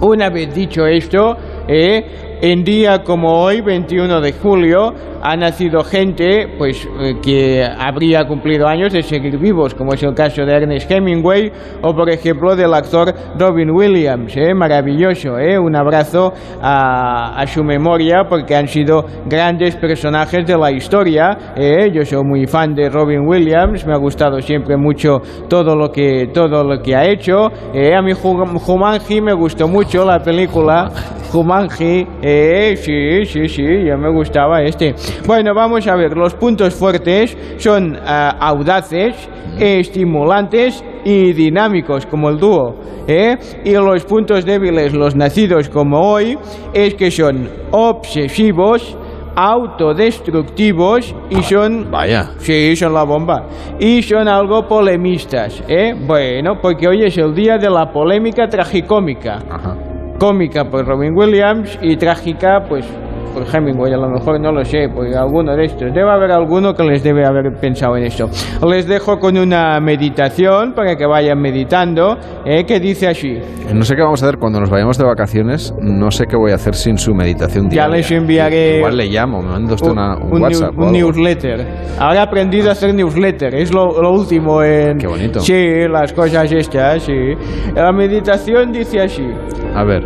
una 0.00 0.30
vez 0.30 0.54
dicho 0.54 0.86
esto, 0.86 1.36
eh, 1.66 2.27
en 2.40 2.64
día 2.64 3.02
como 3.02 3.40
hoy, 3.42 3.60
21 3.60 4.20
de 4.20 4.32
julio, 4.32 4.94
ha 5.20 5.34
nacido 5.36 5.82
gente 5.82 6.46
pues 6.58 6.86
eh, 7.00 7.14
que 7.20 7.64
habría 7.64 8.24
cumplido 8.26 8.68
años 8.68 8.92
de 8.92 9.02
seguir 9.02 9.36
vivos, 9.38 9.74
como 9.74 9.92
es 9.94 10.02
el 10.04 10.14
caso 10.14 10.44
de 10.44 10.52
Ernest 10.54 10.88
Hemingway 10.90 11.50
o 11.82 11.92
por 11.92 12.08
ejemplo 12.08 12.54
del 12.54 12.72
actor 12.72 13.12
Robin 13.38 13.70
Williams, 13.70 14.36
eh, 14.36 14.54
maravilloso, 14.54 15.36
eh, 15.38 15.58
un 15.58 15.74
abrazo 15.74 16.32
a, 16.62 17.40
a 17.40 17.46
su 17.48 17.64
memoria 17.64 18.24
porque 18.28 18.54
han 18.54 18.68
sido 18.68 19.04
grandes 19.26 19.74
personajes 19.76 20.46
de 20.46 20.56
la 20.56 20.70
historia. 20.70 21.36
eh, 21.56 21.90
yo 21.92 22.04
soy 22.04 22.22
muy 22.24 22.46
fan 22.46 22.74
de 22.74 22.88
Robin 22.88 23.26
Williams, 23.26 23.84
me 23.86 23.94
ha 23.94 23.98
gustado 23.98 24.40
siempre 24.40 24.76
mucho 24.76 25.20
todo 25.48 25.74
lo 25.74 25.90
que 25.90 26.28
todo 26.32 26.62
lo 26.62 26.80
que 26.80 26.94
ha 26.94 27.04
hecho. 27.04 27.48
eh, 27.74 27.94
a 27.94 28.02
mí 28.02 28.12
Ju- 28.12 28.58
Jumanji 28.58 29.20
me 29.20 29.32
gustó 29.32 29.66
mucho 29.66 30.04
la 30.04 30.20
película. 30.20 30.90
Jumanji, 31.32 32.06
eh, 32.30 32.76
sí, 32.76 33.24
sí, 33.24 33.48
sí, 33.48 33.84
ya 33.86 33.96
me 33.96 34.10
gustaba 34.10 34.62
este. 34.62 34.94
Bueno, 35.26 35.54
vamos 35.54 35.86
a 35.86 35.96
ver, 35.96 36.14
los 36.14 36.34
puntos 36.34 36.74
fuertes 36.74 37.34
son 37.56 37.96
ah, 38.04 38.36
audaces, 38.38 39.16
estimulantes 39.58 40.84
y 41.06 41.32
dinámicos, 41.32 42.04
como 42.04 42.28
el 42.28 42.38
dúo. 42.38 42.74
¿eh? 43.06 43.38
Y 43.64 43.72
los 43.72 44.04
puntos 44.04 44.44
débiles, 44.44 44.92
los 44.92 45.16
nacidos 45.16 45.70
como 45.70 46.00
hoy, 46.00 46.38
es 46.74 46.94
que 46.96 47.10
son 47.10 47.48
obsesivos, 47.70 48.94
autodestructivos 49.34 51.14
y 51.30 51.42
son... 51.42 51.90
Vaya. 51.90 52.32
Sí, 52.40 52.76
son 52.76 52.92
la 52.92 53.04
bomba. 53.04 53.46
Y 53.80 54.02
son 54.02 54.28
algo 54.28 54.68
polemistas, 54.68 55.64
¿eh? 55.66 55.94
Bueno, 55.98 56.58
porque 56.60 56.88
hoy 56.88 57.04
es 57.04 57.16
el 57.16 57.34
día 57.34 57.56
de 57.56 57.70
la 57.70 57.90
polémica 57.90 58.46
tragicómica. 58.48 59.38
Ajá. 59.50 59.97
Cómica 60.18 60.64
por 60.64 60.86
Robin 60.86 61.16
Williams 61.16 61.78
y 61.80 61.96
trágica, 61.96 62.64
pues, 62.68 62.84
por 63.28 63.44
Hemingway, 63.52 63.92
a 63.92 63.96
lo 63.96 64.08
mejor 64.08 64.40
no 64.40 64.52
lo 64.52 64.64
sé, 64.64 64.88
porque 64.94 65.14
alguno 65.16 65.54
de 65.56 65.64
estos. 65.66 65.92
Debe 65.92 66.10
haber 66.10 66.30
alguno 66.32 66.74
que 66.74 66.82
les 66.84 67.02
debe 67.02 67.24
haber 67.24 67.52
pensado 67.60 67.96
en 67.96 68.04
esto. 68.04 68.28
Les 68.66 68.86
dejo 68.86 69.18
con 69.18 69.36
una 69.38 69.78
meditación 69.80 70.72
para 70.74 70.96
que 70.96 71.06
vayan 71.06 71.40
meditando, 71.40 72.16
¿eh? 72.44 72.64
que 72.64 72.80
dice 72.80 73.08
así. 73.08 73.38
No 73.72 73.84
sé 73.84 73.94
qué 73.96 74.02
vamos 74.02 74.22
a 74.22 74.26
hacer 74.26 74.38
cuando 74.38 74.60
nos 74.60 74.70
vayamos 74.70 74.96
de 74.98 75.04
vacaciones. 75.04 75.74
No 75.80 76.10
sé 76.10 76.26
qué 76.26 76.36
voy 76.36 76.52
a 76.52 76.56
hacer 76.56 76.74
sin 76.74 76.96
su 76.98 77.14
meditación 77.14 77.64
Ya 77.66 77.86
diaria. 77.86 77.96
les 77.96 78.10
enviaré 78.10 78.76
Igual 78.78 78.96
le 78.96 79.06
llamo, 79.06 79.42
me 79.42 79.48
manda 79.50 79.74
usted 79.74 79.90
una, 79.90 80.16
un, 80.16 80.32
un 80.34 80.42
WhatsApp. 80.42 80.74
new- 80.74 80.86
un 80.86 80.92
newsletter. 80.92 81.66
Ahora 81.98 82.16
he 82.20 82.22
aprendido 82.22 82.68
a 82.68 82.72
hacer 82.72 82.94
newsletter, 82.94 83.54
es 83.54 83.72
lo, 83.72 84.00
lo 84.00 84.12
último 84.12 84.62
en... 84.62 84.98
Qué 84.98 85.06
bonito. 85.06 85.40
Sí, 85.40 85.86
las 85.90 86.12
cosas 86.12 86.50
estas, 86.52 87.02
sí. 87.02 87.34
La 87.74 87.92
meditación 87.92 88.72
dice 88.72 89.00
así. 89.00 89.26
A 89.74 89.84
ver. 89.84 90.04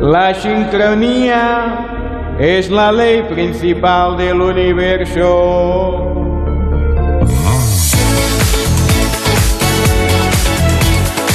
La 0.00 0.32
sincronía 0.34 1.99
es 2.40 2.70
la 2.70 2.90
ley 2.90 3.22
principal 3.28 4.16
del 4.16 4.40
universo. 4.40 6.06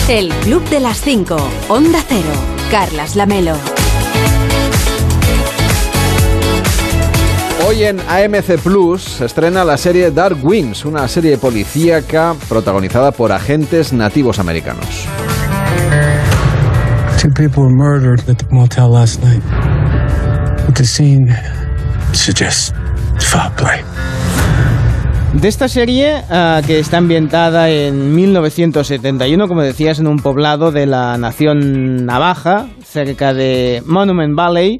El 0.10 0.30
Club 0.44 0.68
de 0.70 0.80
las 0.80 1.02
5. 1.02 1.38
Onda 1.70 2.00
Cero. 2.08 2.22
Carlas 2.72 3.15
Lamelo. 3.15 3.54
Hoy 7.68 7.84
en 7.84 8.00
AMC 8.00 8.60
Plus 8.63 9.04
se 9.04 9.26
estrena 9.26 9.63
la 9.63 9.78
serie 9.78 10.10
Dark 10.10 10.38
Wings, 10.44 10.86
una 10.86 11.08
serie 11.08 11.38
policíaca 11.38 12.34
protagonizada 12.50 13.12
por 13.12 13.32
agentes 13.32 13.94
nativos 13.94 14.39
americanos. 14.39 15.06
Two 17.22 17.30
people 17.30 17.63
were 17.63 17.76
murdered 17.76 18.28
at 18.28 18.38
the 18.38 18.48
motel 18.50 18.89
last 18.89 19.22
night. 19.24 19.75
But 20.65 20.75
the 20.75 20.86
scene 20.86 21.36
suggests 22.13 22.73
foul 23.19 23.51
play. 23.56 23.82
De 25.34 25.49
esta 25.49 25.67
serie, 25.67 26.23
ah, 26.30 26.62
que 26.65 26.80
está 26.80 26.97
ambientada 26.97 27.69
en 27.69 28.15
1971, 28.15 29.47
como 29.47 29.62
decías, 29.62 29.99
en 29.99 30.08
un 30.08 30.17
poblado 30.17 30.71
de 30.71 30.86
la 30.86 31.17
nación 31.17 32.06
navaja, 32.06 32.67
cerca 32.84 33.34
de 33.34 33.84
Monument 33.86 34.34
Valley, 34.34 34.80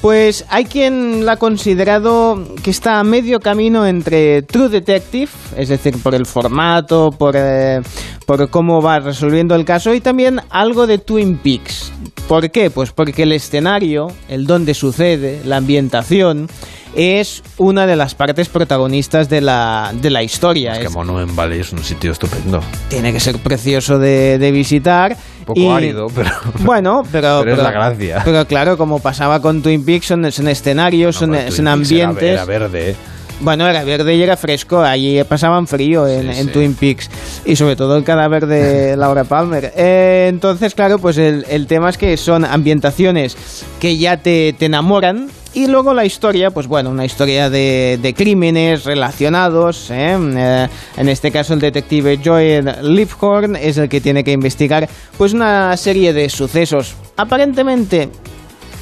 pues 0.00 0.44
hay 0.48 0.66
quien 0.66 1.26
la 1.26 1.32
ha 1.32 1.36
considerado 1.36 2.38
que 2.62 2.70
está 2.70 3.00
a 3.00 3.04
medio 3.04 3.40
camino 3.40 3.84
entre 3.84 4.42
True 4.42 4.68
Detective, 4.68 5.30
es 5.56 5.68
decir, 5.68 6.00
por 6.00 6.14
el 6.14 6.24
formato, 6.24 7.10
por, 7.10 7.34
eh, 7.36 7.80
por 8.26 8.48
cómo 8.48 8.80
va 8.80 9.00
resolviendo 9.00 9.56
el 9.56 9.64
caso, 9.64 9.92
y 9.92 10.00
también 10.00 10.40
algo 10.50 10.86
de 10.86 10.98
Twin 10.98 11.38
Peaks. 11.38 11.92
¿Por 12.28 12.50
qué? 12.50 12.70
Pues 12.70 12.90
porque 12.90 13.22
el 13.22 13.32
escenario, 13.32 14.08
el 14.28 14.46
donde 14.46 14.74
sucede, 14.74 15.40
la 15.44 15.58
ambientación, 15.58 16.48
es 16.96 17.42
una 17.56 17.86
de 17.86 17.94
las 17.94 18.14
partes 18.16 18.48
protagonistas 18.48 19.28
de 19.28 19.40
la, 19.40 19.92
de 19.94 20.10
la 20.10 20.22
historia. 20.24 20.72
Es 20.72 20.80
que 20.80 20.88
Monument 20.88 21.32
Valley 21.36 21.60
es 21.60 21.72
un 21.72 21.84
sitio 21.84 22.10
estupendo. 22.10 22.60
tiene 22.88 23.12
que 23.12 23.20
ser 23.20 23.38
precioso 23.38 23.98
de, 24.00 24.38
de 24.38 24.50
visitar. 24.50 25.16
Un 25.40 25.44
poco 25.44 25.60
y- 25.60 25.68
árido, 25.68 26.08
pero... 26.12 26.30
Bueno, 26.60 27.04
pero, 27.12 27.40
Pero 27.44 27.56
es 27.56 27.62
la 27.62 27.70
gracia. 27.70 28.22
Pero 28.24 28.44
claro, 28.46 28.76
como 28.76 28.98
pasaba 28.98 29.40
con 29.40 29.62
Twin 29.62 29.84
Peaks, 29.84 30.06
son, 30.06 30.32
son 30.32 30.48
escenarios, 30.48 31.14
son, 31.14 31.30
Hombre, 31.30 31.52
son 31.52 31.66
era- 31.66 31.72
ambientes. 31.74 32.32
Era, 32.32 32.44
verde, 32.44 32.90
¿eh? 32.90 32.96
Bueno, 33.40 33.68
era 33.68 33.84
verde 33.84 34.14
y 34.14 34.22
era 34.22 34.36
fresco, 34.36 34.80
allí 34.80 35.22
pasaban 35.24 35.66
frío 35.66 36.06
en, 36.08 36.32
Sí, 36.32 36.40
en 36.40 36.46
sí. 36.46 36.52
Twin 36.52 36.74
Peaks 36.74 37.10
y 37.44 37.54
sobre 37.54 37.76
todo 37.76 37.96
el 37.96 38.02
cadáver 38.04 38.46
de 38.46 38.96
Laura 38.98 39.24
Palmer. 39.24 39.72
Eh, 39.76 40.26
entonces, 40.30 40.74
claro, 40.74 40.98
pues 40.98 41.18
el, 41.18 41.44
el 41.50 41.66
tema 41.66 41.90
es 41.90 41.98
que 41.98 42.16
son 42.16 42.44
ambientaciones 42.46 43.36
que 43.78 43.98
ya 43.98 44.16
te, 44.16 44.54
te 44.54 44.66
enamoran 44.66 45.28
y 45.52 45.66
luego 45.68 45.92
la 45.94 46.04
historia, 46.04 46.50
pues 46.50 46.66
bueno, 46.66 46.90
una 46.90 47.04
historia 47.04 47.48
de, 47.50 47.98
de 48.00 48.14
crímenes 48.14 48.84
relacionados. 48.84 49.90
¿eh? 49.90 50.16
Eh, 50.18 50.68
en 50.96 51.08
este 51.08 51.30
caso, 51.30 51.54
el 51.54 51.60
detective 51.60 52.18
Joel 52.24 52.74
Lifhorn 52.82 53.56
es 53.56 53.76
el 53.78 53.88
que 53.88 54.00
tiene 54.00 54.24
que 54.24 54.32
investigar 54.32 54.88
pues 55.16 55.32
una 55.34 55.76
serie 55.76 56.12
de 56.12 56.28
sucesos 56.30 56.94
aparentemente 57.16 58.10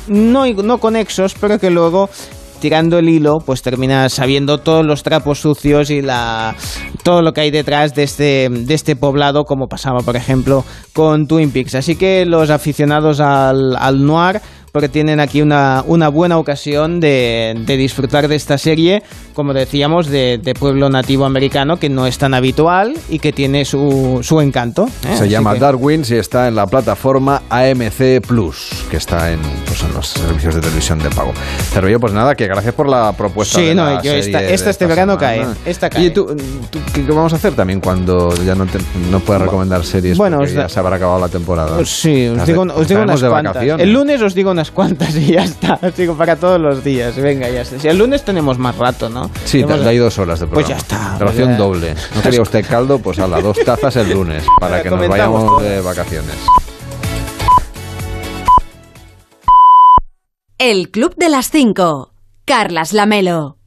no, 0.09 0.47
no 0.47 0.79
conexos, 0.79 1.35
pero 1.41 1.59
que 1.59 1.71
luego 1.71 2.11
tirando 2.65 2.99
el 2.99 3.11
hilo, 3.11 3.41
pues 3.45 3.61
terminas 3.61 4.15
sabiendo 4.15 4.57
todos 4.57 4.87
los 4.87 5.03
trapos 5.03 5.39
sucios 5.39 5.91
y 5.91 6.01
la 6.01 6.57
todo 7.03 7.21
lo 7.21 7.35
que 7.35 7.43
hay 7.43 7.51
detrás 7.51 7.95
de 7.95 8.05
este, 8.05 8.49
de 8.51 8.73
este 8.73 8.97
poblado, 8.97 9.45
como 9.45 9.67
pasaba, 9.67 9.99
por 9.99 10.17
ejemplo, 10.17 10.65
con 10.95 11.27
Twin 11.27 11.51
Peaks. 11.51 11.75
Así 11.75 11.95
que 11.95 12.25
los 12.25 12.49
aficionados 12.49 13.21
al, 13.21 13.77
al 13.77 14.07
noir 14.07 14.41
porque 14.75 14.89
tienen 14.89 15.21
aquí 15.21 15.41
una, 15.41 15.85
una 15.87 16.09
buena 16.09 16.37
ocasión 16.37 16.99
de, 16.99 17.55
de 17.65 17.77
disfrutar 17.77 18.27
de 18.27 18.35
esta 18.35 18.59
serie, 18.59 19.05
como 19.33 19.55
decíamos, 19.55 20.09
de, 20.09 20.39
de 20.43 20.53
pueblo 20.55 20.91
nativo 20.91 21.25
americano, 21.27 21.77
que 21.79 21.89
no 21.89 22.09
es 22.09 22.19
tan 22.19 22.35
habitual 22.35 22.93
y 23.09 23.21
que 23.21 23.33
tiene 23.33 23.65
su, 23.67 24.19
su 24.25 24.41
encanto. 24.41 24.87
¿eh? 25.05 25.17
Se 25.17 25.23
Así 25.23 25.29
llama 25.29 25.55
que- 25.55 25.61
Darwin 25.61 26.03
y 26.11 26.15
está 26.15 26.49
en 26.49 26.57
la 26.57 26.67
plataforma 26.67 27.43
AMC 27.51 28.21
Plus, 28.27 28.71
que 28.91 28.97
está 28.97 29.31
en, 29.31 29.39
pues, 29.65 29.81
en 29.85 29.95
los 29.95 30.09
servicios 30.09 30.57
de 30.57 30.61
televisión 30.61 30.99
de 30.99 31.09
pago. 31.11 31.33
Pero 31.73 31.89
yo, 31.89 32.01
pues 32.01 32.13
nada, 32.13 32.35
que 32.35 32.49
gracias 32.49 32.75
por 32.75 32.89
la 32.89 33.13
propuesta. 33.13 33.61
Sí, 33.61 33.67
de 33.67 33.75
no, 33.77 33.85
la 33.85 34.03
yo 34.03 34.11
serie 34.11 34.19
esta- 34.19 34.41
de 34.41 34.55
esta 34.55 34.71
este 34.71 34.87
verano 34.87 35.17
cae, 35.17 35.47
esta 35.67 35.89
cae. 35.89 36.07
¿Y 36.07 36.11
tú, 36.11 36.27
tú 36.71 36.81
qué, 36.93 37.03
vamos 37.03 37.33
a 37.33 37.37
hacer 37.37 37.55
también 37.55 37.79
cuando 37.81 38.35
ya 38.45 38.57
no, 38.57 38.67
te- 38.67 38.81
no 39.09 39.21
puedas 39.21 39.41
recomendar 39.43 39.85
series? 39.85 40.19
Bueno, 40.19 40.45
ya 40.45 40.69
se 40.69 40.81
habrá 40.81 40.97
acabado 40.97 41.21
la 41.21 41.29
temporada. 41.29 41.77
Pues 41.77 41.91
sí, 41.91 42.27
os 42.27 42.45
digo, 42.45 42.63
os 42.75 42.89
digo 42.89 43.03
unas 43.03 43.21
de 43.21 43.29
cuantas. 43.29 43.63
El 43.63 43.93
lunes 43.93 44.21
os 44.21 44.35
digo 44.35 44.51
unas 44.51 44.64
cuantas 44.71 45.15
y 45.17 45.33
ya 45.33 45.45
está. 45.45 45.79
Digo 45.97 46.17
para 46.17 46.37
todos 46.37 46.61
los 46.61 46.83
días. 46.85 47.17
Venga, 47.17 47.49
ya 47.51 47.63
está. 47.63 47.79
Si 47.79 47.89
el 47.89 47.99
lunes 47.99 48.25
tenemos 48.25 48.59
más 48.59 48.77
rato, 48.77 49.09
¿no? 49.09 49.31
Sí, 49.45 49.61
te, 49.61 49.67
Tenemos- 49.69 49.87
hay 49.87 49.99
dos 49.99 50.19
horas 50.19 50.41
de 50.41 50.47
Pues 50.47 50.67
programa. 50.67 50.89
ya 50.89 50.97
está, 50.97 51.19
Ración 51.25 51.49
pues 51.49 51.59
ya. 51.59 51.65
doble. 51.65 51.95
¿No 52.15 52.23
quería 52.23 52.43
usted 52.43 52.67
caldo? 52.67 52.99
Pues 52.99 53.19
a 53.19 53.27
las 53.29 53.43
dos 53.43 53.57
tazas 53.65 53.97
el 53.97 54.11
lunes, 54.11 54.45
para 54.61 54.83
que 54.83 54.91
nos 54.91 55.09
vayamos 55.09 55.63
de 55.63 55.81
vacaciones. 55.81 56.35
El 60.59 60.91
Club 60.91 61.15
de 61.17 61.29
las 61.29 61.51
5. 61.51 62.13
Carlas 62.45 62.93
Lamelo. 62.93 63.59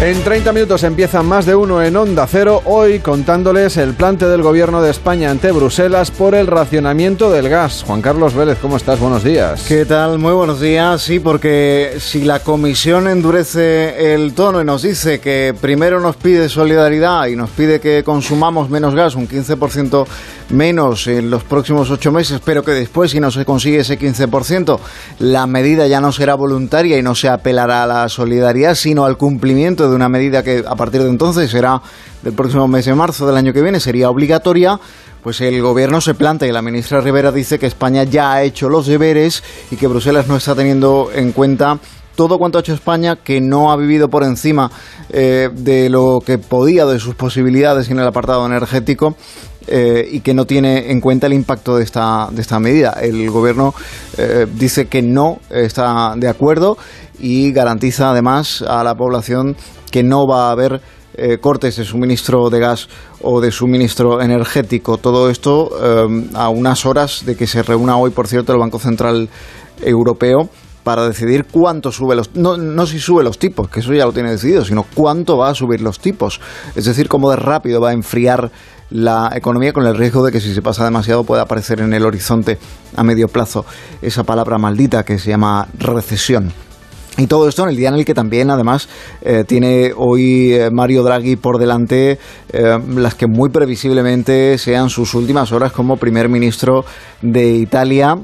En 0.00 0.22
30 0.22 0.52
minutos 0.52 0.84
empieza 0.84 1.24
más 1.24 1.44
de 1.44 1.56
uno 1.56 1.82
en 1.82 1.96
Onda 1.96 2.24
Cero, 2.28 2.62
hoy 2.66 3.00
contándoles 3.00 3.76
el 3.78 3.94
plante 3.94 4.28
del 4.28 4.42
gobierno 4.42 4.80
de 4.80 4.92
España 4.92 5.28
ante 5.28 5.50
Bruselas 5.50 6.12
por 6.12 6.36
el 6.36 6.46
racionamiento 6.46 7.32
del 7.32 7.48
gas. 7.48 7.82
Juan 7.84 8.00
Carlos 8.00 8.32
Vélez, 8.32 8.58
¿cómo 8.62 8.76
estás? 8.76 9.00
Buenos 9.00 9.24
días. 9.24 9.64
¿Qué 9.66 9.84
tal? 9.84 10.20
Muy 10.20 10.34
buenos 10.34 10.60
días. 10.60 11.02
Sí, 11.02 11.18
porque 11.18 11.96
si 11.98 12.22
la 12.22 12.38
comisión 12.38 13.08
endurece 13.08 14.14
el 14.14 14.34
tono 14.34 14.62
y 14.62 14.64
nos 14.64 14.82
dice 14.82 15.18
que 15.18 15.52
primero 15.60 15.98
nos 15.98 16.14
pide 16.14 16.48
solidaridad 16.48 17.26
y 17.26 17.34
nos 17.34 17.50
pide 17.50 17.80
que 17.80 18.04
consumamos 18.04 18.70
menos 18.70 18.94
gas, 18.94 19.16
un 19.16 19.28
15% 19.28 20.06
menos 20.50 21.08
en 21.08 21.28
los 21.28 21.42
próximos 21.42 21.90
ocho 21.90 22.12
meses, 22.12 22.40
pero 22.44 22.62
que 22.62 22.70
después, 22.70 23.10
si 23.10 23.18
no 23.18 23.32
se 23.32 23.44
consigue 23.44 23.80
ese 23.80 23.98
15%, 23.98 24.78
la 25.18 25.48
medida 25.48 25.88
ya 25.88 26.00
no 26.00 26.12
será 26.12 26.36
voluntaria 26.36 26.96
y 26.96 27.02
no 27.02 27.16
se 27.16 27.28
apelará 27.28 27.82
a 27.82 27.86
la 27.88 28.08
solidaridad, 28.08 28.76
sino 28.76 29.04
al 29.04 29.18
cumplimiento 29.18 29.87
de 29.88 29.96
una 29.96 30.08
medida 30.08 30.42
que 30.42 30.64
a 30.66 30.74
partir 30.74 31.02
de 31.02 31.08
entonces 31.08 31.50
será 31.50 31.80
del 32.22 32.32
próximo 32.32 32.68
mes 32.68 32.84
de 32.84 32.94
marzo 32.94 33.26
del 33.26 33.36
año 33.36 33.52
que 33.52 33.62
viene, 33.62 33.80
sería 33.80 34.10
obligatoria. 34.10 34.78
Pues 35.22 35.40
el 35.40 35.60
gobierno 35.60 36.00
se 36.00 36.14
planta 36.14 36.46
y 36.46 36.52
la 36.52 36.62
ministra 36.62 37.00
Rivera 37.00 37.32
dice 37.32 37.58
que 37.58 37.66
España 37.66 38.04
ya 38.04 38.32
ha 38.32 38.42
hecho 38.42 38.68
los 38.68 38.86
deberes 38.86 39.42
y 39.70 39.76
que 39.76 39.86
Bruselas 39.86 40.28
no 40.28 40.36
está 40.36 40.54
teniendo 40.54 41.10
en 41.12 41.32
cuenta 41.32 41.78
todo 42.18 42.36
cuanto 42.36 42.58
ha 42.58 42.62
hecho 42.62 42.74
España, 42.74 43.14
que 43.22 43.40
no 43.40 43.70
ha 43.70 43.76
vivido 43.76 44.08
por 44.08 44.24
encima 44.24 44.72
eh, 45.08 45.50
de 45.52 45.88
lo 45.88 46.18
que 46.18 46.36
podía, 46.38 46.84
de 46.84 46.98
sus 46.98 47.14
posibilidades 47.14 47.88
en 47.90 48.00
el 48.00 48.08
apartado 48.08 48.44
energético. 48.44 49.14
Eh, 49.70 50.08
y 50.10 50.20
que 50.20 50.34
no 50.34 50.46
tiene 50.46 50.90
en 50.90 51.00
cuenta 51.00 51.26
el 51.26 51.34
impacto 51.34 51.76
de 51.76 51.84
esta, 51.84 52.28
de 52.30 52.40
esta 52.40 52.58
medida. 52.58 52.96
El 53.00 53.30
gobierno 53.30 53.74
eh, 54.16 54.46
dice 54.54 54.86
que 54.86 55.02
no 55.02 55.40
está 55.50 56.14
de 56.16 56.28
acuerdo 56.28 56.78
y 57.18 57.52
garantiza 57.52 58.10
además 58.10 58.62
a 58.66 58.82
la 58.82 58.94
población 58.94 59.56
que 59.90 60.02
no 60.02 60.26
va 60.26 60.48
a 60.48 60.52
haber 60.52 60.80
eh, 61.14 61.38
cortes 61.38 61.76
de 61.76 61.84
suministro 61.84 62.48
de 62.48 62.60
gas 62.60 62.88
o 63.20 63.40
de 63.40 63.50
suministro 63.50 64.22
energético. 64.22 64.96
Todo 64.96 65.28
esto 65.28 65.70
a 66.34 66.48
unas 66.48 66.86
horas 66.86 67.24
de 67.26 67.36
que 67.36 67.46
se 67.46 67.62
reúna 67.62 67.96
hoy, 67.96 68.10
por 68.10 68.26
cierto, 68.26 68.52
el 68.52 68.58
Banco 68.58 68.78
Central 68.78 69.28
Europeo 69.82 70.48
para 70.88 71.06
decidir 71.06 71.44
cuánto 71.44 71.92
sube 71.92 72.16
los 72.16 72.34
no, 72.34 72.56
no 72.56 72.86
si 72.86 72.98
sube 72.98 73.22
los 73.22 73.38
tipos, 73.38 73.68
que 73.68 73.80
eso 73.80 73.92
ya 73.92 74.06
lo 74.06 74.12
tiene 74.14 74.30
decidido, 74.30 74.64
sino 74.64 74.86
cuánto 74.94 75.36
va 75.36 75.50
a 75.50 75.54
subir 75.54 75.82
los 75.82 75.98
tipos. 75.98 76.40
Es 76.74 76.86
decir, 76.86 77.08
cómo 77.08 77.28
de 77.28 77.36
rápido 77.36 77.78
va 77.78 77.90
a 77.90 77.92
enfriar 77.92 78.50
la 78.90 79.30
economía 79.34 79.72
con 79.72 79.86
el 79.86 79.96
riesgo 79.96 80.24
de 80.24 80.32
que 80.32 80.40
si 80.40 80.54
se 80.54 80.62
pasa 80.62 80.84
demasiado 80.84 81.24
pueda 81.24 81.42
aparecer 81.42 81.80
en 81.80 81.92
el 81.92 82.04
horizonte 82.04 82.58
a 82.96 83.02
medio 83.02 83.28
plazo 83.28 83.64
esa 84.02 84.24
palabra 84.24 84.58
maldita 84.58 85.04
que 85.04 85.18
se 85.18 85.30
llama 85.30 85.68
recesión. 85.78 86.52
Y 87.18 87.26
todo 87.26 87.48
esto 87.48 87.64
en 87.64 87.70
el 87.70 87.76
día 87.76 87.88
en 87.88 87.96
el 87.96 88.04
que 88.04 88.14
también, 88.14 88.48
además, 88.48 88.88
eh, 89.22 89.42
tiene 89.44 89.92
hoy 89.96 90.52
eh, 90.52 90.70
Mario 90.70 91.02
Draghi 91.02 91.34
por 91.34 91.58
delante 91.58 92.16
eh, 92.52 92.78
las 92.94 93.16
que 93.16 93.26
muy 93.26 93.50
previsiblemente 93.50 94.56
sean 94.56 94.88
sus 94.88 95.14
últimas 95.14 95.50
horas 95.50 95.72
como 95.72 95.96
primer 95.96 96.28
ministro 96.28 96.84
de 97.20 97.56
Italia. 97.56 98.16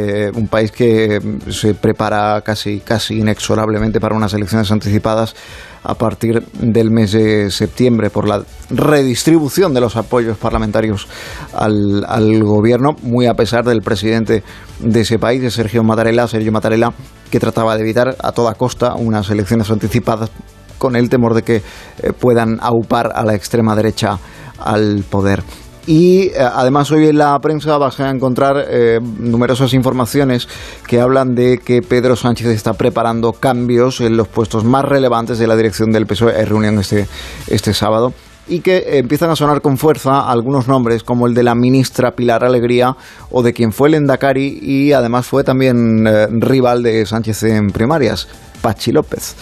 Eh, 0.00 0.30
un 0.32 0.46
país 0.46 0.70
que 0.70 1.18
mm, 1.18 1.50
se 1.50 1.74
prepara 1.74 2.40
casi, 2.42 2.78
casi 2.78 3.18
inexorablemente 3.18 3.98
para 3.98 4.14
unas 4.14 4.32
elecciones 4.32 4.70
anticipadas 4.70 5.34
a 5.82 5.94
partir 5.94 6.40
del 6.52 6.92
mes 6.92 7.10
de 7.10 7.50
septiembre 7.50 8.08
por 8.08 8.28
la 8.28 8.44
redistribución 8.70 9.74
de 9.74 9.80
los 9.80 9.96
apoyos 9.96 10.38
parlamentarios 10.38 11.08
al, 11.52 12.04
al 12.06 12.44
gobierno, 12.44 12.94
muy 13.02 13.26
a 13.26 13.34
pesar 13.34 13.64
del 13.64 13.80
presidente 13.80 14.44
de 14.78 15.00
ese 15.00 15.18
país, 15.18 15.42
de 15.42 15.50
Sergio 15.50 15.82
Mattarella, 15.82 16.28
Sergio 16.28 16.52
Mattarella, 16.52 16.92
que 17.28 17.40
trataba 17.40 17.74
de 17.74 17.82
evitar 17.82 18.16
a 18.22 18.30
toda 18.30 18.54
costa 18.54 18.94
unas 18.94 19.28
elecciones 19.30 19.68
anticipadas 19.68 20.30
con 20.78 20.94
el 20.94 21.08
temor 21.08 21.34
de 21.34 21.42
que 21.42 21.56
eh, 21.56 22.12
puedan 22.12 22.58
aupar 22.60 23.10
a 23.16 23.24
la 23.24 23.34
extrema 23.34 23.74
derecha 23.74 24.18
al 24.58 25.04
poder. 25.10 25.42
Y 25.88 26.26
eh, 26.26 26.32
además 26.36 26.90
hoy 26.90 27.08
en 27.08 27.16
la 27.16 27.38
prensa 27.38 27.78
vas 27.78 27.98
a 27.98 28.10
encontrar 28.10 28.62
eh, 28.68 29.00
numerosas 29.00 29.72
informaciones 29.72 30.46
que 30.86 31.00
hablan 31.00 31.34
de 31.34 31.60
que 31.64 31.80
Pedro 31.80 32.14
Sánchez 32.14 32.48
está 32.48 32.74
preparando 32.74 33.32
cambios 33.32 34.02
en 34.02 34.18
los 34.18 34.28
puestos 34.28 34.64
más 34.64 34.84
relevantes 34.84 35.38
de 35.38 35.46
la 35.46 35.56
dirección 35.56 35.90
del 35.90 36.06
PSOE. 36.06 36.36
Hay 36.36 36.44
reunión 36.44 36.78
este, 36.78 37.08
este 37.46 37.72
sábado. 37.72 38.12
Y 38.46 38.60
que 38.60 38.98
empiezan 38.98 39.30
a 39.30 39.36
sonar 39.36 39.62
con 39.62 39.78
fuerza 39.78 40.28
algunos 40.28 40.68
nombres, 40.68 41.02
como 41.02 41.26
el 41.26 41.32
de 41.32 41.42
la 41.42 41.54
ministra 41.54 42.10
Pilar 42.10 42.44
Alegría 42.44 42.94
o 43.30 43.42
de 43.42 43.54
quien 43.54 43.72
fue 43.72 43.88
el 43.88 43.94
Endacari 43.94 44.58
y 44.60 44.92
además 44.92 45.24
fue 45.24 45.42
también 45.42 46.06
eh, 46.06 46.26
rival 46.32 46.82
de 46.82 47.06
Sánchez 47.06 47.44
en 47.44 47.68
primarias, 47.70 48.28
Pachi 48.60 48.92
López. 48.92 49.36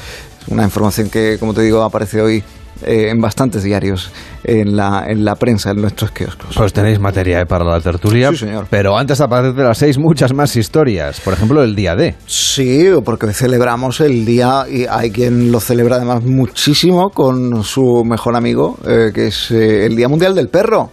Una 0.46 0.62
información 0.62 1.10
que, 1.10 1.38
como 1.40 1.54
te 1.54 1.62
digo, 1.62 1.82
aparece 1.82 2.20
hoy 2.20 2.44
eh, 2.84 3.08
en 3.10 3.20
bastantes 3.20 3.62
diarios 3.62 4.10
en 4.44 4.76
la, 4.76 5.04
en 5.08 5.24
la 5.24 5.34
prensa, 5.36 5.70
en 5.70 5.80
nuestros 5.80 6.10
kioscos. 6.10 6.54
Pues 6.56 6.72
tenéis 6.72 6.98
materia 7.00 7.40
eh, 7.40 7.46
para 7.46 7.64
la 7.64 7.80
tertulia. 7.80 8.30
Sí, 8.30 8.36
señor. 8.38 8.66
Pero 8.70 8.96
antes, 8.96 9.20
a 9.20 9.28
partir 9.28 9.54
de 9.54 9.64
las 9.64 9.78
seis, 9.78 9.98
muchas 9.98 10.32
más 10.34 10.54
historias. 10.56 11.20
Por 11.20 11.32
ejemplo, 11.34 11.62
el 11.62 11.74
día 11.74 11.94
D. 11.96 12.14
Sí, 12.26 12.88
porque 13.04 13.32
celebramos 13.32 14.00
el 14.00 14.24
día 14.24 14.64
y 14.70 14.86
hay 14.88 15.10
quien 15.10 15.50
lo 15.50 15.60
celebra 15.60 15.96
además 15.96 16.22
muchísimo 16.24 17.10
con 17.10 17.62
su 17.64 18.04
mejor 18.04 18.36
amigo, 18.36 18.78
eh, 18.86 19.10
que 19.14 19.28
es 19.28 19.50
el 19.50 19.96
Día 19.96 20.08
Mundial 20.08 20.34
del 20.34 20.48
Perro. 20.48 20.90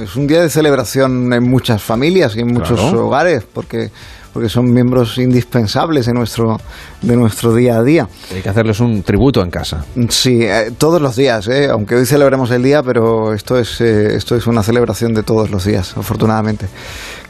Es 0.00 0.16
un 0.16 0.26
día 0.26 0.42
de 0.42 0.50
celebración 0.50 1.32
en 1.32 1.48
muchas 1.48 1.82
familias 1.82 2.36
y 2.36 2.40
en 2.40 2.48
muchos 2.48 2.78
Claro. 2.78 3.06
hogares, 3.06 3.44
porque 3.52 3.90
porque 4.32 4.48
son 4.48 4.72
miembros 4.72 5.18
indispensables 5.18 6.06
de 6.06 6.14
nuestro 6.14 6.58
de 7.02 7.16
nuestro 7.16 7.54
día 7.54 7.78
a 7.78 7.82
día. 7.82 8.08
Hay 8.34 8.42
que 8.42 8.48
hacerles 8.48 8.80
un 8.80 9.02
tributo 9.02 9.42
en 9.42 9.50
casa. 9.50 9.84
Sí, 10.08 10.42
eh, 10.42 10.72
todos 10.76 11.00
los 11.00 11.16
días, 11.16 11.46
eh, 11.48 11.68
aunque 11.68 11.94
hoy 11.94 12.06
celebremos 12.06 12.50
el 12.50 12.62
día, 12.62 12.82
pero 12.82 13.32
esto 13.34 13.58
es, 13.58 13.80
eh, 13.80 14.16
esto 14.16 14.36
es 14.36 14.46
una 14.46 14.62
celebración 14.62 15.14
de 15.14 15.22
todos 15.22 15.50
los 15.50 15.64
días, 15.64 15.96
afortunadamente. 15.96 16.66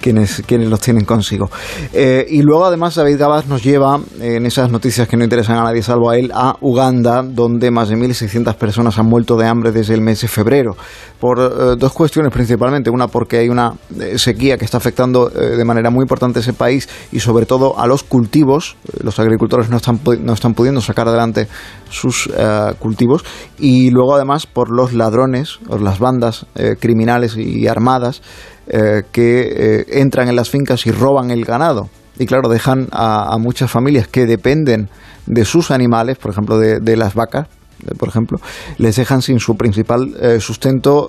Quienes, 0.01 0.43
quienes 0.47 0.69
los 0.69 0.81
tienen 0.81 1.05
consigo. 1.05 1.51
Eh, 1.93 2.27
y 2.29 2.43
luego 2.43 2.67
además 2.67 2.95
David 2.95 3.19
Gabas 3.19 3.47
nos 3.47 3.63
lleva 3.63 4.01
en 4.21 4.47
esas 4.47 4.71
noticias 4.71 5.09
que 5.09 5.17
no 5.17 5.25
interesan 5.25 5.57
a 5.59 5.65
nadie 5.65 5.83
salvo 5.83 6.11
a 6.11 6.17
él 6.17 6.31
a 6.35 6.57
Uganda, 6.61 7.23
donde 7.23 7.71
más 7.71 7.89
de 7.89 7.97
1.600 7.97 8.55
personas 8.55 8.99
han 8.99 9.07
muerto 9.07 9.37
de 9.37 9.47
hambre 9.47 9.73
desde 9.73 9.95
el 9.95 10.01
mes 10.01 10.21
de 10.21 10.29
febrero, 10.29 10.77
por 11.21 11.39
eh, 11.39 11.77
dos 11.79 11.93
cuestiones 11.93 12.33
principalmente. 12.33 12.91
Una 12.91 13.09
porque 13.09 13.39
hay 13.39 13.49
una 13.49 13.75
eh, 14.01 14.19
sequía 14.19 14.57
que 14.57 14.65
está 14.65 14.79
afectando 14.79 15.29
de 15.29 15.65
manera 15.65 15.91
muy 15.91 16.03
importante 16.03 16.41
ese 16.41 16.53
país 16.53 16.89
y 17.13 17.21
sobre 17.21 17.47
todo 17.47 17.79
a 17.79 17.87
los 17.87 18.03
cultivos. 18.03 18.77
Los 19.03 19.19
agricultores 19.19 19.69
no 19.69 19.77
están, 19.77 20.01
no 20.21 20.33
están 20.33 20.55
pudiendo 20.55 20.81
sacar 20.81 21.09
adelante 21.09 21.49
sus 21.91 22.31
cultivos 22.79 23.25
y 23.59 23.91
luego 23.91 24.15
además 24.15 24.47
por 24.47 24.71
los 24.71 24.93
ladrones 24.93 25.59
o 25.69 25.79
las 25.79 25.99
bandas 25.99 26.47
criminales 26.81 27.37
y 27.37 27.67
armadas 27.67 28.23
eh, 28.71 29.03
que 29.13 29.41
eh, 29.41 29.87
entran 30.01 30.29
en 30.29 30.37
las 30.37 30.51
fincas 30.51 30.87
y 30.87 30.91
roban 30.91 31.31
el 31.31 31.45
ganado. 31.45 31.89
Y 32.19 32.27
claro, 32.27 32.49
dejan 32.49 32.89
a, 32.91 33.33
a 33.33 33.39
muchas 33.39 33.71
familias 33.71 34.09
que 34.09 34.27
dependen 34.27 34.89
de 35.27 35.45
sus 35.45 35.71
animales, 35.71 36.19
por 36.19 36.33
ejemplo, 36.33 36.59
de, 36.59 36.97
las 36.97 37.15
vacas, 37.15 37.47
eh, 37.87 37.95
por 37.97 38.09
ejemplo, 38.09 38.39
les 38.77 38.97
dejan 38.97 39.23
sin 39.23 39.39
su 39.39 39.57
principal 39.57 40.15
sustento 40.41 41.09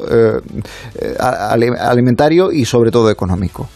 alimentario 1.19 2.51
y 2.51 2.65
sobre 2.65 2.91
todo 2.91 3.09
económico. 3.09 3.67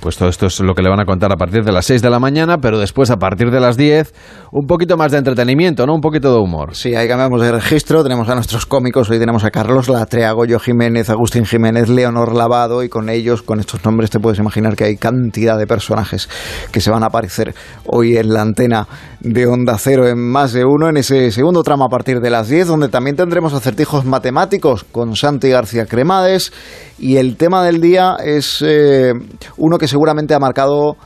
Pues 0.00 0.16
todo 0.16 0.28
esto 0.28 0.46
es 0.46 0.60
lo 0.60 0.74
que 0.74 0.82
le 0.82 0.88
van 0.88 1.00
a 1.00 1.04
contar 1.04 1.32
a 1.32 1.36
partir 1.36 1.64
de 1.64 1.72
las 1.72 1.86
6 1.86 2.02
de 2.02 2.10
la 2.10 2.20
mañana, 2.20 2.58
pero 2.58 2.78
después 2.78 3.10
a 3.10 3.16
partir 3.16 3.50
de 3.50 3.58
las 3.58 3.76
10 3.76 4.14
un 4.52 4.66
poquito 4.66 4.96
más 4.96 5.10
de 5.10 5.18
entretenimiento, 5.18 5.86
¿no? 5.86 5.94
Un 5.94 6.00
poquito 6.00 6.32
de 6.32 6.38
humor. 6.38 6.76
Sí, 6.76 6.94
ahí 6.94 7.08
cambiamos 7.08 7.40
de 7.40 7.50
registro, 7.50 8.04
tenemos 8.04 8.28
a 8.28 8.34
nuestros 8.34 8.64
cómicos, 8.64 9.10
hoy 9.10 9.18
tenemos 9.18 9.42
a 9.44 9.50
Carlos 9.50 9.88
Latrea, 9.88 10.30
Goyo 10.32 10.60
Jiménez, 10.60 11.10
Agustín 11.10 11.44
Jiménez, 11.44 11.88
Leonor 11.88 12.34
Lavado 12.34 12.84
y 12.84 12.88
con 12.88 13.08
ellos, 13.08 13.42
con 13.42 13.58
estos 13.58 13.84
nombres 13.84 14.10
te 14.10 14.20
puedes 14.20 14.38
imaginar 14.38 14.76
que 14.76 14.84
hay 14.84 14.96
cantidad 14.96 15.58
de 15.58 15.66
personajes 15.66 16.28
que 16.70 16.80
se 16.80 16.90
van 16.90 17.02
a 17.02 17.06
aparecer 17.06 17.54
hoy 17.84 18.16
en 18.16 18.32
la 18.32 18.42
antena 18.42 18.86
de 19.20 19.46
Onda 19.46 19.76
Cero 19.78 20.06
en 20.06 20.18
más 20.18 20.52
de 20.52 20.64
uno, 20.64 20.88
en 20.88 20.96
ese 20.96 21.30
segundo 21.32 21.62
tramo 21.62 21.84
a 21.84 21.88
partir 21.88 22.20
de 22.20 22.30
las 22.30 22.48
10, 22.48 22.68
donde 22.68 22.88
también 22.88 23.16
tendremos 23.16 23.52
acertijos 23.52 24.04
matemáticos 24.04 24.84
con 24.84 25.16
Santi 25.16 25.48
García 25.48 25.86
Cremades. 25.86 26.52
Y 26.98 27.16
el 27.16 27.36
tema 27.36 27.64
del 27.64 27.80
día 27.80 28.16
es 28.24 28.62
eh, 28.66 29.12
uno 29.56 29.78
que 29.78 29.88
seguramente 29.88 30.34
ha 30.34 30.38
marcado 30.38 30.96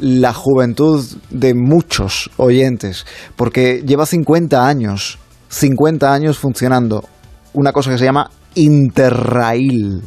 la 0.00 0.32
juventud 0.32 1.04
de 1.30 1.54
muchos 1.54 2.30
oyentes, 2.36 3.04
porque 3.36 3.82
lleva 3.84 4.06
50 4.06 4.66
años, 4.66 5.18
50 5.48 6.12
años 6.12 6.38
funcionando 6.38 7.04
una 7.54 7.72
cosa 7.72 7.90
que 7.90 7.98
se 7.98 8.04
llama 8.04 8.30
Interrail, 8.54 10.02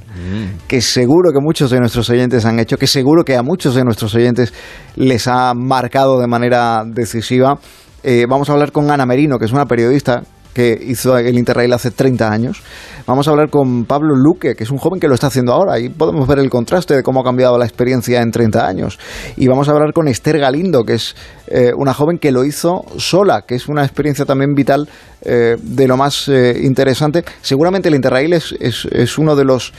que 0.67 0.81
seguro 0.81 1.31
que 1.31 1.39
muchos 1.39 1.71
de 1.71 1.79
nuestros 1.79 2.09
oyentes 2.09 2.45
han 2.45 2.59
hecho, 2.59 2.77
que 2.77 2.87
seguro 2.87 3.23
que 3.23 3.35
a 3.35 3.43
muchos 3.43 3.75
de 3.75 3.83
nuestros 3.83 4.13
oyentes 4.15 4.53
les 4.95 5.27
ha 5.27 5.53
marcado 5.53 6.19
de 6.19 6.27
manera 6.27 6.83
decisiva. 6.85 7.59
Eh, 8.03 8.25
vamos 8.27 8.49
a 8.49 8.53
hablar 8.53 8.71
con 8.71 8.89
Ana 8.89 9.05
Merino, 9.05 9.37
que 9.37 9.45
es 9.45 9.51
una 9.51 9.65
periodista 9.65 10.23
que 10.53 10.77
hizo 10.87 11.17
el 11.17 11.37
Interrail 11.37 11.71
hace 11.73 11.91
30 11.91 12.31
años. 12.31 12.61
Vamos 13.07 13.27
a 13.27 13.31
hablar 13.31 13.49
con 13.49 13.85
Pablo 13.85 14.15
Luque, 14.15 14.55
que 14.55 14.63
es 14.63 14.71
un 14.71 14.77
joven 14.77 14.99
que 14.99 15.07
lo 15.07 15.15
está 15.15 15.27
haciendo 15.27 15.53
ahora, 15.53 15.79
y 15.79 15.89
podemos 15.89 16.27
ver 16.27 16.39
el 16.39 16.49
contraste 16.49 16.95
de 16.95 17.03
cómo 17.03 17.21
ha 17.21 17.23
cambiado 17.23 17.57
la 17.57 17.65
experiencia 17.65 18.21
en 18.21 18.31
30 18.31 18.67
años. 18.67 18.99
Y 19.37 19.47
vamos 19.47 19.67
a 19.69 19.71
hablar 19.71 19.93
con 19.93 20.07
Esther 20.07 20.39
Galindo, 20.39 20.83
que 20.83 20.93
es 20.93 21.15
eh, 21.47 21.71
una 21.75 21.93
joven 21.93 22.17
que 22.17 22.31
lo 22.31 22.43
hizo 22.43 22.83
sola, 22.97 23.43
que 23.47 23.55
es 23.55 23.67
una 23.67 23.83
experiencia 23.83 24.25
también 24.25 24.53
vital 24.53 24.87
eh, 25.21 25.55
de 25.61 25.87
lo 25.87 25.97
más 25.97 26.27
eh, 26.27 26.59
interesante. 26.61 27.23
Seguramente 27.41 27.89
el 27.89 27.95
Interrail 27.95 28.33
es, 28.33 28.53
es, 28.59 28.85
es 28.91 29.17
uno 29.17 29.35
de 29.35 29.45
los 29.45 29.73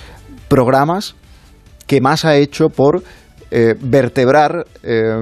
programas 0.49 1.15
que 1.87 2.01
más 2.01 2.25
ha 2.25 2.37
hecho 2.37 2.69
por 2.69 3.03
vertebrar 3.83 4.65
eh, 4.83 5.13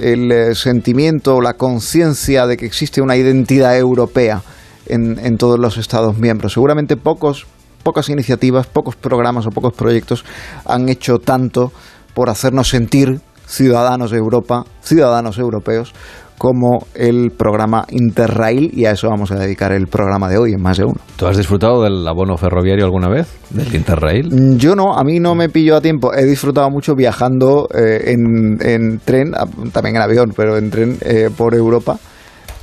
el 0.00 0.54
sentimiento, 0.54 1.40
la 1.40 1.54
conciencia 1.54 2.46
de 2.46 2.56
que 2.56 2.64
existe 2.64 3.00
una 3.00 3.16
identidad 3.16 3.76
europea 3.76 4.40
en, 4.88 5.18
en 5.18 5.36
todos 5.36 5.58
los 5.58 5.78
Estados 5.78 6.18
miembros. 6.18 6.52
Seguramente 6.54 6.96
pocos, 6.96 7.46
pocas 7.82 8.08
iniciativas, 8.08 8.66
pocos 8.66 8.96
programas 8.96 9.46
o 9.46 9.50
pocos 9.50 9.72
proyectos 9.74 10.24
han 10.64 10.88
hecho 10.88 11.18
tanto 11.18 11.72
por 12.14 12.30
hacernos 12.30 12.68
sentir 12.68 13.20
ciudadanos 13.46 14.10
de 14.10 14.18
Europa, 14.18 14.64
ciudadanos 14.80 15.38
europeos, 15.38 15.92
como 16.38 16.86
el 16.94 17.30
programa 17.30 17.86
Interrail 17.88 18.70
y 18.74 18.84
a 18.84 18.90
eso 18.90 19.08
vamos 19.08 19.30
a 19.32 19.36
dedicar 19.36 19.72
el 19.72 19.86
programa 19.86 20.28
de 20.28 20.36
hoy 20.36 20.52
en 20.52 20.60
más 20.60 20.76
de 20.76 20.84
uno. 20.84 20.96
¿Tú 21.16 21.26
has 21.26 21.36
disfrutado 21.38 21.82
del 21.82 22.06
abono 22.06 22.36
ferroviario 22.36 22.84
alguna 22.84 23.08
vez? 23.08 23.26
¿Del 23.48 23.74
Interrail? 23.74 24.28
Mm, 24.30 24.56
Yo 24.58 24.76
no, 24.76 24.94
a 24.98 25.02
mí 25.02 25.18
no 25.18 25.34
me 25.34 25.48
pilló 25.48 25.76
a 25.76 25.80
tiempo. 25.80 26.12
He 26.12 26.24
disfrutado 26.26 26.68
mucho 26.70 26.94
viajando 26.94 27.68
eh, 27.74 28.12
en, 28.12 28.58
en 28.60 28.98
tren, 28.98 29.32
también 29.72 29.96
en 29.96 30.02
avión, 30.02 30.32
pero 30.36 30.58
en 30.58 30.70
tren 30.70 30.98
eh, 31.00 31.30
por 31.34 31.54
Europa, 31.54 31.96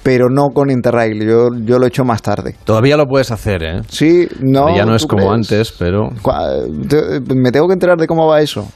pero 0.04 0.30
no 0.30 0.50
con 0.54 0.70
Interrail. 0.70 1.20
Yo, 1.26 1.50
yo 1.64 1.80
lo 1.80 1.86
he 1.86 1.88
hecho 1.88 2.04
más 2.04 2.22
tarde. 2.22 2.56
Todavía 2.66 2.98
lo 2.98 3.06
puedes 3.06 3.32
hacer, 3.32 3.64
¿eh? 3.64 3.82
Sí, 3.88 4.28
no. 4.42 4.76
ya 4.76 4.86
no 4.86 4.96
es 4.96 5.04
¿tú 5.04 5.08
como 5.08 5.30
crees? 5.30 5.34
antes, 5.52 5.72
pero 5.80 6.10
Me 7.36 7.52
tengo 7.52 7.68
que 7.68 7.74
enterar 7.74 7.98
de 7.98 8.06
cómo 8.08 8.28
va 8.28 8.42
eso. 8.42 8.68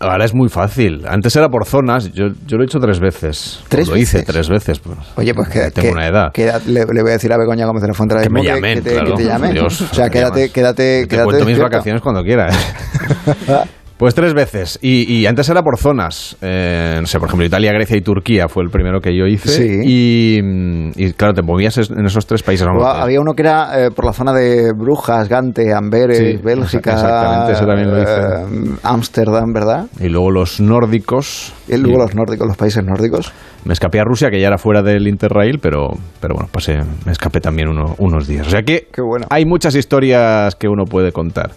ahora 0.00 0.24
es 0.24 0.32
muy 0.34 0.48
fácil. 0.48 1.04
Antes 1.08 1.34
era 1.34 1.48
por 1.48 1.64
zonas. 1.66 2.12
Yo, 2.12 2.26
yo 2.46 2.56
lo 2.56 2.62
he 2.62 2.66
hecho 2.66 2.78
tres 2.78 3.00
veces. 3.00 3.60
¿Tres 3.68 3.88
lo 3.88 3.96
hice 3.96 4.18
veces? 4.18 4.32
tres 4.32 4.48
veces. 4.48 4.78
pues. 4.78 4.96
Oye, 5.16 5.34
pues 5.34 5.48
que, 5.48 5.70
Tengo 5.72 5.88
que- 5.88 5.92
una 5.92 6.06
edad. 6.06 6.32
que 6.32 6.46
le, 6.66 6.84
le 6.84 7.02
voy 7.02 7.10
a 7.10 7.14
decir 7.14 7.32
a 7.32 7.36
Begoña 7.38 7.66
Gómez 7.66 7.82
de 7.82 7.88
la 7.88 7.94
Fuente 7.94 8.14
Que 8.22 8.30
me 8.30 8.44
llamen, 8.44 8.74
que, 8.82 8.82
te, 8.82 8.92
claro. 8.94 9.10
que 9.16 9.22
te 9.22 9.28
llame. 9.28 9.52
Dios, 9.52 9.80
o 9.80 9.94
sea, 9.94 10.08
quédate, 10.08 10.40
llamas. 10.40 10.52
quédate, 10.52 11.02
Te 11.02 11.08
quédate 11.08 11.24
cuento 11.26 11.44
mis 11.46 11.58
vacaciones 11.58 12.00
cuando 12.02 12.22
quieras. 12.22 12.56
Pues 13.98 14.14
tres 14.14 14.32
veces. 14.32 14.78
Y, 14.80 15.12
y 15.12 15.26
antes 15.26 15.48
era 15.48 15.62
por 15.62 15.76
zonas. 15.76 16.36
Eh, 16.40 16.98
no 17.00 17.06
sé, 17.06 17.18
por 17.18 17.28
ejemplo, 17.28 17.44
Italia, 17.44 17.72
Grecia 17.72 17.96
y 17.96 18.00
Turquía 18.00 18.48
fue 18.48 18.62
el 18.62 18.70
primero 18.70 19.00
que 19.00 19.16
yo 19.16 19.26
hice. 19.26 19.48
Sí. 19.48 19.80
Y, 19.84 20.40
mm, 20.40 20.90
y, 20.94 21.12
claro, 21.14 21.34
te 21.34 21.42
movías 21.42 21.76
en 21.78 22.06
esos 22.06 22.24
tres 22.24 22.42
países. 22.44 22.64
vamos, 22.66 22.84
Había 22.86 23.20
uno 23.20 23.34
que 23.34 23.42
era 23.42 23.86
eh, 23.86 23.90
por 23.90 24.04
la 24.04 24.12
zona 24.12 24.32
de 24.32 24.72
Brujas, 24.72 25.28
Gante, 25.28 25.74
Amberes, 25.74 26.18
Sí, 26.18 26.36
Bélgica, 26.42 26.92
exactamente, 26.92 27.52
ese 27.54 27.66
también 27.66 27.90
lo 27.90 28.00
hice. 28.00 28.72
eh, 28.72 28.76
Ámsterdam, 28.84 29.52
¿verdad? 29.52 29.86
Y 30.00 30.08
luego 30.08 30.30
los 30.30 30.60
nórdicos. 30.60 31.52
Y 31.66 31.76
luego 31.76 31.98
Y 31.98 32.00
los 32.02 32.14
nórdicos, 32.14 32.46
los 32.46 32.56
países 32.56 32.84
nórdicos. 32.84 33.32
Me 33.64 33.72
escapé 33.72 33.98
a 34.00 34.04
Rusia, 34.04 34.30
que 34.30 34.40
ya 34.40 34.46
era 34.46 34.56
fuera 34.56 34.82
del 34.82 35.06
Interrail, 35.08 35.58
pero, 35.60 35.88
pero 36.20 36.34
bueno, 36.36 36.48
pasé, 36.50 36.78
me 37.04 37.12
escapé 37.12 37.40
también 37.40 37.68
uno- 37.68 37.96
unos 37.98 38.26
días. 38.26 38.46
O 38.46 38.50
sea 38.50 38.62
que 38.62 38.86
bueno. 39.02 39.26
hay 39.28 39.44
muchas 39.44 39.74
historias 39.74 40.54
que 40.54 40.68
uno 40.68 40.84
puede 40.84 41.10
contar. 41.12 41.50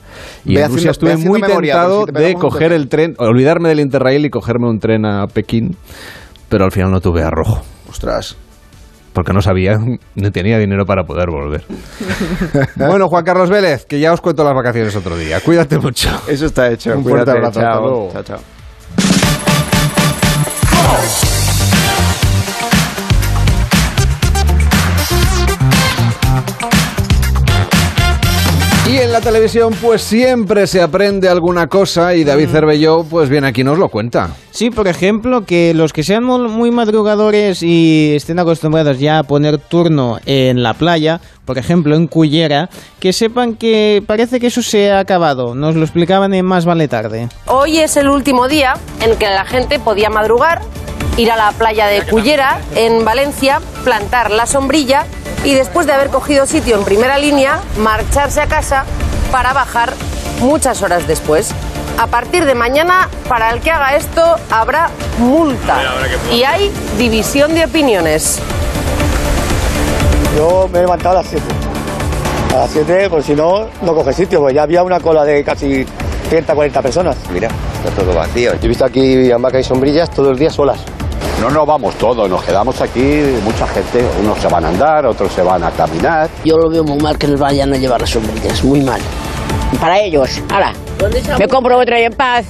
Y 0.44 0.56
Ve 0.56 0.64
en 0.64 0.72
Rusia 0.72 0.88
ve 0.88 0.92
estuve 0.92 1.18
muy 1.18 1.40
memoria, 1.40 1.74
tentado 1.74 2.00
por 2.02 2.08
si 2.10 2.14
te 2.14 2.20
de 2.20 2.31
coger 2.36 2.74
el 2.74 2.90
tren, 2.90 3.16
olvidarme 3.18 3.70
del 3.70 3.80
Interrail 3.80 4.26
y 4.26 4.30
cogerme 4.30 4.70
un 4.70 4.80
tren 4.80 5.06
a 5.06 5.28
Pekín, 5.28 5.76
pero 6.50 6.66
al 6.66 6.72
final 6.72 6.92
no 6.92 7.00
tuve 7.00 7.24
arrojo. 7.24 7.62
Ostras. 7.90 8.38
Porque 9.14 9.34
no 9.34 9.42
sabía, 9.42 9.78
no 10.16 10.32
tenía 10.32 10.58
dinero 10.58 10.86
para 10.86 11.04
poder 11.04 11.30
volver. 11.30 11.66
bueno, 12.76 13.10
Juan 13.10 13.26
Carlos 13.26 13.50
Vélez, 13.50 13.86
que 13.86 14.00
ya 14.00 14.14
os 14.14 14.22
cuento 14.22 14.44
las 14.44 14.56
vacaciones 14.56 14.96
otro 14.96 15.18
día. 15.18 15.42
Cuídate 15.42 15.78
mucho. 15.80 16.10
Eso 16.28 16.46
está 16.46 16.72
hecho. 16.72 16.96
Un 16.96 17.04
fuerte 17.04 17.32
abrazo, 17.32 17.60
chao. 17.60 18.10
Chao, 18.14 18.24
chao. 18.24 18.40
Y 28.90 28.98
en 28.98 29.12
la 29.12 29.22
televisión, 29.22 29.74
pues 29.80 30.02
siempre 30.02 30.66
se 30.66 30.82
aprende 30.82 31.30
alguna 31.30 31.68
cosa 31.68 32.16
y 32.16 32.24
David 32.24 32.50
Cervelló, 32.50 33.04
pues 33.04 33.30
viene 33.30 33.48
aquí 33.48 33.62
y 33.62 33.64
nos 33.64 33.78
lo 33.78 33.90
cuenta. 33.90 34.32
Sí, 34.50 34.70
por 34.70 34.88
ejemplo, 34.88 35.46
que 35.46 35.74
los 35.74 35.94
que 35.94 36.04
sean 36.04 36.24
muy 36.24 36.72
madrugadores 36.72 37.62
y 37.64 38.14
estén 38.16 38.40
acostumbrados 38.40 39.00
ya 39.00 39.20
a 39.20 39.24
poner 39.24 39.60
turno 39.60 40.20
en 40.26 40.64
la 40.64 40.74
playa, 40.74 41.22
por 41.46 41.58
ejemplo 41.58 41.96
en 41.96 42.08
Cullera, 42.08 42.70
que 43.00 43.14
sepan 43.14 43.56
que 43.56 44.04
parece 44.06 44.40
que 44.40 44.48
eso 44.48 44.62
se 44.62 44.92
ha 44.92 45.00
acabado. 45.00 45.56
Nos 45.56 45.76
lo 45.76 45.84
explicaban 45.84 46.34
en 46.34 46.46
Más 46.46 46.66
Vale 46.66 46.88
Tarde. 46.88 47.30
Hoy 47.46 47.78
es 47.78 47.96
el 47.98 48.10
último 48.10 48.48
día 48.48 48.74
en 49.00 49.16
que 49.16 49.30
la 49.30 49.46
gente 49.46 49.80
podía 49.80 50.10
madrugar, 50.10 50.62
ir 51.18 51.32
a 51.32 51.38
la 51.38 51.52
playa 51.52 51.86
de 51.86 52.02
Cullera, 52.02 52.60
en 52.76 53.06
Valencia, 53.06 53.62
plantar 53.86 54.32
la 54.32 54.48
sombrilla 54.48 55.06
y 55.44 55.54
después 55.54 55.88
de 55.88 55.94
haber 55.94 56.10
cogido 56.10 56.46
sitio 56.46 56.78
en 56.78 56.84
primera 56.84 57.18
línea, 57.18 57.60
marcharse 57.78 58.42
a 58.42 58.48
casa 58.48 58.86
para 59.32 59.54
bajar 59.54 59.94
muchas 60.40 60.82
horas 60.82 61.08
después. 61.08 61.52
A 61.98 62.08
partir 62.08 62.46
de 62.46 62.56
mañana, 62.56 63.10
para 63.28 63.52
el 63.52 63.60
que 63.60 63.72
haga 63.72 63.96
esto, 63.96 64.36
habrá 64.50 64.90
multa. 65.20 65.82
Y 66.32 66.44
hay 66.44 66.72
división 66.98 67.54
de 67.54 67.66
opiniones. 67.66 68.40
Yo 70.36 70.70
me 70.72 70.80
he 70.80 70.82
levantado 70.82 71.18
a 71.20 71.22
las 71.22 71.30
7. 71.30 71.44
A 72.54 72.58
las 72.60 72.72
7, 72.72 73.10
pues 73.10 73.26
si 73.26 73.34
no, 73.34 73.68
no 73.82 73.94
coge 73.94 74.14
sitio, 74.14 74.40
pues 74.40 74.56
ya 74.56 74.64
había 74.64 74.84
una 74.84 75.00
cola 75.00 75.24
de 75.24 75.44
casi 75.44 75.86
30, 76.30 76.56
40 76.56 76.82
personas. 76.82 77.18
Mira, 77.32 77.50
está 77.84 78.02
todo 78.02 78.14
vacío. 78.14 78.54
Yo 78.54 78.66
he 78.66 78.68
visto 78.68 78.86
aquí 78.86 79.32
hamacas 79.32 79.62
y 79.62 79.64
sombrillas 79.64 80.10
todo 80.10 80.32
el 80.32 80.40
día 80.40 80.50
solas. 80.50 80.80
No 81.42 81.50
nos 81.50 81.66
vamos 81.66 81.96
todos, 81.96 82.30
nos 82.30 82.44
quedamos 82.44 82.80
aquí, 82.82 83.24
mucha 83.44 83.68
gente, 83.68 84.06
unos 84.22 84.38
se 84.40 84.48
van 84.48 84.66
a 84.66 84.70
andar, 84.70 85.06
otros 85.06 85.32
se 85.34 85.42
van 85.42 85.64
a 85.64 85.72
caminar. 85.72 86.30
Yo 86.46 86.58
lo 86.58 86.70
veo 86.70 86.84
muy 86.84 87.00
mal 87.00 87.18
que 87.18 87.28
nos 87.28 87.40
vayan 87.40 87.74
a 87.74 87.78
llevar 87.78 88.02
las 88.02 88.12
sombrillas, 88.12 88.64
muy 88.64 88.82
mal. 88.82 89.02
Para 89.80 90.00
ellos, 90.00 90.42
hala, 90.50 90.74
me 91.40 91.48
compro 91.48 91.80
otra 91.80 92.00
y 92.00 92.04
en 92.04 92.14
paz. 92.14 92.46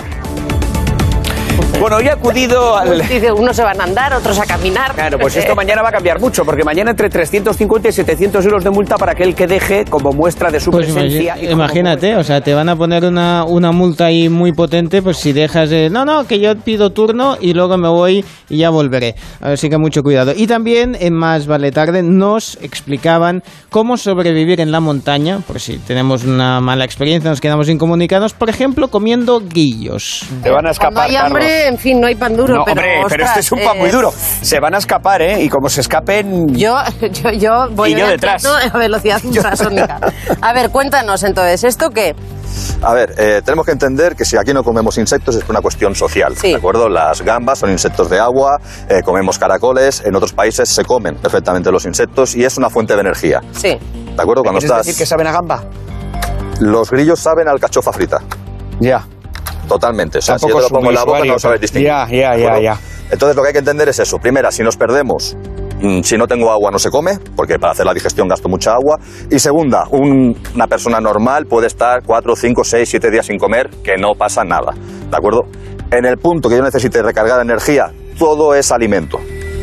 Bueno, 1.82 1.98
hoy 1.98 2.06
he 2.06 2.12
acudido 2.12 2.78
al... 2.78 3.00
Dice, 3.10 3.32
unos 3.32 3.56
se 3.56 3.64
van 3.64 3.82
a 3.82 3.86
andar, 3.86 4.14
otros 4.14 4.38
a 4.40 4.46
caminar. 4.46 4.94
Claro, 4.94 5.18
pues 5.18 5.36
esto 5.36 5.56
mañana 5.62 5.82
va 5.82 5.90
a 5.90 5.92
cambiar 5.92 6.20
mucho, 6.20 6.46
porque 6.46 6.64
mañana 6.64 6.92
entre 6.92 7.10
350 7.10 7.90
y 7.90 7.92
700 7.92 8.46
euros 8.46 8.64
de 8.64 8.70
multa 8.70 8.98
para 8.98 9.14
aquel 9.14 9.34
que 9.34 9.48
deje 9.48 9.86
como 9.86 10.12
muestra 10.12 10.52
de 10.52 10.60
su 10.60 10.70
Pues 10.70 10.86
presencia. 10.86 11.36
imagi- 11.38 11.52
imagínate, 11.52 12.16
o 12.16 12.24
sea, 12.24 12.42
te 12.42 12.54
van 12.54 12.70
a 12.70 12.76
poner 12.76 13.04
una, 13.06 13.46
una 13.46 13.72
multa 13.72 14.06
ahí 14.06 14.30
muy 14.30 14.54
potente, 14.54 15.02
pues 15.02 15.18
si 15.18 15.34
dejas 15.34 15.72
de, 15.72 15.90
no, 15.90 16.06
no, 16.06 16.26
que 16.28 16.40
yo 16.40 16.56
pido 16.56 16.92
turno 16.92 17.36
y 17.42 17.54
luego 17.54 17.78
me 17.80 17.90
voy 17.90 18.24
y 18.48 18.58
ya 18.58 18.70
volveré. 18.70 19.16
Así 19.42 19.68
que 19.68 19.78
mucho 19.80 20.04
cuidado. 20.04 20.34
Y 20.36 20.46
también 20.46 20.96
en 21.00 21.16
Más 21.16 21.48
Vale 21.48 21.72
Tarde 21.72 22.04
nos 22.04 22.60
explicaban 22.62 23.42
cómo 23.72 23.98
sobrevivir 23.98 24.62
en 24.62 24.72
la 24.72 24.82
montaña, 24.82 25.40
por 25.40 25.60
si 25.60 25.80
tenemos 25.80 26.26
una 26.26 26.62
mala 26.62 26.86
experiencia, 26.86 27.30
nos 27.32 27.42
quedamos 27.42 27.70
incomunicados, 27.70 28.34
por 28.34 28.50
ejemplo, 28.52 28.90
comiendo 28.90 29.40
grillos. 29.44 30.26
Te 30.44 30.50
van 30.52 30.68
a 30.68 30.70
Cuando 30.70 30.72
escapar, 30.72 31.10
hay 31.10 31.16
hambre. 31.16 31.71
En 31.72 31.78
fin, 31.78 32.00
no 32.00 32.08
hay 32.08 32.16
pan 32.16 32.36
duro. 32.36 32.56
No, 32.56 32.64
pero, 32.66 32.80
hombre, 32.82 32.94
pero 32.94 33.08
este 33.08 33.24
ostras, 33.24 33.38
es 33.38 33.52
un 33.52 33.60
pan 33.60 33.78
eh, 33.78 33.80
muy 33.82 33.90
duro. 33.90 34.14
Se 34.42 34.60
van 34.60 34.76
a 34.76 34.78
escapar, 34.78 35.22
¿eh? 35.22 35.42
Y 35.44 35.50
como 35.50 35.70
se 35.70 35.82
escapen... 35.82 36.54
Yo, 36.56 36.76
yo, 37.12 37.32
yo 37.32 37.68
voy 37.72 37.92
Y 37.94 37.96
yo 38.00 38.06
de 38.06 38.12
detrás. 38.14 38.46
a 38.74 38.78
velocidad 38.78 39.20
ultrasónica. 39.26 40.00
A 40.42 40.54
ver, 40.54 40.70
cuéntanos 40.70 41.24
entonces, 41.24 41.64
¿esto 41.64 41.90
qué? 41.90 42.16
A 42.84 42.94
ver, 42.94 43.14
eh, 43.18 43.42
tenemos 43.46 43.66
que 43.66 43.72
entender 43.72 44.16
que 44.16 44.26
si 44.26 44.38
aquí 44.38 44.54
no 44.54 44.64
comemos 44.64 44.98
insectos 44.98 45.36
es 45.36 45.44
por 45.44 45.52
una 45.52 45.62
cuestión 45.62 45.96
social, 45.96 46.36
¿de 46.36 46.56
acuerdo? 46.56 46.90
Las 46.90 47.22
gambas 47.22 47.60
son 47.60 47.72
insectos 47.72 48.10
de 48.10 48.20
agua, 48.20 48.58
eh, 48.90 49.02
comemos 49.04 49.40
caracoles, 49.40 50.02
en 50.06 50.16
otros 50.16 50.34
países 50.34 50.68
se 50.68 50.84
comen 50.84 51.16
perfectamente 51.16 51.72
los 51.72 51.86
insectos 51.86 52.36
y 52.36 52.44
es 52.44 52.58
una 52.58 52.70
fuente 52.70 52.94
de 52.96 53.02
energía, 53.02 53.40
Sí. 53.54 53.70
¿de 53.70 54.22
acuerdo? 54.22 54.44
Cuando 54.44 54.60
¿Quieres 54.60 54.64
estás... 54.66 54.86
decir 54.86 55.00
que 55.00 55.06
saben 55.06 55.28
a 55.28 55.32
gamba? 55.32 55.64
Los 56.60 56.92
grillos 56.92 57.20
saben 57.20 57.48
al 57.48 57.60
cachofa 57.60 57.94
frita. 57.94 58.20
Ya. 58.80 59.06
Totalmente, 59.74 60.18
o 60.20 60.22
sea, 60.22 60.38
si 60.40 60.48
yo 60.48 60.56
te 60.56 60.62
lo 60.62 60.70
pongo 60.70 60.90
en 60.90 60.96
la 60.96 61.04
boca 61.04 61.20
no 61.20 61.34
lo 61.34 61.40
sabes 61.40 61.62
distinguir. 61.62 61.88
Ya, 61.88 62.08
ya, 62.10 62.32
¿de 62.36 62.44
ya, 62.44 62.60
ya. 62.60 62.80
Entonces 63.12 63.36
lo 63.36 63.42
que 63.42 63.48
hay 63.50 63.54
que 63.54 63.60
entender 63.60 63.90
es 63.90 64.00
eso. 64.00 64.18
Primera, 64.20 64.52
si 64.52 64.64
nos 64.64 64.78
perdemos, 64.78 65.36
mm, 65.82 66.02
si 66.02 66.18
no 66.18 66.28
tengo 66.28 66.50
agua 66.52 66.72
no 66.72 66.80
se 66.80 66.90
come, 66.90 67.20
porque 67.36 67.60
para 67.60 67.74
hacer 67.74 67.86
la 67.86 67.94
digestión 67.94 68.28
gasto 68.28 68.48
mucha 68.48 68.74
agua. 68.74 69.00
Y 69.30 69.38
segunda, 69.40 69.86
un- 69.92 70.38
una 70.56 70.68
persona 70.68 71.00
normal 71.02 71.46
puede 71.46 71.68
estar 71.68 72.04
4, 72.06 72.36
5, 72.36 72.64
6, 72.64 72.88
7 72.90 73.12
días 73.12 73.26
sin 73.26 73.38
comer, 73.38 73.70
que 73.84 73.98
no 73.98 74.14
pasa 74.18 74.44
nada. 74.44 74.74
¿De 75.10 75.18
acuerdo? 75.18 75.44
En 75.92 76.06
el 76.06 76.18
punto 76.18 76.48
que 76.48 76.56
yo 76.58 76.64
necesite 76.64 77.02
recargar 77.02 77.42
energía, 77.42 77.92
todo 78.18 78.56
es 78.56 78.72
alimento. 78.72 79.20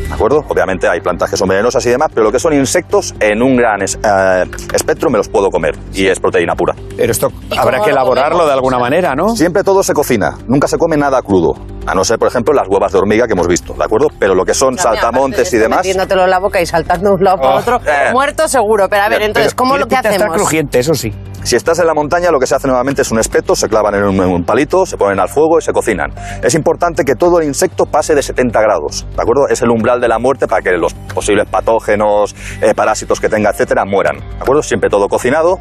¿De 0.09 0.15
acuerdo? 0.15 0.43
Obviamente 0.49 0.87
hay 0.89 0.99
plantas 1.01 1.29
que 1.29 1.37
son 1.37 1.47
venenosas 1.47 1.85
y 1.85 1.89
demás, 1.89 2.09
pero 2.13 2.25
lo 2.25 2.31
que 2.31 2.39
son 2.39 2.51
insectos, 2.53 3.13
en 3.19 3.41
un 3.43 3.55
gran 3.55 3.81
es- 3.83 3.97
eh, 4.03 4.43
espectro 4.73 5.09
me 5.09 5.17
los 5.17 5.29
puedo 5.29 5.49
comer. 5.49 5.77
Y 5.93 6.07
es 6.07 6.19
proteína 6.19 6.55
pura. 6.55 6.73
Pero 6.97 7.11
esto 7.11 7.31
habrá 7.57 7.79
que 7.81 7.91
elaborarlo 7.91 8.45
de 8.47 8.53
alguna 8.53 8.79
manera, 8.79 9.13
¿no? 9.15 9.29
Siempre 9.35 9.63
todo 9.63 9.83
se 9.83 9.93
cocina, 9.93 10.31
nunca 10.47 10.67
se 10.67 10.77
come 10.77 10.97
nada 10.97 11.21
crudo. 11.21 11.53
A 11.85 11.95
no 11.95 12.03
ser, 12.03 12.19
por 12.19 12.27
ejemplo, 12.27 12.53
las 12.53 12.67
huevas 12.67 12.91
de 12.91 12.97
hormiga 12.99 13.25
que 13.27 13.33
hemos 13.33 13.47
visto, 13.47 13.73
¿de 13.73 13.83
acuerdo? 13.83 14.07
Pero 14.19 14.35
lo 14.35 14.45
que 14.45 14.53
son 14.53 14.71
mira, 14.71 14.83
saltamontes 14.83 15.39
y 15.53 15.57
de 15.57 15.63
esto, 15.63 15.69
demás. 15.69 15.77
Metiéndotelo 15.79 16.23
en 16.25 16.29
la 16.29 16.39
boca 16.39 16.59
y 16.61 16.65
saltando 16.65 17.09
de 17.09 17.15
un 17.15 17.23
lado 17.23 17.37
para 17.37 17.55
Oh, 17.55 17.59
otro, 17.59 17.77
eh. 17.85 18.11
muerto 18.11 18.47
seguro. 18.47 18.87
Pero 18.89 19.03
a 19.03 19.09
ver, 19.09 19.21
entonces, 19.21 19.53
¿cómo 19.55 19.77
lo 19.77 19.87
que 19.87 19.95
hacemos? 19.95 20.35
crujiente, 20.35 20.79
eso 20.79 20.93
sí. 20.93 21.13
Si 21.41 21.55
estás 21.55 21.79
en 21.79 21.87
la 21.87 21.93
montaña, 21.93 22.31
lo 22.31 22.39
que 22.39 22.45
se 22.45 22.53
hace 22.55 22.67
nuevamente 22.67 23.01
es 23.01 23.11
un 23.11 23.17
espeto, 23.19 23.55
se 23.55 23.69
clavan 23.69 23.95
en 23.95 24.03
un, 24.03 24.15
en 24.15 24.29
un 24.29 24.43
palito, 24.43 24.85
se 24.85 24.97
ponen 24.97 25.19
al 25.21 25.29
fuego 25.29 25.57
y 25.57 25.61
se 25.61 25.71
cocinan. 25.71 26.11
Es 26.43 26.53
importante 26.53 27.05
que 27.05 27.15
todo 27.15 27.39
el 27.39 27.47
insecto 27.47 27.85
pase 27.85 28.13
de 28.13 28.21
70 28.21 28.59
grados, 28.61 29.07
¿de 29.15 29.21
acuerdo? 29.21 29.47
Es 29.49 29.61
el 29.61 29.69
umbral 29.69 29.98
de 29.99 30.07
la 30.07 30.19
muerte 30.19 30.47
para 30.47 30.61
que 30.61 30.71
los 30.77 30.93
posibles 30.93 31.47
patógenos, 31.49 32.35
eh, 32.61 32.73
parásitos 32.73 33.19
que 33.19 33.29
tenga, 33.29 33.49
etcétera, 33.51 33.85
mueran, 33.85 34.17
¿de 34.19 34.41
acuerdo? 34.41 34.61
Siempre 34.63 34.89
todo 34.89 35.07
cocinado 35.07 35.57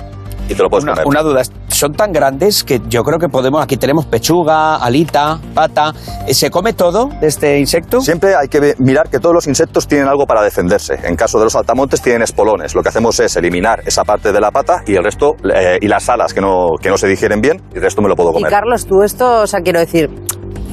y 0.48 0.54
te 0.54 0.62
lo 0.62 0.70
puedes 0.70 0.84
Una, 0.84 0.92
comer. 0.94 1.06
una 1.06 1.22
duda, 1.22 1.42
son 1.68 1.92
tan 1.92 2.10
grandes 2.10 2.64
que 2.64 2.80
yo 2.88 3.02
creo 3.04 3.18
que 3.18 3.28
podemos, 3.28 3.62
aquí 3.62 3.76
tenemos 3.76 4.06
pechuga, 4.06 4.76
alita, 4.76 5.38
pata, 5.54 5.92
Eh, 6.26 6.32
¿se 6.32 6.50
come 6.50 6.72
todo 6.72 7.10
de 7.20 7.26
este 7.26 7.58
insecto? 7.58 8.00
Siempre 8.00 8.34
hay 8.34 8.48
que 8.48 8.74
mirar 8.78 9.10
que 9.10 9.18
todos 9.20 9.34
los 9.34 9.46
insectos 9.46 9.86
tienen 9.86 10.08
algo 10.08 10.24
para 10.26 10.42
defenderse. 10.42 10.94
En 11.04 11.16
caso 11.16 11.38
de 11.38 11.44
los 11.44 11.52
saltamontes 11.52 12.00
tienen 12.00 12.22
espolones. 12.22 12.74
Lo 12.74 12.82
que 12.82 12.88
hacemos 12.88 13.20
es 13.20 13.36
eliminar 13.36 13.82
esa 13.84 14.04
parte 14.04 14.32
de 14.32 14.40
la 14.40 14.50
pata 14.50 14.82
y 14.86 14.94
el 14.94 15.04
resto, 15.04 15.34
eh, 15.54 15.78
y 15.82 15.86
las 15.86 16.08
alas 16.08 16.32
que 16.32 16.40
no, 16.40 16.68
que 16.80 16.88
no 16.88 16.96
se 16.96 17.08
digieren 17.08 17.42
bien, 17.42 17.60
y 17.74 17.76
el 17.76 17.82
resto 17.82 18.00
me 18.00 18.08
lo 18.08 18.16
puedo 18.16 18.30
Y 18.30 18.34
comer. 18.34 18.50
Carlos, 18.50 18.86
tú 18.86 19.02
esto, 19.02 19.42
o 19.42 19.46
sea, 19.46 19.60
quiero 19.60 19.80
decir, 19.80 20.08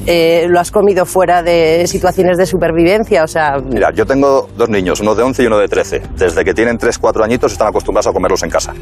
eh, 0.06 0.46
lo 0.48 0.60
has 0.60 0.70
comido 0.70 1.04
fuera 1.06 1.42
de 1.42 1.86
situaciones 1.86 2.38
de 2.38 2.46
supervivencia, 2.46 3.24
o 3.24 3.26
sea, 3.28 3.56
Mira, 3.64 3.90
yo 3.92 4.06
tengo 4.06 4.48
dos 4.56 4.68
niños, 4.68 5.00
uno 5.00 5.14
de 5.14 5.22
11 5.22 5.42
y 5.42 5.46
uno 5.46 5.58
de 5.58 5.68
13. 5.68 6.02
Desde 6.16 6.44
que 6.44 6.54
tienen 6.54 6.78
3, 6.78 6.98
4 6.98 7.24
añitos 7.24 7.52
están 7.52 7.68
acostumbrados 7.68 8.06
a 8.06 8.12
comerlos 8.12 8.42
en 8.42 8.50
casa. 8.50 8.72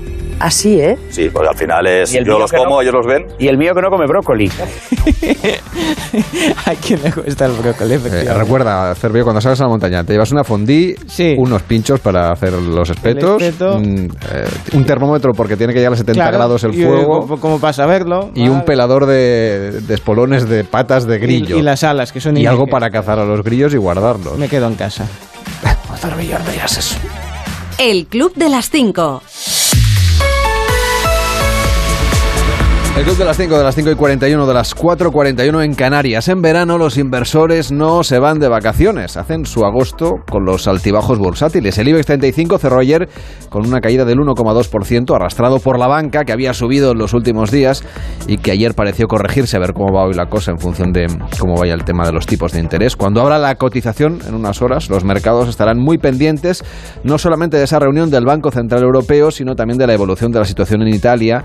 así, 0.41 0.81
¿eh? 0.81 0.97
Sí, 1.11 1.29
pues 1.33 1.49
al 1.49 1.57
final 1.57 1.87
es, 1.87 2.12
yo 2.12 2.39
los 2.39 2.53
como, 2.53 2.77
no. 2.77 2.81
ellos 2.83 2.95
los 2.95 3.07
ven. 3.07 3.27
Y 3.39 3.49
el 3.49 3.57
mío 3.59 3.72
que 3.75 3.81
no 3.83 3.91
come 3.91 4.07
brócoli. 4.07 4.51
¿A 6.66 6.75
quién 6.75 7.03
le 7.03 7.12
cuesta 7.12 7.47
el 7.47 7.53
brócoli? 7.53 7.95
Eh, 7.95 8.35
recuerda, 8.35 8.95
Cervio, 8.95 9.25
cuando 9.25 9.41
salgas 9.41 9.61
a 9.61 9.64
la 9.64 9.70
montaña, 9.70 10.05
te 10.05 10.12
llevas 10.12 10.33
una 10.33 10.45
fondí, 10.45 10.95
unos 11.37 11.62
pinchos 11.62 12.01
para 12.01 12.31
hacer 12.33 12.53
los 12.53 12.89
espetos, 12.91 13.43
espeto. 13.43 13.79
mm, 13.79 14.05
eh, 14.33 14.45
un 14.75 14.85
termómetro 14.85 15.33
porque 15.33 15.57
tiene 15.57 15.72
que 15.72 15.79
llegar 15.81 15.95
a 15.95 15.97
70 15.97 16.14
Claro, 16.22 16.37
grados 16.37 16.64
el 16.64 16.72
fuego 16.75 17.25
eh, 17.35 17.39
Como 17.41 17.59
para 17.61 17.72
saberlo. 17.72 18.31
y 18.35 18.49
un 18.49 18.64
pelador 18.64 19.07
de, 19.07 19.81
de 19.87 19.95
espolones 19.95 20.49
de 20.49 20.64
patas 20.64 21.07
de 21.07 21.14
grillo. 21.19 21.57
Y, 21.57 21.61
y 21.61 21.62
las 21.62 21.85
alas, 21.85 22.12
que 22.12 22.21
son 22.21 22.37
Y 22.37 22.47
algo 22.47 22.67
para 22.67 22.91
cazar 22.91 23.19
a 23.19 23.25
los 23.25 23.43
grillos 23.43 23.75
y 23.75 23.77
guardarlos. 23.77 24.39
Me 24.39 24.49
quedo 24.49 24.67
en 24.67 24.75
casa. 24.75 25.07
Eso. 26.79 26.97
El 27.79 28.07
Club 28.07 28.35
de 28.35 28.49
las 28.49 28.71
5. 28.71 29.23
El 32.97 33.03
club 33.03 33.17
de 33.17 33.25
las 33.25 33.37
5, 33.37 33.59
de 33.59 33.65
las 33.65 33.75
5 33.75 33.91
y 33.91 33.95
41, 33.97 34.47
de 34.47 34.55
las 34.55 34.77
4.41 34.77 35.65
en 35.65 35.75
Canarias. 35.75 36.29
En 36.29 36.41
verano 36.41 36.79
los 36.79 36.97
inversores 36.97 37.73
no 37.73 38.05
se 38.05 38.21
van 38.21 38.39
de 38.39 38.47
vacaciones, 38.47 39.17
hacen 39.17 39.47
su 39.47 39.65
agosto 39.65 40.13
con 40.31 40.45
los 40.45 40.69
altibajos 40.69 41.19
bursátiles. 41.19 41.77
El 41.79 41.89
IBEX 41.89 42.07
35 42.07 42.57
cerró 42.59 42.79
ayer 42.79 43.09
con 43.51 43.67
una 43.67 43.81
caída 43.81 44.05
del 44.05 44.19
1,2%, 44.19 45.13
arrastrado 45.13 45.59
por 45.59 45.77
la 45.77 45.89
banca 45.89 46.25
que 46.25 46.31
había 46.31 46.55
subido 46.55 46.93
en 46.93 46.99
los 46.99 47.15
últimos 47.15 47.51
días 47.51 47.83
y 48.29 48.37
que 48.37 48.53
ayer 48.53 48.75
pareció 48.75 49.09
corregirse 49.09 49.57
a 49.57 49.61
ver 49.61 49.73
cómo 49.73 49.93
va 49.93 50.05
hoy 50.05 50.15
la 50.15 50.27
cosa 50.27 50.53
en 50.53 50.59
función 50.59 50.93
de 50.93 51.09
cómo 51.41 51.57
vaya 51.59 51.75
el 51.75 51.83
tema 51.83 52.07
de 52.07 52.13
los 52.13 52.27
tipos 52.27 52.53
de 52.53 52.61
interés. 52.61 52.95
Cuando 52.95 53.21
abra 53.23 53.41
la 53.41 53.57
cotización 53.57 54.21
en 54.25 54.35
unas 54.35 54.63
horas, 54.63 54.89
los 54.89 55.03
mercados 55.03 55.49
estarán 55.49 55.81
muy 55.81 55.99
pendientes 55.99 56.63
no 57.03 57.19
solamente 57.19 57.57
de 57.57 57.65
esa 57.65 57.81
reunión 57.81 58.09
del 58.13 58.25
Banco 58.25 58.53
Central 58.53 58.85
Europeo, 58.85 59.33
sino 59.33 59.57
también 59.57 59.79
de 59.79 59.89
la 59.89 59.95
evolución 59.95 60.31
de 60.31 60.39
la 60.39 60.45
situación 60.45 60.81
en 60.83 60.95
Italia 60.95 61.43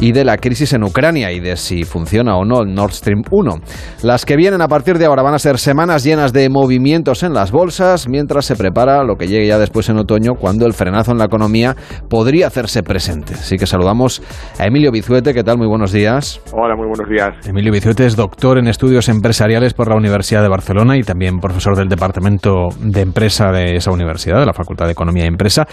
y 0.00 0.12
de 0.12 0.24
la 0.24 0.38
crisis 0.38 0.72
en 0.72 0.85
Ucrania 0.86 1.32
y 1.32 1.40
de 1.40 1.56
si 1.56 1.84
funciona 1.84 2.36
o 2.36 2.44
no 2.44 2.62
el 2.62 2.74
Nord 2.74 2.92
Stream 2.92 3.22
1. 3.30 3.54
Las 4.02 4.24
que 4.24 4.36
vienen 4.36 4.62
a 4.62 4.68
partir 4.68 4.98
de 4.98 5.06
ahora 5.06 5.22
van 5.22 5.34
a 5.34 5.38
ser 5.38 5.58
semanas 5.58 6.04
llenas 6.04 6.32
de 6.32 6.48
movimientos 6.48 7.22
en 7.22 7.34
las 7.34 7.50
bolsas 7.50 8.08
mientras 8.08 8.44
se 8.46 8.56
prepara 8.56 9.04
lo 9.04 9.16
que 9.16 9.28
llegue 9.28 9.46
ya 9.46 9.58
después 9.58 9.88
en 9.88 9.98
otoño 9.98 10.34
cuando 10.34 10.66
el 10.66 10.72
frenazo 10.72 11.12
en 11.12 11.18
la 11.18 11.24
economía 11.24 11.76
podría 12.08 12.46
hacerse 12.46 12.82
presente. 12.82 13.34
Así 13.34 13.56
que 13.56 13.66
saludamos 13.66 14.22
a 14.58 14.66
Emilio 14.66 14.90
Bizuete, 14.90 15.34
¿qué 15.34 15.42
tal? 15.42 15.58
Muy 15.58 15.66
buenos 15.66 15.92
días. 15.92 16.40
Hola, 16.52 16.74
muy 16.76 16.86
buenos 16.86 17.08
días. 17.08 17.46
Emilio 17.46 17.72
Bizuete 17.72 18.06
es 18.06 18.16
doctor 18.16 18.58
en 18.58 18.68
estudios 18.68 19.08
empresariales 19.08 19.74
por 19.74 19.88
la 19.88 19.96
Universidad 19.96 20.42
de 20.42 20.48
Barcelona 20.48 20.96
y 20.96 21.02
también 21.02 21.38
profesor 21.38 21.76
del 21.76 21.88
Departamento 21.88 22.68
de 22.80 23.00
Empresa 23.00 23.50
de 23.50 23.76
esa 23.76 23.90
universidad, 23.90 24.40
de 24.40 24.46
la 24.46 24.52
Facultad 24.52 24.86
de 24.86 24.92
Economía 24.92 25.24
y 25.24 25.28
Empresa. 25.28 25.66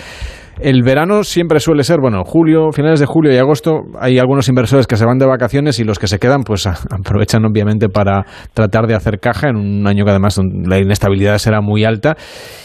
El 0.59 0.83
verano 0.83 1.23
siempre 1.23 1.59
suele 1.59 1.83
ser, 1.83 1.99
bueno, 1.99 2.23
julio, 2.23 2.71
finales 2.71 2.99
de 2.99 3.05
julio 3.07 3.33
y 3.33 3.37
agosto, 3.37 3.81
hay 3.99 4.19
algunos 4.19 4.47
inversores 4.49 4.85
que 4.85 4.95
se 4.97 5.05
van 5.05 5.17
de 5.17 5.25
vacaciones 5.25 5.79
y 5.79 5.83
los 5.83 5.97
que 5.97 6.07
se 6.07 6.19
quedan, 6.19 6.43
pues 6.43 6.67
a- 6.67 6.75
aprovechan 6.91 7.43
obviamente 7.45 7.89
para 7.89 8.23
tratar 8.53 8.85
de 8.87 8.93
hacer 8.95 9.19
caja 9.19 9.49
en 9.49 9.55
un 9.55 9.87
año 9.87 10.05
que 10.05 10.11
además 10.11 10.39
la 10.65 10.79
inestabilidad 10.79 11.37
será 11.39 11.61
muy 11.61 11.83
alta. 11.83 12.15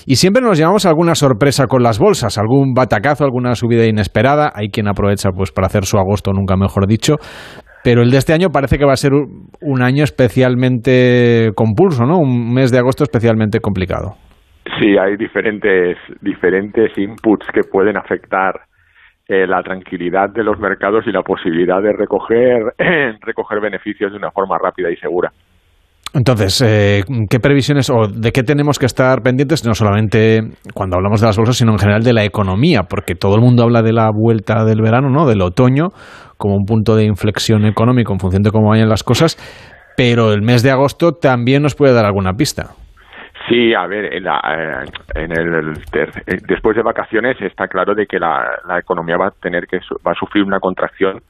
Y 0.07 0.17
siempre 0.17 0.43
nos 0.43 0.59
llevamos 0.59 0.85
alguna 0.87 1.15
sorpresa 1.15 1.67
con 1.67 1.83
las 1.83 1.99
bolsas, 1.99 2.37
algún 2.39 2.75
batacazo, 2.75 3.25
alguna 3.25 3.55
subida 3.55 3.87
inesperada. 3.87 4.53
Hay 4.55 4.69
quien 4.69 4.87
aprovecha 4.87 5.31
pues 5.35 5.51
para 5.51 5.67
hacer 5.67 5.85
su 5.87 5.99
agosto, 5.99 6.33
nunca 6.33 6.57
mejor 6.57 6.87
dicho. 6.87 7.17
Pero 7.85 8.03
el 8.03 8.11
de 8.11 8.19
este 8.19 8.33
año 8.35 8.51
parece 8.51 8.77
que 8.77 8.85
va 8.85 8.93
a 8.93 8.97
ser 8.97 9.13
un 9.13 9.83
año 9.83 10.05
especialmente 10.05 11.51
compulso, 11.55 12.05
¿no? 12.05 12.19
Un 12.19 12.53
mes 12.53 12.71
de 12.71 12.79
agosto 12.79 13.05
especialmente 13.05 13.61
complicado. 13.61 14.17
Sí, 14.79 14.97
hay 14.99 15.17
diferentes, 15.17 15.97
diferentes 16.21 16.97
inputs 16.99 17.47
que 17.53 17.63
pueden 17.63 17.97
afectar 17.97 18.61
eh, 19.27 19.47
la 19.47 19.63
tranquilidad 19.63 20.31
de 20.31 20.43
los 20.43 20.59
mercados 20.59 21.07
y 21.07 21.13
la 21.13 21.23
posibilidad 21.23 21.83
de 21.83 21.93
recoger, 21.93 22.75
recoger 23.21 23.61
beneficios 23.61 24.11
de 24.13 24.19
una 24.19 24.31
forma 24.31 24.59
rápida 24.59 24.91
y 24.91 24.97
segura. 24.97 25.31
Entonces, 26.15 26.63
eh, 26.63 27.05
¿qué 27.29 27.39
previsiones 27.39 27.91
o 27.91 28.09
de 28.09 28.33
qué 28.33 28.43
tenemos 28.43 28.79
que 28.79 28.87
estar 28.87 29.21
pendientes? 29.21 29.67
No 29.67 29.75
solamente 29.75 30.41
cuando 30.73 30.97
hablamos 30.97 31.21
de 31.21 31.27
las 31.27 31.37
bolsas, 31.37 31.59
sino 31.59 31.73
en 31.73 31.79
general 31.79 32.03
de 32.03 32.15
la 32.15 32.25
economía, 32.25 32.85
porque 32.89 33.15
todo 33.15 33.35
el 33.35 33.43
mundo 33.43 33.63
habla 33.63 33.83
de 33.83 33.93
la 33.93 34.11
vuelta 34.11 34.65
del 34.65 34.81
verano, 34.81 35.11
¿no? 35.11 35.27
Del 35.27 35.43
otoño, 35.43 35.89
como 36.39 36.57
un 36.57 36.65
punto 36.65 36.97
de 36.97 37.05
inflexión 37.05 37.67
económico 37.67 38.15
en 38.15 38.21
función 38.21 38.43
de 38.43 38.51
cómo 38.51 38.71
vayan 38.71 38.89
las 38.89 39.05
cosas, 39.05 39.37
pero 39.97 40.33
el 40.33 40.41
mes 40.41 40.63
de 40.63 40.71
agosto 40.71 41.13
también 41.13 41.63
nos 41.63 41.75
puede 41.75 41.93
dar 41.93 42.07
alguna 42.07 42.33
pista. 42.33 42.71
Sí, 43.49 43.73
a 43.73 43.87
ver, 43.87 44.13
en, 44.15 44.25
la, 44.25 44.41
eh, 44.85 44.91
en 45.15 45.33
el 45.33 45.73
eh, 45.93 46.39
después 46.47 46.77
de 46.77 46.83
vacaciones 46.83 47.41
está 47.41 47.69
claro 47.69 47.95
de 47.95 48.07
que 48.07 48.19
la, 48.19 48.59
la 48.67 48.79
economía 48.79 49.17
va 49.17 49.29
a 49.29 49.31
tener 49.31 49.67
que 49.67 49.79
va 50.07 50.13
a 50.13 50.15
sufrir 50.15 50.45
una 50.45 50.61
contracción 50.61 51.23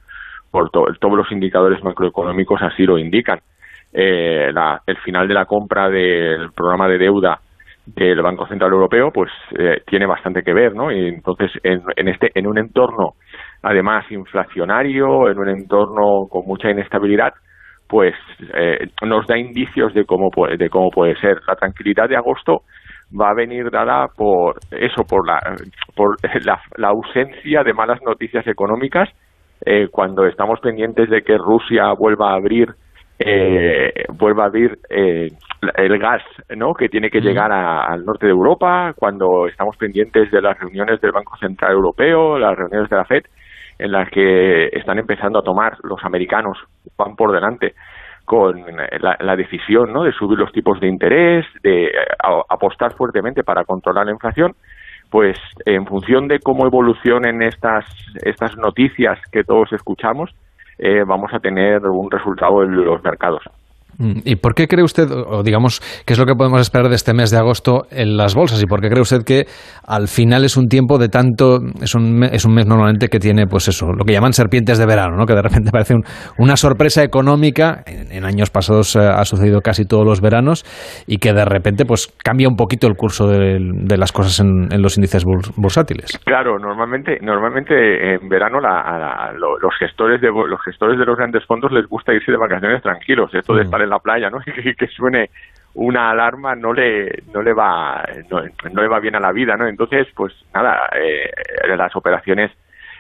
por 0.51 0.71
to- 0.71 0.87
todos 1.01 1.17
los 1.17 1.31
indicadores 1.31 1.83
macroeconómicos 1.85 2.61
así 2.63 2.85
lo 2.85 2.99
indican. 2.99 3.41
eh, 3.93 4.51
la- 4.53 4.83
el 4.87 4.97
final 4.99 5.27
de 5.29 5.33
la 5.35 5.47
compra 5.47 5.89
del 5.89 6.53
programa 6.53 6.87
de 6.89 6.99
deuda 6.99 7.41
del 7.87 8.21
Banco 8.21 8.47
Central 8.47 8.71
Europeo, 8.73 9.11
pues 9.11 9.31
eh, 9.59 9.83
tiene 9.87 10.05
bastante 10.05 10.43
que 10.43 10.53
ver, 10.53 10.75
¿no? 10.75 10.93
Y 10.93 11.09
entonces, 11.09 11.51
en, 11.63 11.83
en 11.97 12.09
este, 12.09 12.31
en 12.35 12.47
un 12.47 12.59
entorno, 12.59 13.15
además 13.63 14.05
inflacionario, 14.11 15.31
en 15.31 15.39
un 15.39 15.49
entorno 15.49 16.27
con 16.29 16.45
mucha 16.47 16.69
inestabilidad, 16.71 17.33
pues 17.89 18.15
eh, 18.55 18.89
nos 19.07 19.27
da 19.27 19.39
indicios 19.39 19.95
de 19.95 20.05
cómo 20.05 20.31
puede, 20.31 20.57
de 20.57 20.69
cómo 20.69 20.91
puede 20.91 21.17
ser. 21.17 21.39
La 21.47 21.57
tranquilidad 21.57 22.09
de 22.09 22.17
agosto 22.17 22.63
va 23.19 23.31
a 23.31 23.35
venir 23.35 23.71
dada 23.71 24.09
por 24.17 24.57
eso, 24.71 25.05
por 25.05 25.27
la, 25.27 25.41
por 25.97 26.17
la, 26.45 26.61
la 26.77 26.89
ausencia 26.89 27.63
de 27.65 27.73
malas 27.73 28.01
noticias 28.03 28.47
económicas. 28.47 29.09
Eh, 29.65 29.89
cuando 29.91 30.27
estamos 30.27 30.61
pendientes 30.61 31.11
de 31.11 31.23
que 31.23 31.37
Rusia 31.37 31.93
vuelva 31.99 32.31
a 32.33 32.37
abrir 32.37 32.69
eh, 33.19 34.05
vuelva 34.17 34.45
a 34.45 34.47
abrir 34.47 34.79
eh, 34.89 35.29
el 35.77 35.99
gas 35.99 36.23
no 36.57 36.73
que 36.75 36.89
tiene 36.89 37.11
que 37.11 37.21
llegar 37.21 37.51
a- 37.51 37.85
al 37.85 38.05
norte 38.05 38.27
de 38.27 38.33
Europa 38.33 38.93
cuando 38.97 39.49
estamos 39.49 39.77
pendientes 39.77 40.31
de 40.31 40.41
las 40.41 40.57
reuniones 40.61 41.01
del 41.01 41.11
Banco 41.11 41.37
Central 41.39 41.73
Europeo 41.73 42.39
las 42.39 42.57
reuniones 42.57 42.89
de 42.89 42.97
la 42.97 43.05
Fed 43.05 43.23
en 43.79 43.93
las 43.93 44.11
que 44.11 44.67
están 44.73 44.99
empezando 44.99 45.39
a 45.39 45.43
tomar 45.43 45.79
los 45.83 46.05
americanos 46.05 46.59
van 46.97 47.17
por 47.17 47.33
delante 47.33 47.75
con 48.25 48.63
la, 49.01 49.37
decisión 49.37 49.91
¿no? 49.93 50.05
de 50.05 50.13
subir 50.13 50.39
los 50.39 50.53
tipos 50.53 50.79
de 50.81 50.87
interés, 50.87 51.47
de 51.63 51.87
eh, 51.87 51.93
apostar 52.51 52.93
fuertemente 52.93 53.43
para 53.43 53.65
controlar 53.65 54.05
la 54.05 54.13
inflación, 54.13 54.55
pues 55.11 55.39
en 55.65 55.87
función 55.87 56.29
de 56.29 56.39
cómo 56.39 56.67
evolucionen 56.67 57.41
estas, 57.41 57.87
estas 58.23 58.55
noticias 58.59 59.19
que 59.33 59.45
todos 59.45 59.73
escuchamos, 59.73 60.35
eh, 60.79 61.05
vamos 61.07 61.33
a 61.33 61.41
tener 61.41 61.87
un 61.87 62.11
resultado 62.11 62.63
en 62.63 62.85
los 62.85 63.03
mercados. 63.03 63.43
Mm, 63.99 64.21
¿Y 64.25 64.37
por 64.37 64.55
qué 64.55 64.67
cree 64.69 64.85
usted, 64.85 65.09
o 65.11 65.43
digamos, 65.43 65.81
qué 66.07 66.13
es 66.13 66.19
lo 66.19 66.25
que 66.27 66.35
podemos 66.35 66.61
esperar 66.61 66.89
de 66.89 66.95
este 66.95 67.15
mes 67.15 67.31
de 67.31 67.39
agosto 67.39 67.83
en 67.91 68.17
las 68.17 68.35
bolsas? 68.35 68.63
¿Y 68.63 68.67
por 68.67 68.81
qué 68.81 68.89
cree 68.91 69.01
usted 69.03 69.23
que 69.27 69.47
al 69.87 70.07
final 70.09 70.45
es 70.45 70.57
un 70.57 70.69
tiempo 70.69 70.99
de 70.99 71.09
tanto, 71.09 71.59
es 71.83 71.95
un, 71.95 72.19
me- 72.19 72.29
es 72.33 72.45
un 72.45 72.55
mes 72.55 72.67
normalmente 72.67 73.09
que 73.09 73.19
tiene, 73.19 73.47
pues 73.47 73.67
eso, 73.69 73.87
lo 73.93 74.05
que 74.05 74.13
llaman 74.13 74.33
serpientes 74.33 74.79
de 74.79 74.87
verano, 74.87 75.17
¿no? 75.17 75.27
Que 75.27 75.35
de 75.35 75.43
repente 75.43 75.71
parece 75.73 75.95
un- 75.95 76.05
una 76.39 76.57
sorpresa 76.57 77.03
económica, 77.03 77.83
en, 77.87 78.13
en 78.13 78.25
años 78.25 78.51
pasados 78.51 78.95
eh, 78.95 79.01
ha 79.01 79.25
sucedido 79.25 79.61
casi 79.63 79.85
todos 79.85 80.05
los 80.05 80.21
veranos, 80.21 80.65
y 81.07 81.19
que 81.19 81.33
de 81.33 81.45
repente 81.45 81.85
pues 81.85 82.15
cambia 82.23 82.49
un 82.49 82.57
poquito 82.57 82.87
el 82.87 82.95
curso 82.95 83.27
de, 83.27 83.59
de 83.61 83.97
las 83.99 84.13
cosas 84.13 84.39
en, 84.41 84.73
en 84.73 84.81
los 84.83 84.97
índices 84.97 85.25
burs- 85.25 85.53
bursátiles. 85.57 86.19
Claro, 86.25 86.59
normalmente, 86.59 87.19
normalmente 87.21 88.15
en 88.15 88.29
verano 88.29 88.61
la- 88.61 88.81
a 88.81 88.99
la- 88.99 89.33
lo- 89.33 89.59
los 89.59 89.75
gestores 89.79 90.21
de 90.21 90.29
los 90.29 90.61
gestores 90.65 90.99
de 90.99 91.05
los 91.05 91.17
grandes 91.17 91.45
fondos 91.47 91.73
les 91.73 91.87
gusta 91.89 92.13
irse 92.15 92.31
de 92.31 92.39
vacaciones 92.39 92.83
tranquilos. 92.83 93.35
Esto 93.35 93.55
de 93.55 93.65
Mm. 93.65 93.71
Estar 93.79 93.83
en 93.83 93.91
la 93.91 93.99
playa, 93.99 94.31
¿no? 94.31 94.41
que, 94.45 94.75
que 94.75 94.87
suene 94.89 95.31
una 95.75 96.11
alarma 96.11 96.57
no 96.57 96.73
le 96.73 97.23
no 97.33 97.43
le 97.43 97.53
va 97.53 98.03
no, 98.31 98.43
no 98.73 98.83
le 98.83 98.89
va 98.89 99.01
bien 99.01 99.15
a 99.15 99.21
la 99.21 99.33
vida, 99.33 99.57
¿no? 99.57 99.69
Entonces, 99.69 100.09
pues 100.15 100.33
nada, 100.53 100.89
eh, 100.97 101.31
las 101.77 101.95
operaciones 101.95 102.51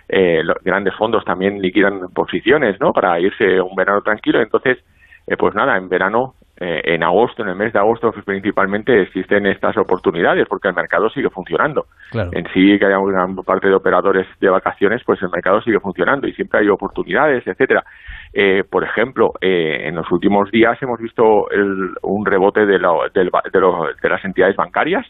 eh, 0.08 0.42
los 0.42 0.56
grandes 0.64 0.94
fondos 0.94 1.24
también 1.24 1.60
liquidan 1.60 2.08
posiciones, 2.14 2.80
¿no? 2.80 2.92
Para 2.92 3.20
irse 3.20 3.60
un 3.60 3.74
verano 3.74 4.00
tranquilo. 4.00 4.40
Entonces, 4.40 4.78
eh, 5.26 5.36
pues 5.36 5.54
nada, 5.54 5.76
en 5.76 5.90
verano, 5.90 6.34
eh, 6.58 6.80
en 6.84 7.02
agosto, 7.02 7.42
en 7.42 7.50
el 7.50 7.56
mes 7.56 7.72
de 7.72 7.78
agosto 7.78 8.10
pues, 8.10 8.24
principalmente 8.24 9.02
existen 9.02 9.46
estas 9.46 9.76
oportunidades 9.76 10.46
porque 10.48 10.68
el 10.68 10.74
mercado 10.74 11.10
sigue 11.10 11.28
funcionando. 11.28 11.86
Claro. 12.10 12.30
En 12.32 12.46
sí 12.54 12.78
que 12.78 12.86
haya 12.86 12.98
una 12.98 13.26
parte 13.42 13.68
de 13.68 13.74
operadores 13.74 14.26
de 14.40 14.48
vacaciones, 14.48 15.02
pues 15.04 15.20
el 15.22 15.28
mercado 15.28 15.60
sigue 15.60 15.78
funcionando 15.78 16.26
y 16.26 16.32
siempre 16.32 16.60
hay 16.60 16.68
oportunidades, 16.68 17.46
etcétera. 17.46 17.84
Eh, 18.32 18.62
por 18.70 18.84
ejemplo, 18.84 19.32
eh, 19.40 19.88
en 19.88 19.94
los 19.96 20.10
últimos 20.12 20.50
días 20.50 20.80
hemos 20.82 21.00
visto 21.00 21.50
el- 21.50 21.90
un 22.02 22.26
rebote 22.26 22.66
de, 22.66 22.78
lo- 22.78 23.08
del 23.14 23.30
de 23.52 23.60
lo- 23.60 23.86
de 24.02 24.08
las 24.08 24.24
entidades 24.24 24.54
bancarias. 24.56 25.06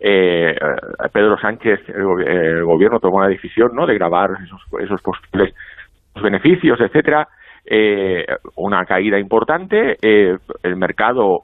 Eh, 0.00 0.50
eh, 0.50 1.08
Pedro 1.12 1.38
Sánchez, 1.38 1.80
el, 1.88 2.26
el 2.26 2.64
gobierno 2.64 2.98
tomó 3.00 3.22
la 3.22 3.28
decisión 3.28 3.70
¿no? 3.74 3.86
de 3.86 3.94
grabar 3.94 4.30
esos, 4.44 4.60
esos 4.80 5.00
posibles 5.02 5.54
beneficios, 6.20 6.80
etcétera. 6.80 7.28
Eh, 7.70 8.24
una 8.56 8.84
caída 8.86 9.18
importante, 9.18 9.96
eh, 10.02 10.36
el 10.62 10.76
mercado 10.76 11.42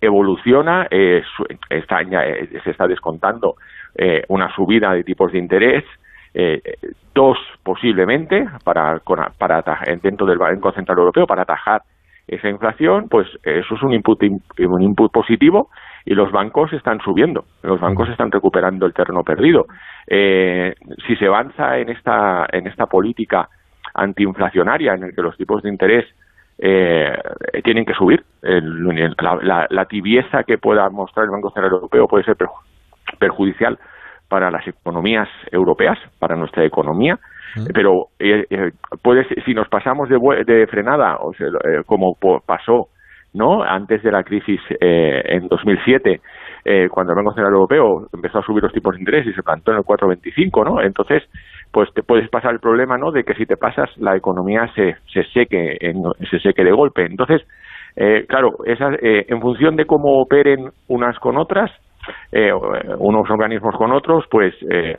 evoluciona, 0.00 0.86
eh, 0.90 1.22
está 1.68 2.00
se 2.64 2.70
está 2.70 2.86
descontando 2.86 3.54
eh, 3.94 4.22
una 4.28 4.52
subida 4.54 4.92
de 4.92 5.04
tipos 5.04 5.32
de 5.32 5.38
interés, 5.38 5.84
eh, 6.34 6.60
dos 7.14 7.38
posiblemente 7.62 8.46
para, 8.64 9.00
para 9.38 9.62
dentro 10.02 10.26
del 10.26 10.38
Banco 10.38 10.72
Central 10.72 10.98
Europeo 10.98 11.26
para 11.26 11.42
atajar 11.42 11.82
esa 12.28 12.48
inflación, 12.48 13.08
pues 13.08 13.26
eso 13.42 13.74
es 13.74 13.82
un 13.82 13.92
input, 13.92 14.22
un 14.22 14.82
input 14.82 15.10
positivo 15.10 15.68
y 16.04 16.14
los 16.14 16.30
bancos 16.30 16.72
están 16.72 17.00
subiendo, 17.00 17.44
los 17.62 17.80
bancos 17.80 18.08
están 18.08 18.30
recuperando 18.30 18.86
el 18.86 18.94
terreno 18.94 19.24
perdido. 19.24 19.66
Eh, 20.06 20.74
si 21.06 21.16
se 21.16 21.26
avanza 21.26 21.78
en 21.78 21.88
esta, 21.88 22.46
en 22.52 22.68
esta 22.68 22.86
política 22.86 23.48
antiinflacionaria 23.94 24.94
en 24.94 25.04
el 25.04 25.14
que 25.14 25.22
los 25.22 25.36
tipos 25.36 25.62
de 25.62 25.68
interés 25.70 26.06
eh, 26.58 27.12
tienen 27.64 27.84
que 27.84 27.94
subir, 27.94 28.22
el- 28.42 29.14
la, 29.20 29.38
la- 29.42 29.66
la 29.68 29.84
tibieza 29.86 30.44
que 30.44 30.58
pueda 30.58 30.88
mostrar 30.90 31.24
el 31.24 31.30
Banco 31.30 31.50
Central 31.50 31.72
Europeo 31.72 32.06
puede 32.06 32.24
ser 32.24 32.36
perju- 32.36 32.62
perjudicial 33.18 33.78
para 34.30 34.50
las 34.50 34.66
economías 34.66 35.28
europeas, 35.52 35.98
para 36.18 36.36
nuestra 36.36 36.64
economía, 36.64 37.18
pero 37.74 38.06
eh, 38.18 38.44
eh, 38.48 38.70
puede 39.02 39.26
si 39.44 39.52
nos 39.54 39.68
pasamos 39.68 40.08
de, 40.08 40.18
de 40.46 40.66
frenada, 40.68 41.16
o 41.16 41.34
sea, 41.34 41.48
eh, 41.48 41.82
como 41.84 42.14
pasó 42.46 42.86
no 43.34 43.62
antes 43.62 44.02
de 44.02 44.10
la 44.12 44.22
crisis 44.24 44.60
eh, 44.80 45.22
en 45.24 45.48
2007, 45.48 46.20
eh, 46.64 46.88
cuando 46.90 47.12
el 47.12 47.16
Banco 47.16 47.32
Central 47.32 47.52
Europeo 47.54 48.06
empezó 48.12 48.38
a 48.38 48.42
subir 48.42 48.62
los 48.62 48.72
tipos 48.72 48.94
de 48.94 49.00
interés 49.00 49.26
y 49.26 49.32
se 49.32 49.42
plantó 49.42 49.72
en 49.72 49.78
el 49.78 49.84
4,25, 49.84 50.64
¿no? 50.64 50.80
Entonces, 50.82 51.22
pues 51.72 51.88
te 51.94 52.02
puedes 52.02 52.28
pasar 52.28 52.52
el 52.52 52.60
problema, 52.60 52.98
¿no? 52.98 53.12
De 53.12 53.22
que 53.24 53.34
si 53.34 53.46
te 53.46 53.56
pasas 53.56 53.88
la 53.98 54.16
economía 54.16 54.68
se, 54.74 54.96
se 55.12 55.22
seque 55.32 55.76
en- 55.80 56.02
se 56.30 56.38
seque 56.40 56.64
de 56.64 56.72
golpe. 56.72 57.04
Entonces, 57.06 57.42
eh, 57.96 58.26
claro, 58.28 58.50
esas, 58.66 58.94
eh, 59.02 59.26
en 59.28 59.40
función 59.40 59.76
de 59.76 59.86
cómo 59.86 60.20
operen 60.22 60.70
unas 60.88 61.16
con 61.18 61.36
otras, 61.38 61.70
eh, 62.32 62.52
unos 62.98 63.28
organismos 63.30 63.74
con 63.76 63.92
otros, 63.92 64.24
pues 64.30 64.54
eh, 64.70 64.96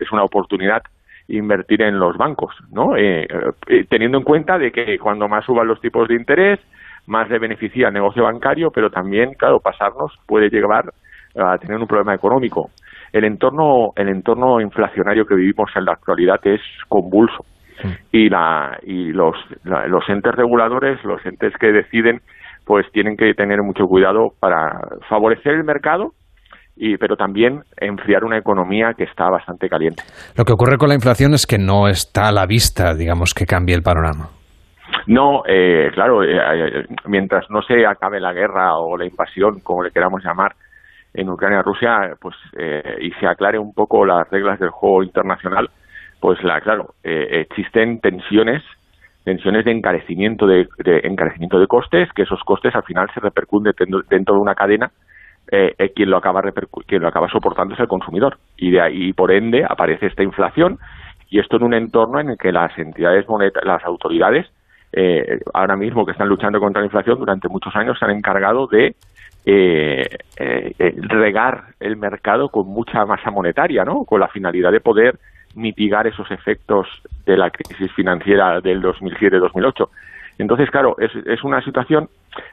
es 0.00 0.12
una 0.12 0.24
oportunidad 0.24 0.82
invertir 1.28 1.82
en 1.82 1.98
los 1.98 2.16
bancos, 2.16 2.54
¿no? 2.70 2.96
Eh, 2.96 3.26
eh, 3.68 3.84
teniendo 3.88 4.18
en 4.18 4.24
cuenta 4.24 4.58
de 4.58 4.70
que 4.70 4.98
cuando 4.98 5.26
más 5.28 5.44
suban 5.44 5.66
los 5.66 5.80
tipos 5.80 6.06
de 6.08 6.14
interés, 6.14 6.60
más 7.06 7.28
le 7.28 7.38
beneficia 7.38 7.88
el 7.88 7.94
negocio 7.94 8.22
bancario, 8.24 8.70
pero 8.70 8.90
también, 8.90 9.34
claro, 9.34 9.58
pasarnos 9.60 10.12
puede 10.26 10.48
llevar 10.50 10.84
a 11.36 11.58
tener 11.58 11.78
un 11.78 11.86
problema 11.86 12.14
económico. 12.14 12.70
El 13.12 13.24
entorno, 13.24 13.90
el 13.96 14.08
entorno 14.08 14.60
inflacionario 14.60 15.26
que 15.26 15.34
vivimos 15.34 15.70
en 15.76 15.84
la 15.84 15.92
actualidad 15.92 16.40
es 16.44 16.60
convulso 16.88 17.44
y 18.10 18.28
la 18.30 18.78
y 18.84 19.12
los 19.12 19.36
la- 19.64 19.86
los 19.86 20.08
entes 20.08 20.34
reguladores, 20.34 21.02
los 21.04 21.24
entes 21.26 21.52
que 21.58 21.72
deciden, 21.72 22.20
pues 22.64 22.90
tienen 22.92 23.16
que 23.16 23.34
tener 23.34 23.62
mucho 23.62 23.86
cuidado 23.86 24.30
para 24.40 24.80
favorecer 25.08 25.54
el 25.54 25.64
mercado 25.64 26.12
y 26.76 26.96
pero 26.98 27.16
también 27.16 27.62
enfriar 27.76 28.24
una 28.24 28.38
economía 28.38 28.92
que 28.96 29.04
está 29.04 29.30
bastante 29.30 29.68
caliente. 29.68 30.02
Lo 30.36 30.44
que 30.44 30.52
ocurre 30.52 30.76
con 30.76 30.88
la 30.88 30.94
inflación 30.94 31.34
es 31.34 31.46
que 31.46 31.58
no 31.58 31.88
está 31.88 32.28
a 32.28 32.32
la 32.32 32.46
vista, 32.46 32.94
digamos, 32.94 33.32
que 33.34 33.46
cambie 33.46 33.74
el 33.74 33.82
panorama. 33.82 34.28
No, 35.06 35.42
eh, 35.46 35.90
claro, 35.94 36.22
eh, 36.22 36.36
eh, 36.36 36.84
mientras 37.06 37.46
no 37.50 37.62
se 37.62 37.86
acabe 37.86 38.20
la 38.20 38.32
guerra 38.32 38.76
o 38.76 38.96
la 38.96 39.06
invasión, 39.06 39.60
como 39.60 39.82
le 39.82 39.90
queramos 39.90 40.22
llamar, 40.22 40.52
en 41.16 41.30
Ucrania-Rusia, 41.30 42.14
pues 42.20 42.36
eh, 42.58 42.98
y 43.00 43.10
se 43.12 43.26
aclare 43.26 43.58
un 43.58 43.72
poco 43.72 44.04
las 44.04 44.28
reglas 44.30 44.60
del 44.60 44.70
juego 44.70 45.02
internacional, 45.02 45.70
pues 46.20 46.42
la, 46.44 46.60
claro, 46.60 46.94
eh, 47.02 47.40
existen 47.40 48.00
tensiones, 48.00 48.62
tensiones 49.24 49.64
de 49.64 49.72
encarecimiento 49.72 50.46
de, 50.46 50.66
de 50.84 51.00
encarecimiento 51.04 51.58
de 51.58 51.66
costes, 51.66 52.10
que 52.14 52.22
esos 52.22 52.40
costes 52.44 52.74
al 52.74 52.84
final 52.84 53.08
se 53.14 53.20
repercuten 53.20 53.72
dentro, 53.76 54.02
dentro 54.08 54.34
de 54.34 54.40
una 54.40 54.54
cadena 54.54 54.90
eh, 55.50 55.74
eh, 55.78 55.92
quien 55.94 56.10
lo 56.10 56.16
acaba 56.16 56.42
quien 56.86 57.02
lo 57.02 57.08
acaba 57.08 57.28
soportando 57.28 57.74
es 57.74 57.80
el 57.80 57.88
consumidor 57.88 58.38
y 58.56 58.70
de 58.70 58.80
ahí 58.80 59.12
por 59.12 59.30
ende 59.32 59.64
aparece 59.68 60.06
esta 60.06 60.22
inflación 60.22 60.78
y 61.28 61.38
esto 61.40 61.56
en 61.56 61.62
un 61.64 61.74
entorno 61.74 62.20
en 62.20 62.30
el 62.30 62.38
que 62.38 62.52
las 62.52 62.76
entidades 62.78 63.28
moneta- 63.28 63.60
las 63.64 63.84
autoridades 63.84 64.46
eh, 64.92 65.40
ahora 65.52 65.76
mismo 65.76 66.04
que 66.06 66.12
están 66.12 66.28
luchando 66.28 66.58
contra 66.60 66.80
la 66.80 66.86
inflación 66.86 67.18
durante 67.18 67.48
muchos 67.48 67.74
años 67.76 67.98
se 67.98 68.04
han 68.04 68.12
encargado 68.12 68.66
de 68.66 68.94
eh, 69.44 70.02
eh, 70.38 70.94
regar 71.08 71.64
el 71.80 71.96
mercado 71.96 72.48
con 72.48 72.66
mucha 72.66 73.04
masa 73.04 73.30
monetaria, 73.30 73.84
¿no? 73.84 74.04
Con 74.04 74.20
la 74.20 74.28
finalidad 74.28 74.72
de 74.72 74.80
poder 74.80 75.18
mitigar 75.54 76.06
esos 76.06 76.30
efectos 76.30 76.86
de 77.24 77.36
la 77.36 77.50
crisis 77.50 77.92
financiera 77.92 78.60
del 78.60 78.82
2007-2008. 78.82 79.88
Entonces, 80.38 80.70
claro, 80.70 80.96
es, 80.98 81.10
es 81.26 81.42
una 81.44 81.62
situación 81.62 82.08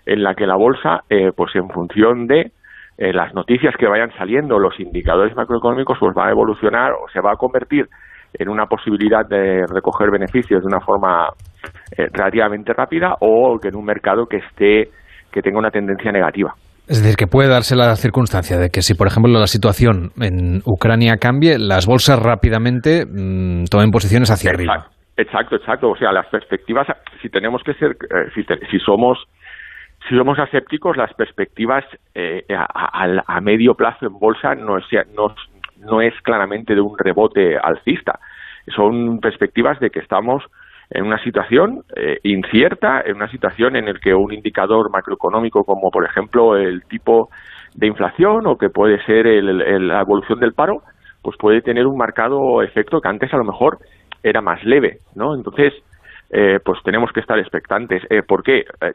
en 0.05 0.23
la 0.23 0.35
que 0.35 0.47
la 0.47 0.55
bolsa, 0.55 1.03
eh, 1.09 1.31
pues 1.35 1.55
en 1.55 1.69
función 1.69 2.27
de 2.27 2.51
eh, 2.97 3.11
las 3.13 3.33
noticias 3.33 3.73
que 3.77 3.87
vayan 3.87 4.11
saliendo, 4.17 4.59
los 4.59 4.79
indicadores 4.79 5.35
macroeconómicos, 5.35 5.97
pues 5.99 6.15
va 6.17 6.27
a 6.27 6.31
evolucionar 6.31 6.91
o 6.93 7.07
se 7.11 7.19
va 7.21 7.31
a 7.31 7.35
convertir 7.35 7.87
en 8.33 8.49
una 8.49 8.65
posibilidad 8.65 9.25
de 9.27 9.63
recoger 9.71 10.09
beneficios 10.11 10.61
de 10.61 10.67
una 10.67 10.79
forma 10.79 11.27
eh, 11.97 12.07
relativamente 12.11 12.73
rápida 12.73 13.15
o 13.19 13.57
que 13.61 13.67
en 13.69 13.75
un 13.75 13.85
mercado 13.85 14.25
que 14.25 14.37
esté 14.37 14.89
que 15.31 15.41
tenga 15.41 15.59
una 15.59 15.71
tendencia 15.71 16.11
negativa. 16.11 16.53
Es 16.87 17.01
decir, 17.01 17.15
que 17.15 17.27
puede 17.27 17.47
darse 17.49 17.75
la 17.75 17.95
circunstancia 17.95 18.57
de 18.57 18.69
que 18.69 18.81
si, 18.81 18.93
por 18.93 19.07
ejemplo, 19.07 19.31
la 19.31 19.47
situación 19.47 20.11
en 20.19 20.61
Ucrania 20.65 21.15
cambie, 21.17 21.57
las 21.57 21.87
bolsas 21.87 22.19
rápidamente 22.21 23.05
mm, 23.05 23.65
tomen 23.71 23.89
posiciones 23.89 24.29
hacia 24.29 24.51
arriba. 24.51 24.87
Exacto, 25.15 25.55
exacto. 25.55 25.91
O 25.91 25.95
sea, 25.95 26.11
las 26.11 26.27
perspectivas, 26.27 26.87
si 27.21 27.29
tenemos 27.29 27.61
que 27.63 27.73
ser, 27.75 27.91
eh, 27.91 28.29
si, 28.35 28.43
te- 28.43 28.59
si 28.69 28.79
somos 28.79 29.17
si 30.07 30.15
somos 30.17 30.37
asépticos, 30.39 30.97
las 30.97 31.13
perspectivas 31.13 31.83
eh, 32.13 32.43
a, 32.49 32.65
a- 33.03 33.23
a 33.25 33.41
medio 33.41 33.75
plazo 33.75 34.05
en 34.05 34.19
bolsa 34.19 34.55
no 34.55 34.77
es, 34.77 34.85
no, 35.85 36.01
es 36.01 36.13
claramente 36.21 36.75
de 36.75 36.81
un 36.81 36.97
rebote 36.97 37.57
alcista. 37.57 38.19
Son 38.75 39.19
perspectivas 39.19 39.79
de 39.79 39.89
que 39.89 39.99
estamos 39.99 40.43
en 40.89 41.05
una 41.05 41.21
situación 41.23 41.83
eh, 41.95 42.19
incierta, 42.23 43.01
en 43.05 43.15
una 43.15 43.29
situación 43.29 43.75
en 43.75 43.85
la 43.85 43.93
que 43.93 44.13
un 44.13 44.33
indicador 44.33 44.89
macroeconómico 44.91 45.63
como, 45.63 45.89
por 45.91 46.05
ejemplo, 46.05 46.55
el 46.55 46.83
tipo 46.85 47.29
de 47.75 47.87
inflación 47.87 48.45
o 48.47 48.57
que 48.57 48.69
puede 48.69 49.03
ser 49.05 49.25
el- 49.27 49.87
la 49.87 50.01
evolución 50.01 50.39
del 50.39 50.53
paro, 50.53 50.81
pues 51.21 51.37
puede 51.37 51.61
tener 51.61 51.87
un 51.87 51.97
marcado 51.97 52.61
efecto 52.61 52.99
que 53.01 53.07
antes 53.07 53.33
a 53.33 53.37
lo 53.37 53.45
mejor 53.45 53.79
era 54.21 54.41
más 54.41 54.63
leve, 54.63 54.99
¿no? 55.15 55.35
Entonces, 55.35 55.73
eh, 56.35 56.59
pues 56.65 56.81
tenemos 56.83 57.11
que 57.13 57.19
estar 57.19 57.37
expectantes. 57.37 58.01
Eh, 58.09 58.23
¿Por 58.23 58.41
qué? 58.43 58.65
Eh, 58.81 58.93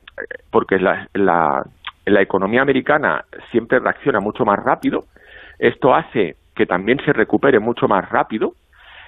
porque 0.50 0.78
la, 0.78 1.08
la, 1.14 1.64
la 2.04 2.20
economía 2.20 2.62
americana 2.62 3.24
siempre 3.52 3.78
reacciona 3.78 4.18
mucho 4.20 4.44
más 4.44 4.58
rápido. 4.62 5.04
Esto 5.58 5.94
hace 5.94 6.34
que 6.56 6.66
también 6.66 6.98
se 7.04 7.12
recupere 7.12 7.60
mucho 7.60 7.86
más 7.86 8.08
rápido. 8.10 8.54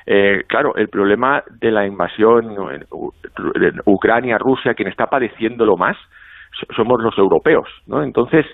Eh, 0.06 0.44
claro, 0.46 0.76
el 0.76 0.88
problema 0.88 1.42
de 1.60 1.70
la 1.72 1.84
invasión 1.86 2.52
en 2.72 2.86
U- 2.90 3.12
en 3.56 3.80
Ucrania, 3.84 4.38
Rusia, 4.38 4.74
quien 4.74 4.88
está 4.88 5.06
padeciéndolo 5.06 5.76
más 5.76 5.96
so- 6.58 6.66
somos 6.76 7.02
los 7.02 7.16
europeos, 7.18 7.68
¿no? 7.86 8.02
Entonces, 8.02 8.46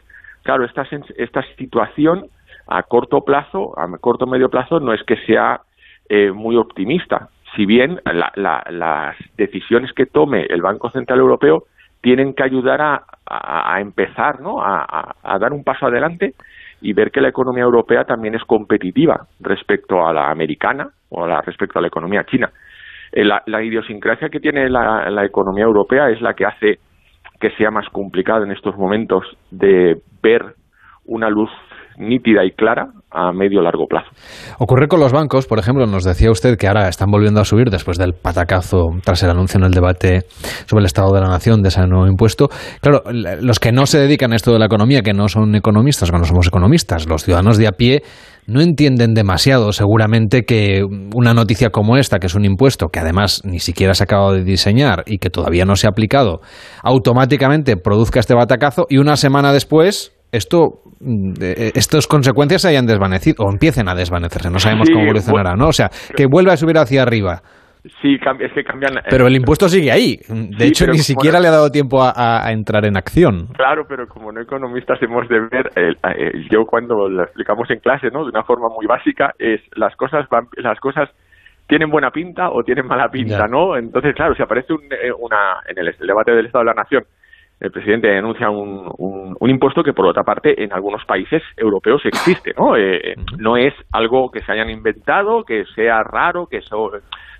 claro, 0.43 0.65
esta, 0.65 0.87
esta 1.17 1.43
situación 1.57 2.27
a 2.67 2.83
corto 2.83 3.21
plazo, 3.21 3.79
a 3.79 3.87
corto 3.99 4.27
medio 4.27 4.49
plazo, 4.49 4.81
no 4.81 4.93
es 4.93 5.03
que 5.05 5.17
sea 5.27 5.61
eh, 6.09 6.31
muy 6.33 6.57
optimista. 6.57 7.29
Si 7.57 7.67
bien 7.67 8.01
la- 8.05 8.33
la- 8.37 8.65
las 8.71 9.17
decisiones 9.37 9.93
que 9.93 10.07
tome 10.07 10.45
el 10.49 10.63
Banco 10.63 10.91
Central 10.91 11.19
Europeo 11.19 11.65
tienen 12.03 12.35
que 12.35 12.45
ayudar 12.45 12.81
a, 12.83 13.03
a- 13.27 13.81
empezar, 13.81 14.41
¿no? 14.41 14.59
A, 14.63 15.15
dar 15.41 15.53
un 15.53 15.65
paso 15.65 15.87
adelante 15.87 16.35
y 16.83 16.93
ver 16.93 17.11
que 17.11 17.21
la 17.23 17.29
economía 17.29 17.65
europea 17.65 18.05
también 18.05 18.35
es 18.35 18.45
competitiva 18.45 19.27
respecto 19.41 20.07
a 20.07 20.13
la 20.13 20.31
americana 20.31 20.91
o 21.09 21.27
la, 21.27 21.41
respecto 21.41 21.79
a 21.79 21.83
la 21.83 21.89
economía 21.89 22.25
china. 22.25 22.51
Eh, 23.13 23.25
la, 23.25 23.43
la 23.47 23.63
idiosincrasia 23.63 24.29
que 24.29 24.39
tiene 24.41 24.69
la, 24.69 25.09
la 25.11 25.25
economía 25.25 25.65
europea 25.65 26.11
es 26.11 26.21
la 26.21 26.35
que 26.35 26.45
hace 26.45 26.79
que 27.41 27.51
sea 27.53 27.71
más 27.71 27.89
complicado 27.89 28.45
en 28.45 28.53
estos 28.53 28.77
momentos 28.77 29.25
de 29.51 29.99
ver 30.23 30.55
una 31.07 31.29
luz 31.31 31.51
nítida 31.99 32.45
y 32.45 32.53
clara 32.53 32.89
a 33.11 33.33
medio 33.33 33.63
largo 33.63 33.87
plazo. 33.87 34.09
Ocurre 34.59 34.89
con 34.89 35.01
los 35.01 35.13
bancos, 35.13 35.47
por 35.47 35.59
ejemplo, 35.59 35.87
nos 35.87 36.05
decía 36.05 36.31
usted 36.31 36.57
que 36.59 36.69
ahora 36.69 36.89
están 36.89 37.11
volviendo 37.11 37.41
a 37.41 37.45
subir 37.45 37.71
después 37.71 37.99
del 37.99 38.13
patacazo 38.13 38.89
tras 39.05 39.23
el 39.23 39.31
anuncio 39.31 39.59
en 39.59 39.65
el 39.65 39.73
debate 39.73 40.25
sobre 40.67 40.81
el 40.81 40.87
estado 40.87 41.15
de 41.15 41.21
la 41.21 41.29
nación 41.29 41.63
de 41.63 41.69
ese 41.69 41.87
nuevo 41.87 42.07
impuesto. 42.07 42.49
Claro, 42.81 43.03
los 43.13 43.59
que 43.59 43.73
no 43.73 43.87
se 43.87 43.99
dedican 43.99 44.33
a 44.33 44.37
esto 44.37 44.53
de 44.53 44.59
la 44.59 44.67
economía, 44.67 45.03
que 45.03 45.15
no 45.15 45.29
son 45.29 45.55
economistas, 45.55 46.11
que 46.11 46.19
no 46.19 46.25
somos 46.25 46.49
economistas, 46.49 47.09
los 47.09 47.25
ciudadanos 47.25 47.57
de 47.57 47.69
a 47.69 47.73
pie 47.73 48.03
no 48.47 48.61
entienden 48.61 49.15
demasiado 49.15 49.73
seguramente 49.73 50.45
que 50.45 50.83
una 51.15 51.35
noticia 51.35 51.71
como 51.71 51.97
esta, 51.97 52.19
que 52.19 52.27
es 52.27 52.35
un 52.35 52.45
impuesto 52.45 52.89
que 52.89 53.01
además 53.01 53.43
ni 53.45 53.59
siquiera 53.59 53.95
se 53.95 54.03
ha 54.03 54.05
acabado 54.05 54.35
de 54.35 54.45
diseñar 54.45 55.03
y 55.07 55.19
que 55.19 55.31
todavía 55.31 55.65
no 55.65 55.75
se 55.75 55.87
ha 55.87 55.91
aplicado, 55.91 56.41
automáticamente 56.83 57.77
produzca 57.77 58.21
este 58.21 58.35
batacazo 58.35 58.87
y 58.89 58.99
una 58.99 59.17
semana 59.17 59.53
después 59.53 60.13
esto 60.33 60.83
estas 61.75 62.07
consecuencias 62.07 62.63
se 62.63 62.69
hayan 62.69 62.87
desvanecido 62.87 63.45
o 63.45 63.51
empiecen 63.51 63.89
a 63.89 63.95
desvanecerse, 63.95 64.51
no 64.51 64.59
sabemos 64.59 64.87
Sí, 64.89 64.93
cómo 64.93 65.05
evolucionará, 65.05 65.55
¿no? 65.55 65.69
O 65.69 65.73
sea, 65.73 65.89
que 66.17 66.27
vuelva 66.27 66.53
a 66.53 66.57
subir 66.57 66.79
hacia 66.79 67.03
arriba. 67.03 67.41
Sí, 68.03 68.17
es 68.41 68.53
que 68.53 68.65
cambian. 68.65 68.99
eh, 68.99 69.03
Pero 69.09 69.29
el 69.29 69.37
impuesto 69.37 69.69
sigue 69.69 69.93
ahí. 69.93 70.17
De 70.17 70.57
Sí, 70.59 70.69
hecho, 70.69 70.87
ni 70.89 70.99
siquiera 70.99 71.39
no- 71.39 71.43
le 71.43 71.49
ha 71.49 71.53
dado 71.53 71.71
tiempo 71.71 72.03
a, 72.03 72.51
entrar 72.51 72.85
en 72.85 72.97
acción. 72.97 73.47
Claro, 73.55 73.85
pero 73.89 74.09
como 74.09 74.33
no 74.33 74.41
economistas 74.41 75.01
hemos 75.03 75.29
de 75.29 75.39
ver, 75.41 75.71
eh, 75.77 75.93
eh, 76.19 76.33
yo 76.51 76.65
cuando 76.67 77.09
lo 77.09 77.23
explicamos 77.23 77.71
en 77.71 77.79
clase, 77.79 78.09
¿no? 78.13 78.25
De 78.25 78.31
una 78.31 78.43
forma 78.43 78.67
muy 78.75 78.87
básica, 78.87 79.35
es 79.39 79.61
las 79.77 79.95
cosas 79.95 80.27
van, 80.29 80.47
las 80.57 80.81
cosas 80.81 81.09
tienen 81.69 81.89
buena 81.91 82.11
pinta 82.11 82.51
o 82.51 82.65
tienen 82.65 82.87
mala 82.87 83.09
pinta, 83.09 83.39
Ya. 83.39 83.47
¿no? 83.47 83.77
Entonces, 83.77 84.15
claro, 84.17 84.35
si 84.35 84.43
aparece 84.43 84.73
un, 84.73 84.83
eh, 84.87 85.13
una 85.19 85.61
en 85.69 85.79
el 85.79 85.95
debate 86.07 86.33
del 86.33 86.47
Estado 86.47 86.65
de 86.65 86.71
la 86.75 86.83
Nación, 86.83 87.05
el 87.61 87.71
presidente 87.71 88.09
denuncia 88.09 88.51
un, 88.51 88.91
un, 88.99 89.37
un 89.39 89.51
impuesto 89.51 89.83
que, 89.83 89.93
por 89.95 90.07
otra 90.07 90.23
parte, 90.25 90.63
en 90.63 90.73
algunos 90.73 91.05
países 91.07 91.43
europeos 91.57 92.05
existe, 92.05 92.53
¿no? 92.57 92.77
Eh, 92.77 93.13
eh, 93.13 93.15
no 93.39 93.57
es 93.57 93.73
algo 93.93 94.31
que 94.31 94.43
se 94.43 94.53
hayan 94.53 94.69
inventado, 94.71 95.45
que 95.45 95.65
sea 95.75 96.03
raro, 96.03 96.47
que 96.47 96.59
eso, 96.59 96.91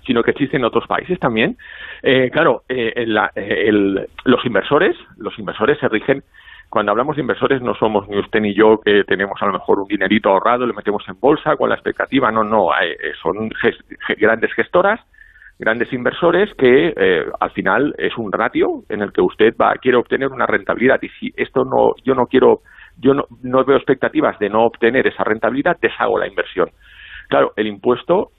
sino 0.05 0.23
que 0.23 0.31
existe 0.31 0.57
en 0.57 0.65
otros 0.65 0.87
países 0.87 1.19
también. 1.19 1.57
Eh, 2.01 2.29
claro, 2.31 2.63
eh, 2.67 3.05
la- 3.07 3.31
eh, 3.35 3.65
el- 3.67 4.07
los 4.25 4.43
inversores, 4.45 4.95
los 5.17 5.37
inversores 5.37 5.77
se 5.79 5.87
rigen 5.87 6.23
cuando 6.69 6.91
hablamos 6.91 7.15
de 7.15 7.21
inversores 7.21 7.61
no 7.61 7.75
somos 7.75 8.09
ni 8.09 8.19
usted 8.19 8.41
ni 8.41 8.53
yo 8.53 8.81
que 8.81 9.05
tenemos 9.05 9.41
a 9.41 9.45
lo 9.45 9.53
mejor 9.53 9.79
un 9.79 9.87
dinerito 9.87 10.29
ahorrado, 10.29 10.65
lo 10.65 10.73
metemos 10.73 11.07
en 11.07 11.17
bolsa 11.17 11.55
con 11.55 11.69
la 11.69 11.75
expectativa, 11.75 12.29
no, 12.29 12.43
no, 12.43 12.71
eh, 12.81 12.97
son 13.21 13.49
ges- 13.51 13.81
ge- 14.05 14.15
grandes 14.15 14.51
gestoras, 14.53 14.99
grandes 15.59 15.91
inversores 15.91 16.53
que 16.55 16.93
eh, 16.95 17.25
al 17.39 17.49
final 17.51 17.95
es 17.97 18.15
un 18.17 18.31
ratio 18.31 18.83
en 18.89 19.01
el 19.01 19.11
que 19.11 19.21
usted 19.21 19.55
va 19.59 19.73
quiere 19.75 19.97
obtener 19.97 20.29
una 20.29 20.45
rentabilidad. 20.45 20.99
Y 21.01 21.09
si 21.09 21.33
esto 21.35 21.63
no 21.65 21.93
yo 22.03 22.13
no 22.13 22.27
quiero 22.27 22.61
yo 22.99 23.13
no, 23.13 23.23
no 23.43 23.63
veo 23.63 23.77
expectativas 23.77 24.37
de 24.39 24.49
no 24.49 24.65
obtener 24.65 25.07
esa 25.07 25.23
rentabilidad 25.23 25.77
deshago 25.81 26.19
la 26.19 26.27
inversión. 26.27 26.69
Claro 27.29 27.53
el 27.55 27.67
impuesto 27.67 28.29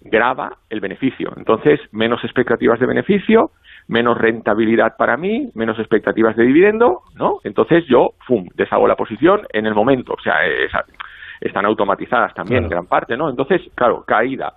grava 0.00 0.50
el 0.70 0.80
beneficio. 0.80 1.32
Entonces 1.36 1.80
menos 1.92 2.22
expectativas 2.24 2.78
de 2.78 2.86
beneficio 2.86 3.50
menos 3.88 4.16
rentabilidad 4.18 4.96
para 4.96 5.16
mí 5.16 5.50
menos 5.54 5.78
expectativas 5.78 6.36
de 6.36 6.44
dividendo 6.44 7.00
no 7.16 7.38
entonces 7.42 7.84
yo 7.86 8.10
fum 8.26 8.46
deshago 8.54 8.86
la 8.86 8.94
posición 8.96 9.42
en 9.52 9.66
el 9.66 9.74
momento. 9.74 10.12
O 10.12 10.20
sea 10.22 10.46
esa- 10.46 10.84
están 11.40 11.64
automatizadas 11.66 12.34
también 12.34 12.64
en 12.64 12.70
gran 12.70 12.86
parte 12.86 13.16
no 13.16 13.28
entonces 13.30 13.62
claro 13.74 14.04
caída. 14.06 14.52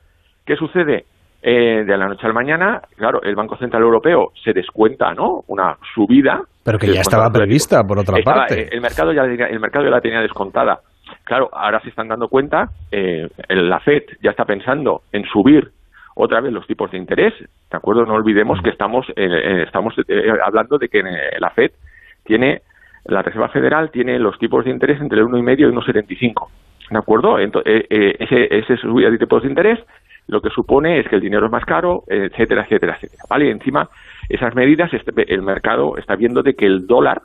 Qué 0.46 0.56
sucede 0.56 1.06
eh, 1.42 1.84
de 1.86 1.98
la 1.98 2.08
noche 2.08 2.22
a 2.26 2.28
la 2.28 2.34
mañana, 2.34 2.82
claro, 2.96 3.22
el 3.24 3.36
Banco 3.36 3.58
Central 3.58 3.82
Europeo 3.84 4.32
se 4.44 4.54
descuenta, 4.54 5.14
¿no? 5.14 5.44
Una 5.48 5.76
subida. 5.96 6.42
Pero 6.64 6.78
que 6.78 6.94
ya 6.94 7.02
estaba 7.02 7.30
prevista, 7.32 7.84
por 7.84 7.98
otra 8.00 8.20
Estaba- 8.20 8.42
parte. 8.42 8.62
eh, 8.62 8.70
el 8.72 8.82
mercado 8.82 9.12
ya 9.14 9.24
el 9.24 9.60
mercado 9.60 9.86
ya 9.86 9.92
la 9.92 10.02
tenía 10.02 10.22
descontada. 10.22 10.80
Claro, 11.24 11.50
ahora 11.52 11.80
se 11.82 11.90
están 11.90 12.08
dando 12.08 12.28
cuenta, 12.28 12.70
eh, 12.92 13.28
el- 13.50 13.70
la 13.70 13.80
Fed 13.80 14.04
ya 14.22 14.32
está 14.32 14.46
pensando 14.46 15.02
en 15.12 15.24
subir 15.26 15.72
otra 16.16 16.42
vez 16.42 16.52
los 16.54 16.68
tipos 16.68 16.92
de 16.92 16.98
interés. 16.98 17.34
¿De 17.40 17.78
acuerdo? 17.78 18.06
No 18.06 18.14
olvidemos 18.14 18.62
que 18.62 18.70
estamos 18.70 19.08
eh, 19.16 19.64
estamos 19.66 19.94
eh, 20.08 20.24
hablando 20.46 20.78
de 20.78 20.90
que 20.90 21.00
eh, 21.00 21.40
la 21.40 21.50
Fed 21.52 21.72
tiene 22.24 22.62
la 23.06 23.24
Reserva 23.24 23.50
Federal 23.50 23.90
tiene 23.90 24.20
los 24.20 24.38
tipos 24.38 24.64
de 24.64 24.70
interés 24.72 25.02
entre 25.02 25.20
el 25.20 25.26
1,5 25.26 25.60
y 25.60 25.64
1,75. 25.66 26.50
¿De 26.92 26.98
acuerdo? 27.00 27.40
Ento- 27.40 27.64
eh, 27.66 28.16
ese, 28.20 28.48
ese 28.60 28.78
subida 28.78 29.10
de 29.10 29.18
tipos 29.18 29.42
de 29.42 29.50
interés 29.50 29.80
lo 30.32 30.42
que 30.42 30.50
supone 30.50 31.00
es 31.00 31.08
que 31.08 31.16
el 31.16 31.22
dinero 31.22 31.46
es 31.46 31.52
más 31.52 31.66
caro, 31.66 32.04
etcétera, 32.08 32.64
etcétera, 32.64 32.96
etcétera. 32.96 33.24
¿Vale? 33.30 33.46
Y 33.48 33.50
encima, 33.52 33.88
esas 34.30 34.56
medidas, 34.56 34.92
este- 34.94 35.32
el 35.34 35.42
mercado 35.42 35.98
está 35.98 36.16
viendo 36.16 36.42
de 36.42 36.56
que 36.56 36.66
el 36.66 36.88
dólar 36.88 37.22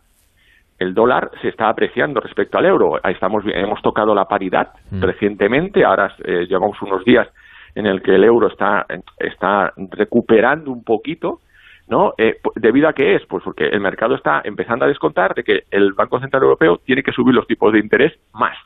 el 0.79 0.93
dólar 0.93 1.31
se 1.41 1.49
está 1.49 1.71
apreciando 1.71 2.21
respecto 2.21 2.59
al 2.59 2.67
euro. 2.67 3.03
Estamos, 3.03 3.43
hemos 3.47 3.81
tocado 3.81 4.15
la 4.15 4.27
paridad 4.27 4.69
recientemente, 5.01 5.83
ahora 5.87 6.15
eh, 6.23 6.45
llevamos 6.47 6.77
unos 6.83 7.03
días 7.03 7.27
en 7.75 7.87
el 7.87 8.03
que 8.03 8.15
el 8.15 8.25
euro 8.25 8.49
está, 8.49 8.85
está 9.19 9.73
recuperando 9.93 10.71
un 10.71 10.85
poquito, 10.85 11.41
¿no? 11.89 12.13
Eh, 12.19 12.37
¿Debido 12.57 12.89
a 12.89 12.93
qué 12.93 13.15
es? 13.15 13.25
Pues 13.27 13.43
porque 13.43 13.65
el 13.69 13.81
mercado 13.81 14.17
está 14.17 14.43
empezando 14.45 14.85
a 14.85 14.89
descontar 14.89 15.35
de 15.35 15.45
que 15.45 15.61
el 15.71 15.95
Banco 15.95 16.21
Central 16.21 16.43
Europeo 16.43 16.77
tiene 16.85 17.03
que 17.03 17.13
subir 17.13 17.35
los 17.35 17.47
tipos 17.47 17.73
de 17.73 17.79
interés 17.79 18.13
más. 18.35 18.59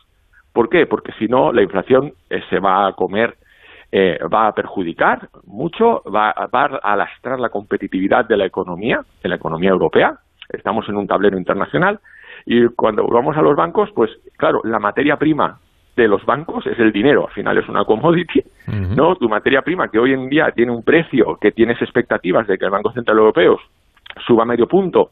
¿Por 0.53 0.69
qué? 0.69 0.87
Porque 0.87 1.13
si 1.13 1.27
no, 1.29 1.53
la 1.53 1.63
inflación 1.63 2.13
eh, 2.29 2.41
se 2.51 2.59
va 2.59 2.89
a 2.89 2.93
comer, 2.95 3.35
eh, 3.93 4.19
va 4.33 4.47
a 4.47 4.55
perjudicar 4.55 5.29
mucho, 5.47 6.03
va, 6.05 6.33
va 6.55 6.81
a 6.83 6.97
lastrar 6.97 7.41
la 7.41 7.49
competitividad 7.49 8.25
de 8.27 8.37
la 8.37 8.47
economía, 8.47 9.05
de 9.23 9.29
la 9.29 9.37
economía 9.37 9.71
europea. 9.71 10.19
Estamos 10.49 10.89
en 10.89 10.97
un 10.97 11.07
tablero 11.07 11.37
internacional 11.37 12.01
y 12.47 12.67
cuando 12.69 13.07
vamos 13.07 13.37
a 13.37 13.43
los 13.43 13.57
bancos, 13.57 13.91
pues 13.95 14.11
claro, 14.37 14.61
la 14.65 14.79
materia 14.79 15.17
prima 15.17 15.59
de 15.97 16.09
los 16.09 16.25
bancos 16.25 16.67
es 16.67 16.79
el 16.79 16.93
dinero, 16.93 17.27
al 17.27 17.35
final 17.35 17.59
es 17.59 17.69
una 17.69 17.85
commodity, 17.85 18.43
¿no? 18.97 19.17
Tu 19.17 19.29
materia 19.29 19.63
prima 19.63 19.89
que 19.89 19.99
hoy 19.99 20.13
en 20.13 20.29
día 20.29 20.51
tiene 20.53 20.73
un 20.73 20.83
precio 20.83 21.37
que 21.41 21.53
tienes 21.53 21.81
expectativas 21.83 22.47
de 22.47 22.57
que 22.59 22.65
el 22.65 22.71
Banco 22.71 22.93
Central 22.93 23.19
Europeo 23.19 23.59
suba 24.27 24.45
medio 24.45 24.67
punto, 24.67 25.11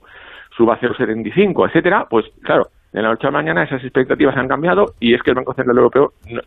suba 0.57 0.79
0,75, 0.81 1.69
etcétera, 1.69 2.07
pues 2.09 2.27
claro, 2.43 2.69
de 2.93 3.03
la 3.03 3.09
noche 3.09 3.27
a 3.27 3.31
la 3.31 3.39
mañana 3.39 3.65
esas 3.65 3.83
expectativas 3.83 4.37
han 4.37 4.49
cambiado 4.49 4.95
y 5.01 5.15
es 5.15 5.23
que 5.23 5.31
el 5.31 5.37
Banco 5.37 5.53
Central 5.55 5.77
Europeo 5.77 6.13
no, 6.31 6.41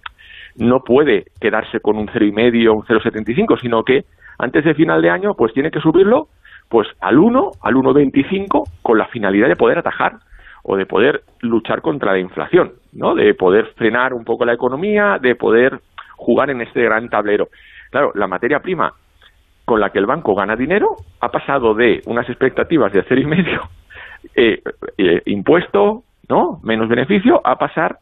no 0.58 0.82
puede 0.84 1.26
quedarse 1.40 1.80
con 1.80 1.98
un 1.98 2.08
0,5 2.08 2.70
o 2.70 2.74
un 2.74 2.84
0,75, 2.84 3.60
sino 3.60 3.84
que 3.84 4.06
antes 4.38 4.64
de 4.66 4.74
final 4.74 5.02
de 5.02 5.10
año 5.10 5.34
pues 5.36 5.54
tiene 5.54 5.72
que 5.72 5.80
subirlo 5.80 6.28
pues 6.70 6.88
al 7.02 7.20
1, 7.20 7.52
al 7.62 7.76
1,25 7.76 8.70
con 8.82 8.98
la 8.98 9.08
finalidad 9.08 9.50
de 9.50 9.56
poder 9.56 9.80
atajar 9.80 10.20
o 10.64 10.78
de 10.78 10.86
poder 10.86 11.24
luchar 11.42 11.82
contra 11.82 12.14
la 12.14 12.20
inflación, 12.20 12.74
¿no? 12.94 13.14
De 13.16 13.34
poder 13.34 13.74
frenar 13.76 14.14
un 14.14 14.24
poco 14.24 14.46
la 14.46 14.54
economía, 14.54 15.18
de 15.22 15.36
poder 15.36 15.80
jugar 16.16 16.50
en 16.50 16.62
este 16.62 16.82
gran 16.84 17.10
tablero. 17.10 17.50
Claro, 17.90 18.12
la 18.16 18.28
materia 18.28 18.60
prima 18.60 18.94
con 19.66 19.80
la 19.80 19.90
que 19.90 20.00
el 20.00 20.06
banco 20.06 20.36
gana 20.36 20.56
dinero 20.56 20.96
ha 21.20 21.30
pasado 21.30 21.74
de 21.74 22.02
unas 22.06 22.28
expectativas 22.30 22.92
de 22.94 23.04
cero 23.08 23.22
y 23.22 23.26
medio 23.26 23.62
eh, 24.36 24.62
eh, 24.98 25.22
impuesto, 25.26 26.04
¿no? 26.30 26.60
Menos 26.64 26.88
beneficio, 26.88 27.42
a 27.44 27.58
pasar 27.58 27.98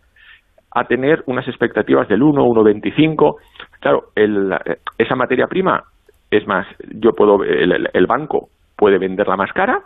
a 0.71 0.85
tener 0.85 1.23
unas 1.25 1.47
expectativas 1.47 2.07
del 2.07 2.21
1, 2.21 2.43
1,25. 2.43 3.35
Claro, 3.79 4.09
el, 4.15 4.55
esa 4.97 5.15
materia 5.15 5.47
prima 5.47 5.83
es 6.31 6.45
más, 6.47 6.67
yo 6.93 7.13
puedo, 7.13 7.43
el, 7.43 7.89
el 7.91 8.07
banco 8.07 8.49
puede 8.75 8.97
venderla 8.97 9.35
más 9.35 9.51
cara, 9.51 9.81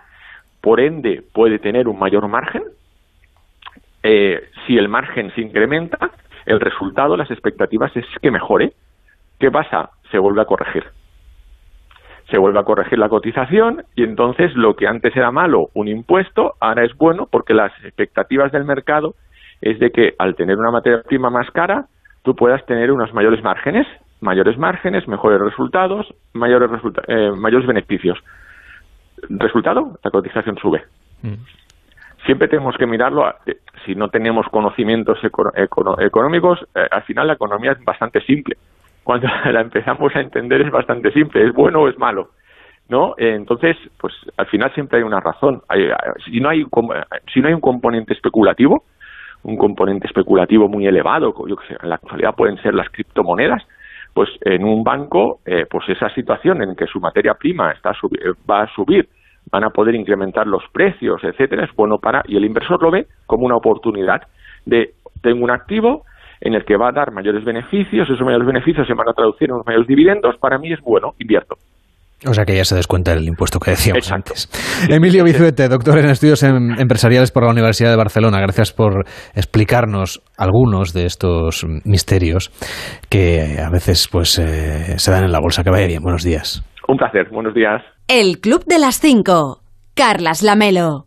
por 0.61 0.79
ende 0.79 1.23
puede 1.33 1.59
tener 1.59 1.87
un 1.87 1.99
mayor 1.99 2.27
margen. 2.27 2.63
Eh, 4.03 4.41
si 4.65 4.77
el 4.77 4.89
margen 4.89 5.33
se 5.35 5.41
incrementa, 5.41 6.11
el 6.45 6.59
resultado, 6.59 7.15
las 7.17 7.31
expectativas 7.31 7.95
es 7.95 8.05
que 8.21 8.31
mejore. 8.31 8.73
¿Qué 9.39 9.49
pasa? 9.49 9.91
Se 10.11 10.19
vuelve 10.19 10.41
a 10.41 10.45
corregir. 10.45 10.83
Se 12.29 12.37
vuelve 12.37 12.59
a 12.59 12.63
corregir 12.63 12.99
la 12.99 13.09
cotización 13.09 13.83
y 13.95 14.03
entonces 14.03 14.55
lo 14.55 14.75
que 14.75 14.87
antes 14.87 15.15
era 15.15 15.31
malo, 15.31 15.67
un 15.73 15.87
impuesto, 15.87 16.53
ahora 16.59 16.85
es 16.85 16.95
bueno 16.97 17.27
porque 17.29 17.53
las 17.53 17.71
expectativas 17.83 18.51
del 18.51 18.63
mercado 18.63 19.15
es 19.63 19.79
de 19.79 19.91
que 19.91 20.13
al 20.19 20.35
tener 20.35 20.57
una 20.57 20.71
materia 20.71 21.01
prima 21.03 21.29
más 21.29 21.49
cara, 21.51 21.85
tú 22.21 22.35
puedas 22.35 22.65
tener 22.65 22.91
unos 22.91 23.13
mayores 23.13 23.41
márgenes, 23.41 23.87
mayores 24.19 24.57
márgenes, 24.57 25.07
mejores 25.07 25.39
resultados, 25.39 26.13
mayores, 26.33 26.69
eh, 27.07 27.31
mayores 27.31 27.65
beneficios. 27.65 28.19
Resultado, 29.29 29.97
la 30.03 30.11
cotización 30.11 30.57
sube. 30.57 30.83
Mm. 31.21 31.35
Siempre 32.25 32.49
tenemos 32.49 32.75
que 32.77 32.85
mirarlo, 32.85 33.29
eh, 33.45 33.57
si 33.85 33.95
no 33.95 34.09
tenemos 34.09 34.45
conocimientos 34.49 35.17
económicos, 35.23 36.59
eh, 36.75 36.87
al 36.91 37.03
final 37.03 37.27
la 37.27 37.33
economía 37.33 37.71
es 37.71 37.83
bastante 37.85 38.19
simple. 38.21 38.57
Cuando 39.05 39.27
la 39.51 39.61
empezamos 39.61 40.13
a 40.13 40.19
entender 40.19 40.61
es 40.61 40.71
bastante 40.71 41.11
simple, 41.11 41.47
es 41.47 41.53
bueno 41.53 41.83
o 41.83 41.87
es 41.87 41.97
malo. 41.97 42.31
¿no? 42.89 43.15
entonces, 43.17 43.77
pues 43.97 44.13
al 44.35 44.45
final 44.47 44.71
siempre 44.73 44.97
hay 44.97 45.03
una 45.03 45.21
razón. 45.21 45.61
si, 46.25 46.41
no 46.41 46.49
hay, 46.49 46.65
si 47.33 47.39
no 47.39 47.47
hay 47.47 47.53
un 47.53 47.61
componente 47.61 48.13
especulativo, 48.13 48.83
un 49.43 49.57
componente 49.57 50.07
especulativo 50.07 50.67
muy 50.67 50.87
elevado, 50.87 51.33
yo 51.47 51.55
que 51.55 51.67
sé, 51.67 51.77
en 51.81 51.89
la 51.89 51.95
actualidad 51.95 52.35
pueden 52.35 52.57
ser 52.61 52.73
las 52.73 52.89
criptomonedas, 52.89 53.63
pues 54.13 54.29
en 54.41 54.63
un 54.63 54.83
banco, 54.83 55.39
eh, 55.45 55.65
pues 55.69 55.87
esa 55.89 56.09
situación 56.09 56.61
en 56.61 56.75
que 56.75 56.87
su 56.87 56.99
materia 56.99 57.33
prima 57.33 57.71
está 57.71 57.91
va 58.49 58.61
a 58.63 58.67
subir, 58.73 59.09
van 59.51 59.63
a 59.63 59.69
poder 59.69 59.95
incrementar 59.95 60.47
los 60.47 60.63
precios, 60.71 61.23
etcétera, 61.23 61.65
es 61.65 61.75
bueno 61.75 61.97
para 61.97 62.23
y 62.27 62.37
el 62.37 62.45
inversor 62.45 62.81
lo 62.81 62.91
ve 62.91 63.07
como 63.25 63.45
una 63.45 63.55
oportunidad 63.55 64.21
de 64.65 64.91
tengo 65.21 65.43
un 65.43 65.51
activo 65.51 66.03
en 66.41 66.53
el 66.53 66.65
que 66.65 66.77
va 66.77 66.89
a 66.89 66.91
dar 66.91 67.11
mayores 67.11 67.43
beneficios, 67.43 68.09
esos 68.09 68.21
mayores 68.21 68.45
beneficios 68.45 68.85
se 68.85 68.93
van 68.93 69.09
a 69.09 69.13
traducir 69.13 69.49
en 69.49 69.55
unos 69.55 69.65
mayores 69.65 69.87
dividendos, 69.87 70.37
para 70.37 70.57
mí 70.57 70.71
es 70.71 70.81
bueno, 70.81 71.13
invierto. 71.19 71.55
O 72.25 72.33
sea 72.33 72.45
que 72.45 72.55
ya 72.55 72.63
se 72.63 72.75
descuenta 72.75 73.11
el 73.11 73.27
impuesto 73.27 73.59
que 73.59 73.71
decíamos 73.71 74.11
antes. 74.11 74.49
Emilio 74.89 75.23
Bizuete, 75.23 75.67
doctor 75.67 75.99
en 75.99 76.09
estudios 76.09 76.41
empresariales 76.43 77.31
por 77.31 77.43
la 77.43 77.51
Universidad 77.51 77.89
de 77.89 77.97
Barcelona. 77.97 78.39
Gracias 78.39 78.71
por 78.71 79.05
explicarnos 79.35 80.21
algunos 80.37 80.93
de 80.93 81.05
estos 81.05 81.65
misterios 81.83 82.51
que 83.09 83.57
a 83.59 83.69
veces 83.69 84.07
pues 84.09 84.39
eh, 84.39 84.97
se 84.97 85.11
dan 85.11 85.25
en 85.25 85.31
la 85.31 85.39
bolsa. 85.39 85.63
Que 85.63 85.69
vaya 85.69 85.87
bien. 85.87 86.01
Buenos 86.01 86.23
días. 86.23 86.63
Un 86.87 86.97
placer. 86.97 87.27
Buenos 87.29 87.53
días. 87.53 87.81
El 88.07 88.39
Club 88.39 88.63
de 88.65 88.79
las 88.79 88.99
Cinco. 88.99 89.59
Carlas 89.93 90.43
Lamelo. 90.43 91.05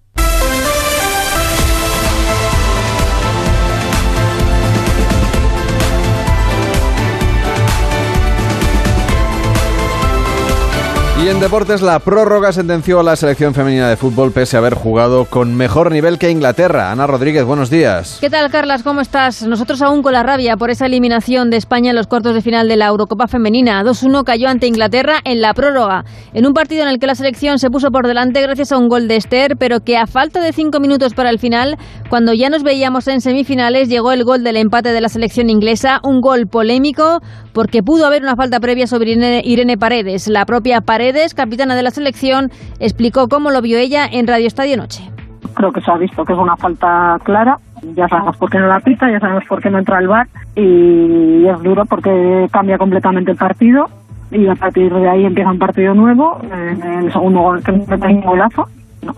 En 11.27 11.41
deportes, 11.41 11.83
la 11.83 11.99
prórroga 11.99 12.53
sentenció 12.53 13.01
a 13.01 13.03
la 13.03 13.17
selección 13.17 13.53
femenina 13.53 13.89
de 13.89 13.97
fútbol 13.97 14.31
pese 14.31 14.57
a 14.57 14.61
haber 14.61 14.75
jugado 14.75 15.25
con 15.25 15.57
mejor 15.57 15.91
nivel 15.91 16.21
que 16.21 16.31
Inglaterra. 16.31 16.93
Ana 16.93 17.09
Rodríguez, 17.09 17.45
buenos 17.45 17.69
días. 17.69 18.19
¿Qué 18.21 18.31
tal, 18.31 18.49
Carlas? 18.49 18.85
¿Cómo 18.85 19.01
estás? 19.01 19.43
Nosotros 19.43 19.83
aún 19.83 20.03
con 20.05 20.13
la 20.13 20.23
rabia 20.23 20.57
por 20.57 20.71
esa 20.71 20.87
eliminación 20.87 21.51
de 21.51 21.57
España 21.57 21.91
en 21.91 21.97
los 21.97 22.07
cuartos 22.07 22.33
de 22.33 22.43
final 22.43 22.69
de 22.69 22.77
la 22.77 22.87
Eurocopa 22.87 23.27
Femenina. 23.27 23.83
2-1 23.83 24.23
cayó 24.23 24.49
ante 24.49 24.69
Inglaterra 24.69 25.17
en 25.25 25.41
la 25.41 25.53
prórroga, 25.53 26.05
en 26.33 26.47
un 26.47 26.55
partido 26.55 26.83
en 26.83 26.89
el 26.91 27.01
que 27.01 27.09
la 27.09 27.17
selección 27.17 27.59
se 27.59 27.71
puso 27.71 27.91
por 27.91 28.07
delante 28.07 28.41
gracias 28.41 28.71
a 28.71 28.79
un 28.79 28.87
gol 28.87 29.09
de 29.09 29.17
Esther, 29.17 29.57
pero 29.59 29.81
que 29.81 29.97
a 29.97 30.07
falta 30.07 30.41
de 30.41 30.53
cinco 30.53 30.79
minutos 30.79 31.13
para 31.13 31.31
el 31.31 31.41
final, 31.41 31.77
cuando 32.09 32.35
ya 32.35 32.51
nos 32.51 32.63
veíamos 32.63 33.09
en 33.09 33.21
semifinales, 33.21 33.89
llegó 33.89 34.13
el 34.13 34.23
gol 34.23 34.45
del 34.45 34.59
empate 34.59 34.91
de 34.91 35.01
la 35.01 35.09
selección 35.09 35.51
inglesa, 35.51 35.99
un 36.05 36.21
gol 36.21 36.47
polémico 36.47 37.21
porque 37.53 37.83
pudo 37.83 38.07
haber 38.07 38.23
una 38.23 38.37
falta 38.37 38.61
previa 38.61 38.87
sobre 38.87 39.13
Irene 39.45 39.77
Paredes. 39.77 40.29
La 40.29 40.45
propia 40.45 40.83
Paredes 40.83 41.16
capitana 41.35 41.75
de 41.75 41.83
la 41.83 41.91
selección, 41.91 42.51
explicó 42.81 43.29
cómo 43.29 43.51
lo 43.51 43.63
vio 43.63 43.79
ella 43.79 44.07
en 44.11 44.27
Radio 44.27 44.47
Estadio 44.47 44.77
Noche. 44.77 45.11
Creo 45.55 45.73
que 45.73 45.81
se 45.81 45.91
ha 45.91 45.97
visto 45.97 46.25
que 46.25 46.33
es 46.33 46.39
una 46.39 46.57
falta 46.57 47.19
clara. 47.25 47.59
Ya 47.95 48.09
sabemos 48.09 48.37
por 48.37 48.51
qué 48.51 48.59
no 48.59 48.67
la 48.67 48.81
pita, 48.81 49.11
ya 49.11 49.21
sabemos 49.21 49.45
por 49.49 49.63
qué 49.63 49.71
no 49.71 49.79
entra 49.79 49.99
al 49.99 50.09
bar 50.09 50.27
y 50.55 51.47
es 51.47 51.63
duro 51.63 51.85
porque 51.85 52.47
cambia 52.51 52.79
completamente 52.79 53.31
el 53.31 53.37
partido 53.37 53.87
y 54.31 54.47
a 54.49 54.55
partir 54.55 54.93
de 54.93 55.09
ahí 55.09 55.25
empieza 55.25 55.51
un 55.51 55.59
partido 55.59 55.95
nuevo. 55.95 56.41
En 56.43 56.83
el 56.83 57.13
segundo 57.13 57.41
gol 57.41 57.63
que 57.63 57.73
mete 57.73 58.07
un 58.07 58.21
golazo. 58.23 58.65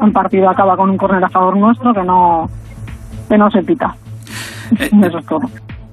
El 0.01 0.13
partido 0.13 0.51
acaba 0.51 0.77
con 0.77 0.91
un 0.91 0.97
córner 0.99 1.25
a 1.25 1.29
favor 1.31 1.57
nuestro 1.57 1.95
que 1.95 2.03
no 2.03 2.49
que 3.29 3.39
no 3.39 3.51
se 3.51 3.63
pita. 3.63 3.95
Eh, 4.79 4.91
Eso 5.03 5.19
es 5.19 5.27
todo. 5.27 5.41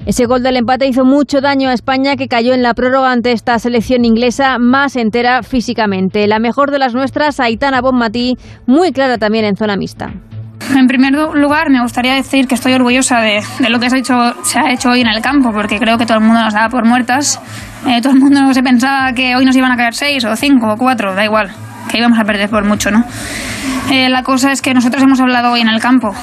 Ese 0.05 0.27
gol 0.27 0.43
del 0.43 0.57
empate 0.57 0.85
hizo 0.85 1.03
mucho 1.03 1.41
daño 1.41 1.69
a 1.69 1.73
España 1.73 2.15
que 2.15 2.27
cayó 2.27 2.53
en 2.53 2.61
la 2.61 2.75
prórroga 2.75 3.11
ante 3.11 3.31
esta 3.31 3.57
selección 3.57 4.05
inglesa 4.05 4.59
más 4.59 4.95
entera 4.97 5.41
físicamente. 5.41 6.27
La 6.27 6.37
mejor 6.37 6.69
de 6.69 6.77
las 6.77 6.93
nuestras, 6.93 7.39
Aitana 7.39 7.81
Bonmatí, 7.81 8.37
muy 8.67 8.91
clara 8.91 9.17
también 9.17 9.45
en 9.45 9.55
zona 9.55 9.75
mixta. 9.77 10.13
En 10.75 10.85
primer 10.85 11.11
lugar, 11.11 11.71
me 11.71 11.81
gustaría 11.81 12.13
decir 12.13 12.47
que 12.47 12.53
estoy 12.53 12.73
orgullosa 12.73 13.19
de, 13.19 13.41
lo 13.67 13.79
que 13.79 13.89
se 13.89 13.95
ha, 14.59 14.71
hecho, 14.71 14.89
hoy 14.89 15.01
en 15.01 15.07
el 15.07 15.21
campo, 15.21 15.51
porque 15.51 15.79
creo 15.79 15.97
que 15.97 16.05
todo 16.05 16.19
el 16.19 16.23
mundo 16.23 16.39
nos 16.39 16.53
daba 16.53 16.69
por 16.69 16.85
muertas. 16.85 17.41
Eh, 17.87 17.99
todo 17.99 18.13
el 18.13 18.19
mundo 18.19 18.53
se 18.53 18.61
pensaba 18.61 19.11
que 19.13 19.35
hoy 19.35 19.43
nos 19.43 19.55
iban 19.55 19.71
a 19.71 19.75
caer 19.75 19.95
seis 19.95 20.23
o 20.23 20.35
cinco 20.35 20.73
o 20.73 20.77
cuatro, 20.77 21.15
da 21.15 21.25
igual, 21.25 21.51
que 21.89 21.97
íbamos 21.97 22.19
a 22.19 22.23
perder 22.23 22.49
por 22.49 22.63
mucho, 22.63 22.91
¿no? 22.91 23.03
Eh, 23.91 24.09
la 24.09 24.21
cosa 24.21 24.51
es 24.51 24.61
que 24.61 24.73
nosotros 24.73 25.01
hemos 25.01 25.19
hablado 25.19 25.51
hoy 25.51 25.61
en 25.61 25.69
el 25.69 25.79
campo 25.79 26.13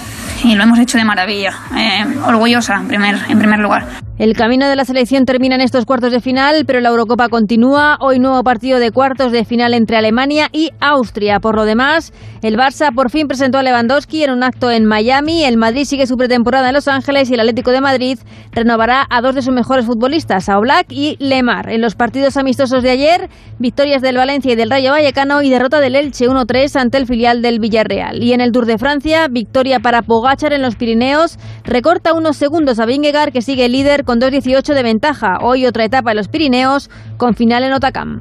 y 0.45 0.55
lo 0.55 0.63
hemos 0.63 0.79
hecho 0.79 0.99
de 0.99 1.05
maravilla. 1.05 1.55
Eh, 1.77 2.05
orgullosa, 2.27 2.77
en 2.77 2.89
primer, 2.89 3.19
en 3.29 3.39
primer 3.39 3.61
lugar. 3.61 3.87
El 4.19 4.35
camino 4.35 4.69
de 4.69 4.77
la 4.77 4.85
selección 4.85 5.25
termina 5.25 5.55
en 5.55 5.63
estos 5.63 5.87
cuartos 5.87 6.13
de 6.13 6.21
final, 6.21 6.65
pero 6.67 6.81
la 6.81 6.91
Eurocopa 6.91 7.31
continúa. 7.31 7.97
Hoy 7.99 8.19
nuevo 8.19 8.43
partido 8.45 8.79
de 8.79 8.91
cuartos 8.91 9.33
de 9.33 9.47
final 9.47 9.73
entre 9.73 9.97
Alemania 9.97 10.51
y 10.53 10.69
Austria. 10.81 11.41
Por 11.41 11.57
lo 11.57 11.65
demás, 11.65 12.13
el 12.43 12.59
Barça 12.59 12.95
por 12.95 13.11
fin 13.11 13.27
presentó 13.27 13.57
a 13.57 13.63
Lewandowski 13.63 14.23
en 14.23 14.33
un 14.33 14.43
acto 14.43 14.71
en 14.71 14.85
Miami. 14.85 15.45
El 15.45 15.57
Madrid 15.57 15.85
sigue 15.85 16.07
su 16.07 16.17
pretemporada 16.17 16.69
en 16.69 16.75
Los 16.75 16.89
Ángeles 16.89 17.31
y 17.31 17.35
el 17.35 17.41
Atlético 17.41 17.71
de 17.71 17.81
Madrid 17.81 18.19
renovará 18.53 19.07
a 19.09 19.23
dos 19.23 19.35
de 19.35 19.41
sus 19.41 19.55
mejores 19.55 19.87
futbolistas, 19.87 20.51
a 20.51 20.59
Oblak 20.59 20.93
y 20.93 21.17
Lemar. 21.19 21.71
En 21.71 21.81
los 21.81 21.95
partidos 21.95 22.37
amistosos 22.37 22.83
de 22.83 22.91
ayer, 22.91 23.31
victorias 23.59 24.03
del 24.03 24.19
Valencia 24.19 24.53
y 24.53 24.57
del 24.57 24.71
Rayo 24.71 24.91
Vallecano 24.91 25.41
y 25.41 25.49
derrota 25.49 25.81
del 25.81 25.97
Elche 25.97 26.29
1-3 26.29 26.77
ante 26.79 26.99
el 26.99 27.07
filial 27.07 27.41
del 27.41 27.61
Villarreal. 27.61 28.23
Y 28.23 28.35
en 28.35 28.43
el 28.43 28.53
Tour 28.53 28.67
de 28.67 28.77
Francia, 28.77 29.27
victoria 29.29 29.81
para 29.81 30.03
Pogachar 30.03 30.53
en 30.53 30.61
los 30.61 30.77
Pirineos, 30.77 31.39
recorta 31.65 32.13
unos 32.13 32.37
segundos 32.37 32.79
a 32.79 32.85
Vingegaard 32.85 33.33
que 33.33 33.41
sigue 33.41 33.71
líder 33.71 34.02
con 34.05 34.21
2.18 34.21 34.75
de 34.75 34.83
ventaja. 34.83 35.39
Hoy 35.41 35.67
otra 35.67 35.85
etapa 35.85 36.11
en 36.11 36.17
los 36.17 36.29
Pirineos 36.29 36.91
con 37.17 37.35
final 37.35 37.65
en 37.65 37.73
Otacam. 37.73 38.21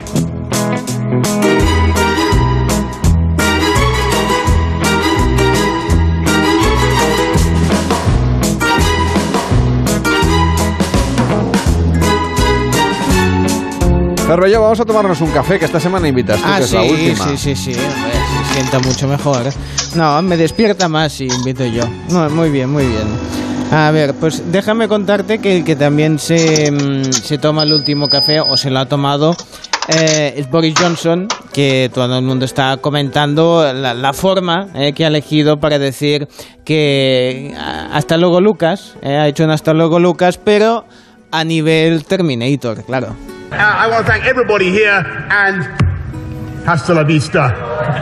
Yo 14.50 14.62
vamos 14.62 14.80
a 14.80 14.86
tomarnos 14.86 15.20
un 15.20 15.30
café, 15.32 15.60
que 15.60 15.66
esta 15.66 15.80
semana 15.80 16.08
invitas 16.08 16.40
tú, 16.40 16.46
ah, 16.48 16.58
que 16.58 16.64
es 16.64 16.70
sí, 16.70 16.76
la 16.76 16.84
última. 16.84 17.28
Sí, 17.28 17.38
sí, 17.38 17.56
sí, 17.56 17.74
se 17.74 18.54
sienta 18.54 18.80
mucho 18.80 19.06
mejor. 19.06 19.44
No, 19.96 20.22
me 20.22 20.38
despierta 20.38 20.88
más 20.88 21.12
si 21.12 21.28
invito 21.28 21.66
yo. 21.66 21.84
No, 22.10 22.30
muy 22.30 22.50
bien, 22.50 22.70
muy 22.70 22.86
bien. 22.86 23.41
A 23.72 23.90
ver, 23.92 24.14
pues 24.14 24.52
déjame 24.52 24.88
contarte 24.88 25.40
que 25.40 25.64
que 25.64 25.76
también 25.76 26.20
se, 26.20 26.72
mm, 26.72 27.12
se 27.12 27.38
toma 27.38 27.64
el 27.64 27.74
último 27.74 28.08
café 28.08 28.42
o 28.42 28.58
se 28.58 28.70
lo 28.70 28.80
ha 28.80 28.86
tomado 28.86 29.36
eh, 29.88 30.36
es 30.38 30.50
Boris 30.50 30.76
Johnson, 30.80 31.28
que 31.54 31.90
todo 31.94 32.18
el 32.18 32.24
mundo 32.24 32.46
está 32.46 32.78
comentando 32.78 33.74
la, 33.74 34.14
forma 34.14 34.68
eh, 34.76 34.94
que 34.94 35.06
ha 35.06 35.08
elegido 35.08 35.58
para 35.58 35.80
decir 35.80 36.28
que 36.64 37.54
hasta 37.92 38.18
luego 38.18 38.42
Lucas, 38.42 38.96
eh, 39.02 39.18
ha 39.18 39.28
hecho 39.28 39.44
un 39.44 39.50
hasta 39.50 39.74
luego 39.74 40.00
Lucas, 40.00 40.38
pero 40.38 40.86
a 41.32 41.44
nivel 41.44 42.06
Terminator, 42.06 42.86
claro. 42.86 43.16
Uh, 43.52 43.56
I 43.56 43.90
want 43.90 44.06
to 44.06 44.12
thank 44.12 44.26
everybody 44.26 44.70
here 44.70 45.04
and 45.30 45.68
hasta 46.66 46.94
la 46.94 47.04
vista, 47.04 47.54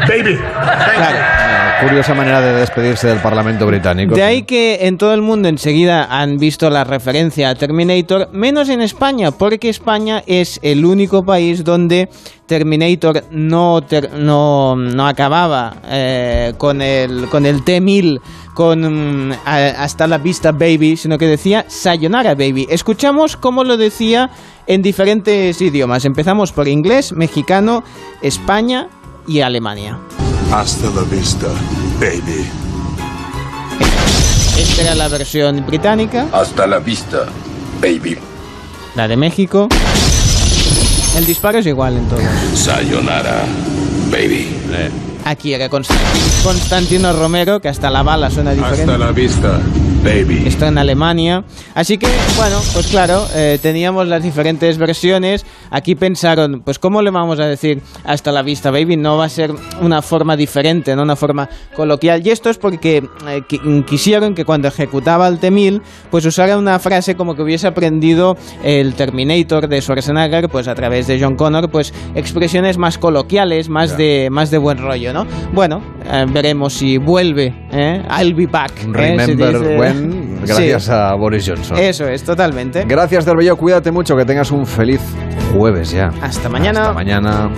baby. 0.07 0.35
Thank 0.35 1.63
you. 1.63 1.68
Curiosa 1.81 2.13
manera 2.13 2.41
de 2.41 2.53
despedirse 2.59 3.07
del 3.07 3.19
Parlamento 3.19 3.65
británico. 3.65 4.13
De 4.13 4.23
ahí 4.23 4.43
que 4.43 4.79
en 4.87 4.97
todo 4.97 5.13
el 5.13 5.21
mundo 5.21 5.47
enseguida 5.47 6.07
han 6.09 6.35
visto 6.37 6.69
la 6.69 6.83
referencia 6.83 7.49
a 7.49 7.55
Terminator, 7.55 8.27
menos 8.33 8.67
en 8.67 8.81
España, 8.81 9.31
porque 9.31 9.69
España 9.69 10.21
es 10.27 10.59
el 10.61 10.83
único 10.85 11.23
país 11.23 11.63
donde 11.63 12.09
Terminator 12.47 13.23
no, 13.31 13.79
ter- 13.81 14.11
no, 14.13 14.75
no 14.75 15.07
acababa 15.07 15.77
eh, 15.85 16.53
con 16.57 16.81
el, 16.81 17.29
con 17.29 17.45
el 17.45 17.63
T-1000, 17.63 18.19
con 18.53 19.29
mm, 19.29 19.33
hasta 19.45 20.05
la 20.05 20.17
vista 20.17 20.51
baby, 20.51 20.97
sino 20.97 21.17
que 21.17 21.27
decía 21.27 21.63
Sayonara 21.67 22.35
baby. 22.35 22.67
Escuchamos 22.69 23.37
cómo 23.37 23.63
lo 23.63 23.77
decía 23.77 24.29
en 24.67 24.81
diferentes 24.81 25.61
idiomas. 25.61 26.03
Empezamos 26.03 26.51
por 26.51 26.67
inglés, 26.67 27.13
mexicano, 27.13 27.83
España 28.21 28.87
y 29.27 29.39
Alemania. 29.39 29.97
Hasta 30.51 30.89
la 30.89 31.03
vista, 31.03 31.47
baby. 31.99 32.49
Esta 34.57 34.81
era 34.81 34.95
la 34.95 35.07
versión 35.07 35.63
británica. 35.65 36.25
Hasta 36.31 36.65
la 36.65 36.79
vista, 36.79 37.25
baby. 37.79 38.17
La 38.95 39.07
de 39.07 39.15
México. 39.15 39.69
El 41.15 41.25
disparo 41.27 41.59
es 41.59 41.67
igual 41.67 41.97
en 41.97 42.09
todo. 42.09 42.19
Sayonara, 42.55 43.43
baby. 44.11 44.47
Aquí 45.29 45.53
era 45.53 45.69
Constantin- 45.69 46.43
Constantino 46.43 47.13
Romero, 47.13 47.59
que 47.59 47.67
hasta 47.69 47.91
la 47.91 48.01
bala 48.01 48.31
suena 48.31 48.51
diferente. 48.51 48.81
Hasta 48.91 48.97
la 48.97 49.11
vista, 49.11 49.59
baby. 50.03 50.41
Está 50.47 50.69
en 50.69 50.79
Alemania. 50.79 51.43
Así 51.75 51.99
que, 51.99 52.07
bueno, 52.35 52.57
pues 52.73 52.87
claro, 52.87 53.27
eh, 53.35 53.59
teníamos 53.61 54.07
las 54.07 54.23
diferentes 54.23 54.79
versiones. 54.79 55.45
Aquí 55.69 55.93
pensaron, 55.93 56.61
pues 56.65 56.79
¿cómo 56.79 57.03
le 57.03 57.11
vamos 57.11 57.39
a 57.39 57.45
decir 57.45 57.79
hasta 58.05 58.31
la 58.31 58.41
vista, 58.41 58.71
baby? 58.71 58.97
No 58.97 59.17
va 59.17 59.25
a 59.25 59.29
ser 59.29 59.53
una 59.81 60.01
forma 60.01 60.35
diferente, 60.35 60.95
no 60.95 61.03
una 61.03 61.15
forma 61.15 61.47
coloquial. 61.75 62.25
Y 62.25 62.31
esto 62.31 62.49
es 62.49 62.57
porque 62.57 62.97
eh, 62.97 63.43
qui- 63.47 63.85
quisieron 63.85 64.33
que 64.33 64.45
cuando 64.45 64.67
ejecutaba 64.67 65.27
el 65.27 65.37
T-1000, 65.37 65.79
pues 66.09 66.25
usara 66.25 66.57
una 66.57 66.79
frase 66.79 67.13
como 67.15 67.35
que 67.35 67.43
hubiese 67.43 67.67
aprendido 67.67 68.35
el 68.63 68.95
Terminator 68.95 69.67
de 69.67 69.79
Schwarzenegger, 69.79 70.49
pues 70.49 70.67
a 70.67 70.73
través 70.73 71.05
de 71.05 71.21
John 71.21 71.35
Connor, 71.35 71.69
pues 71.69 71.93
expresiones 72.15 72.79
más 72.79 72.97
coloquiales, 72.97 73.69
más, 73.69 73.95
de, 73.95 74.29
más 74.31 74.49
de 74.49 74.57
buen 74.57 74.79
rollo, 74.79 75.13
¿no? 75.13 75.18
Bueno, 75.53 75.81
eh, 76.05 76.25
veremos 76.31 76.73
si 76.73 76.97
vuelve, 76.97 77.53
¿eh? 77.71 78.03
I'll 78.19 78.33
be 78.33 78.47
back. 78.47 78.71
¿eh? 78.81 78.87
Remember 78.91 79.79
when, 79.79 80.39
gracias 80.45 80.83
Sí. 80.85 80.91
a 80.93 81.13
Boris 81.13 81.45
Johnson. 81.47 81.77
Eso 81.77 82.07
es, 82.07 82.23
totalmente. 82.23 82.85
Gracias, 82.87 83.25
Del 83.25 83.37
Bello. 83.37 83.55
Cuídate 83.57 83.91
mucho, 83.91 84.15
que 84.15 84.25
tengas 84.25 84.51
un 84.51 84.65
feliz 84.65 85.01
jueves 85.53 85.91
ya. 85.91 86.11
Hasta 86.21 86.49
mañana. 86.49 86.81
Hasta 86.81 86.93
mañana. 86.93 87.49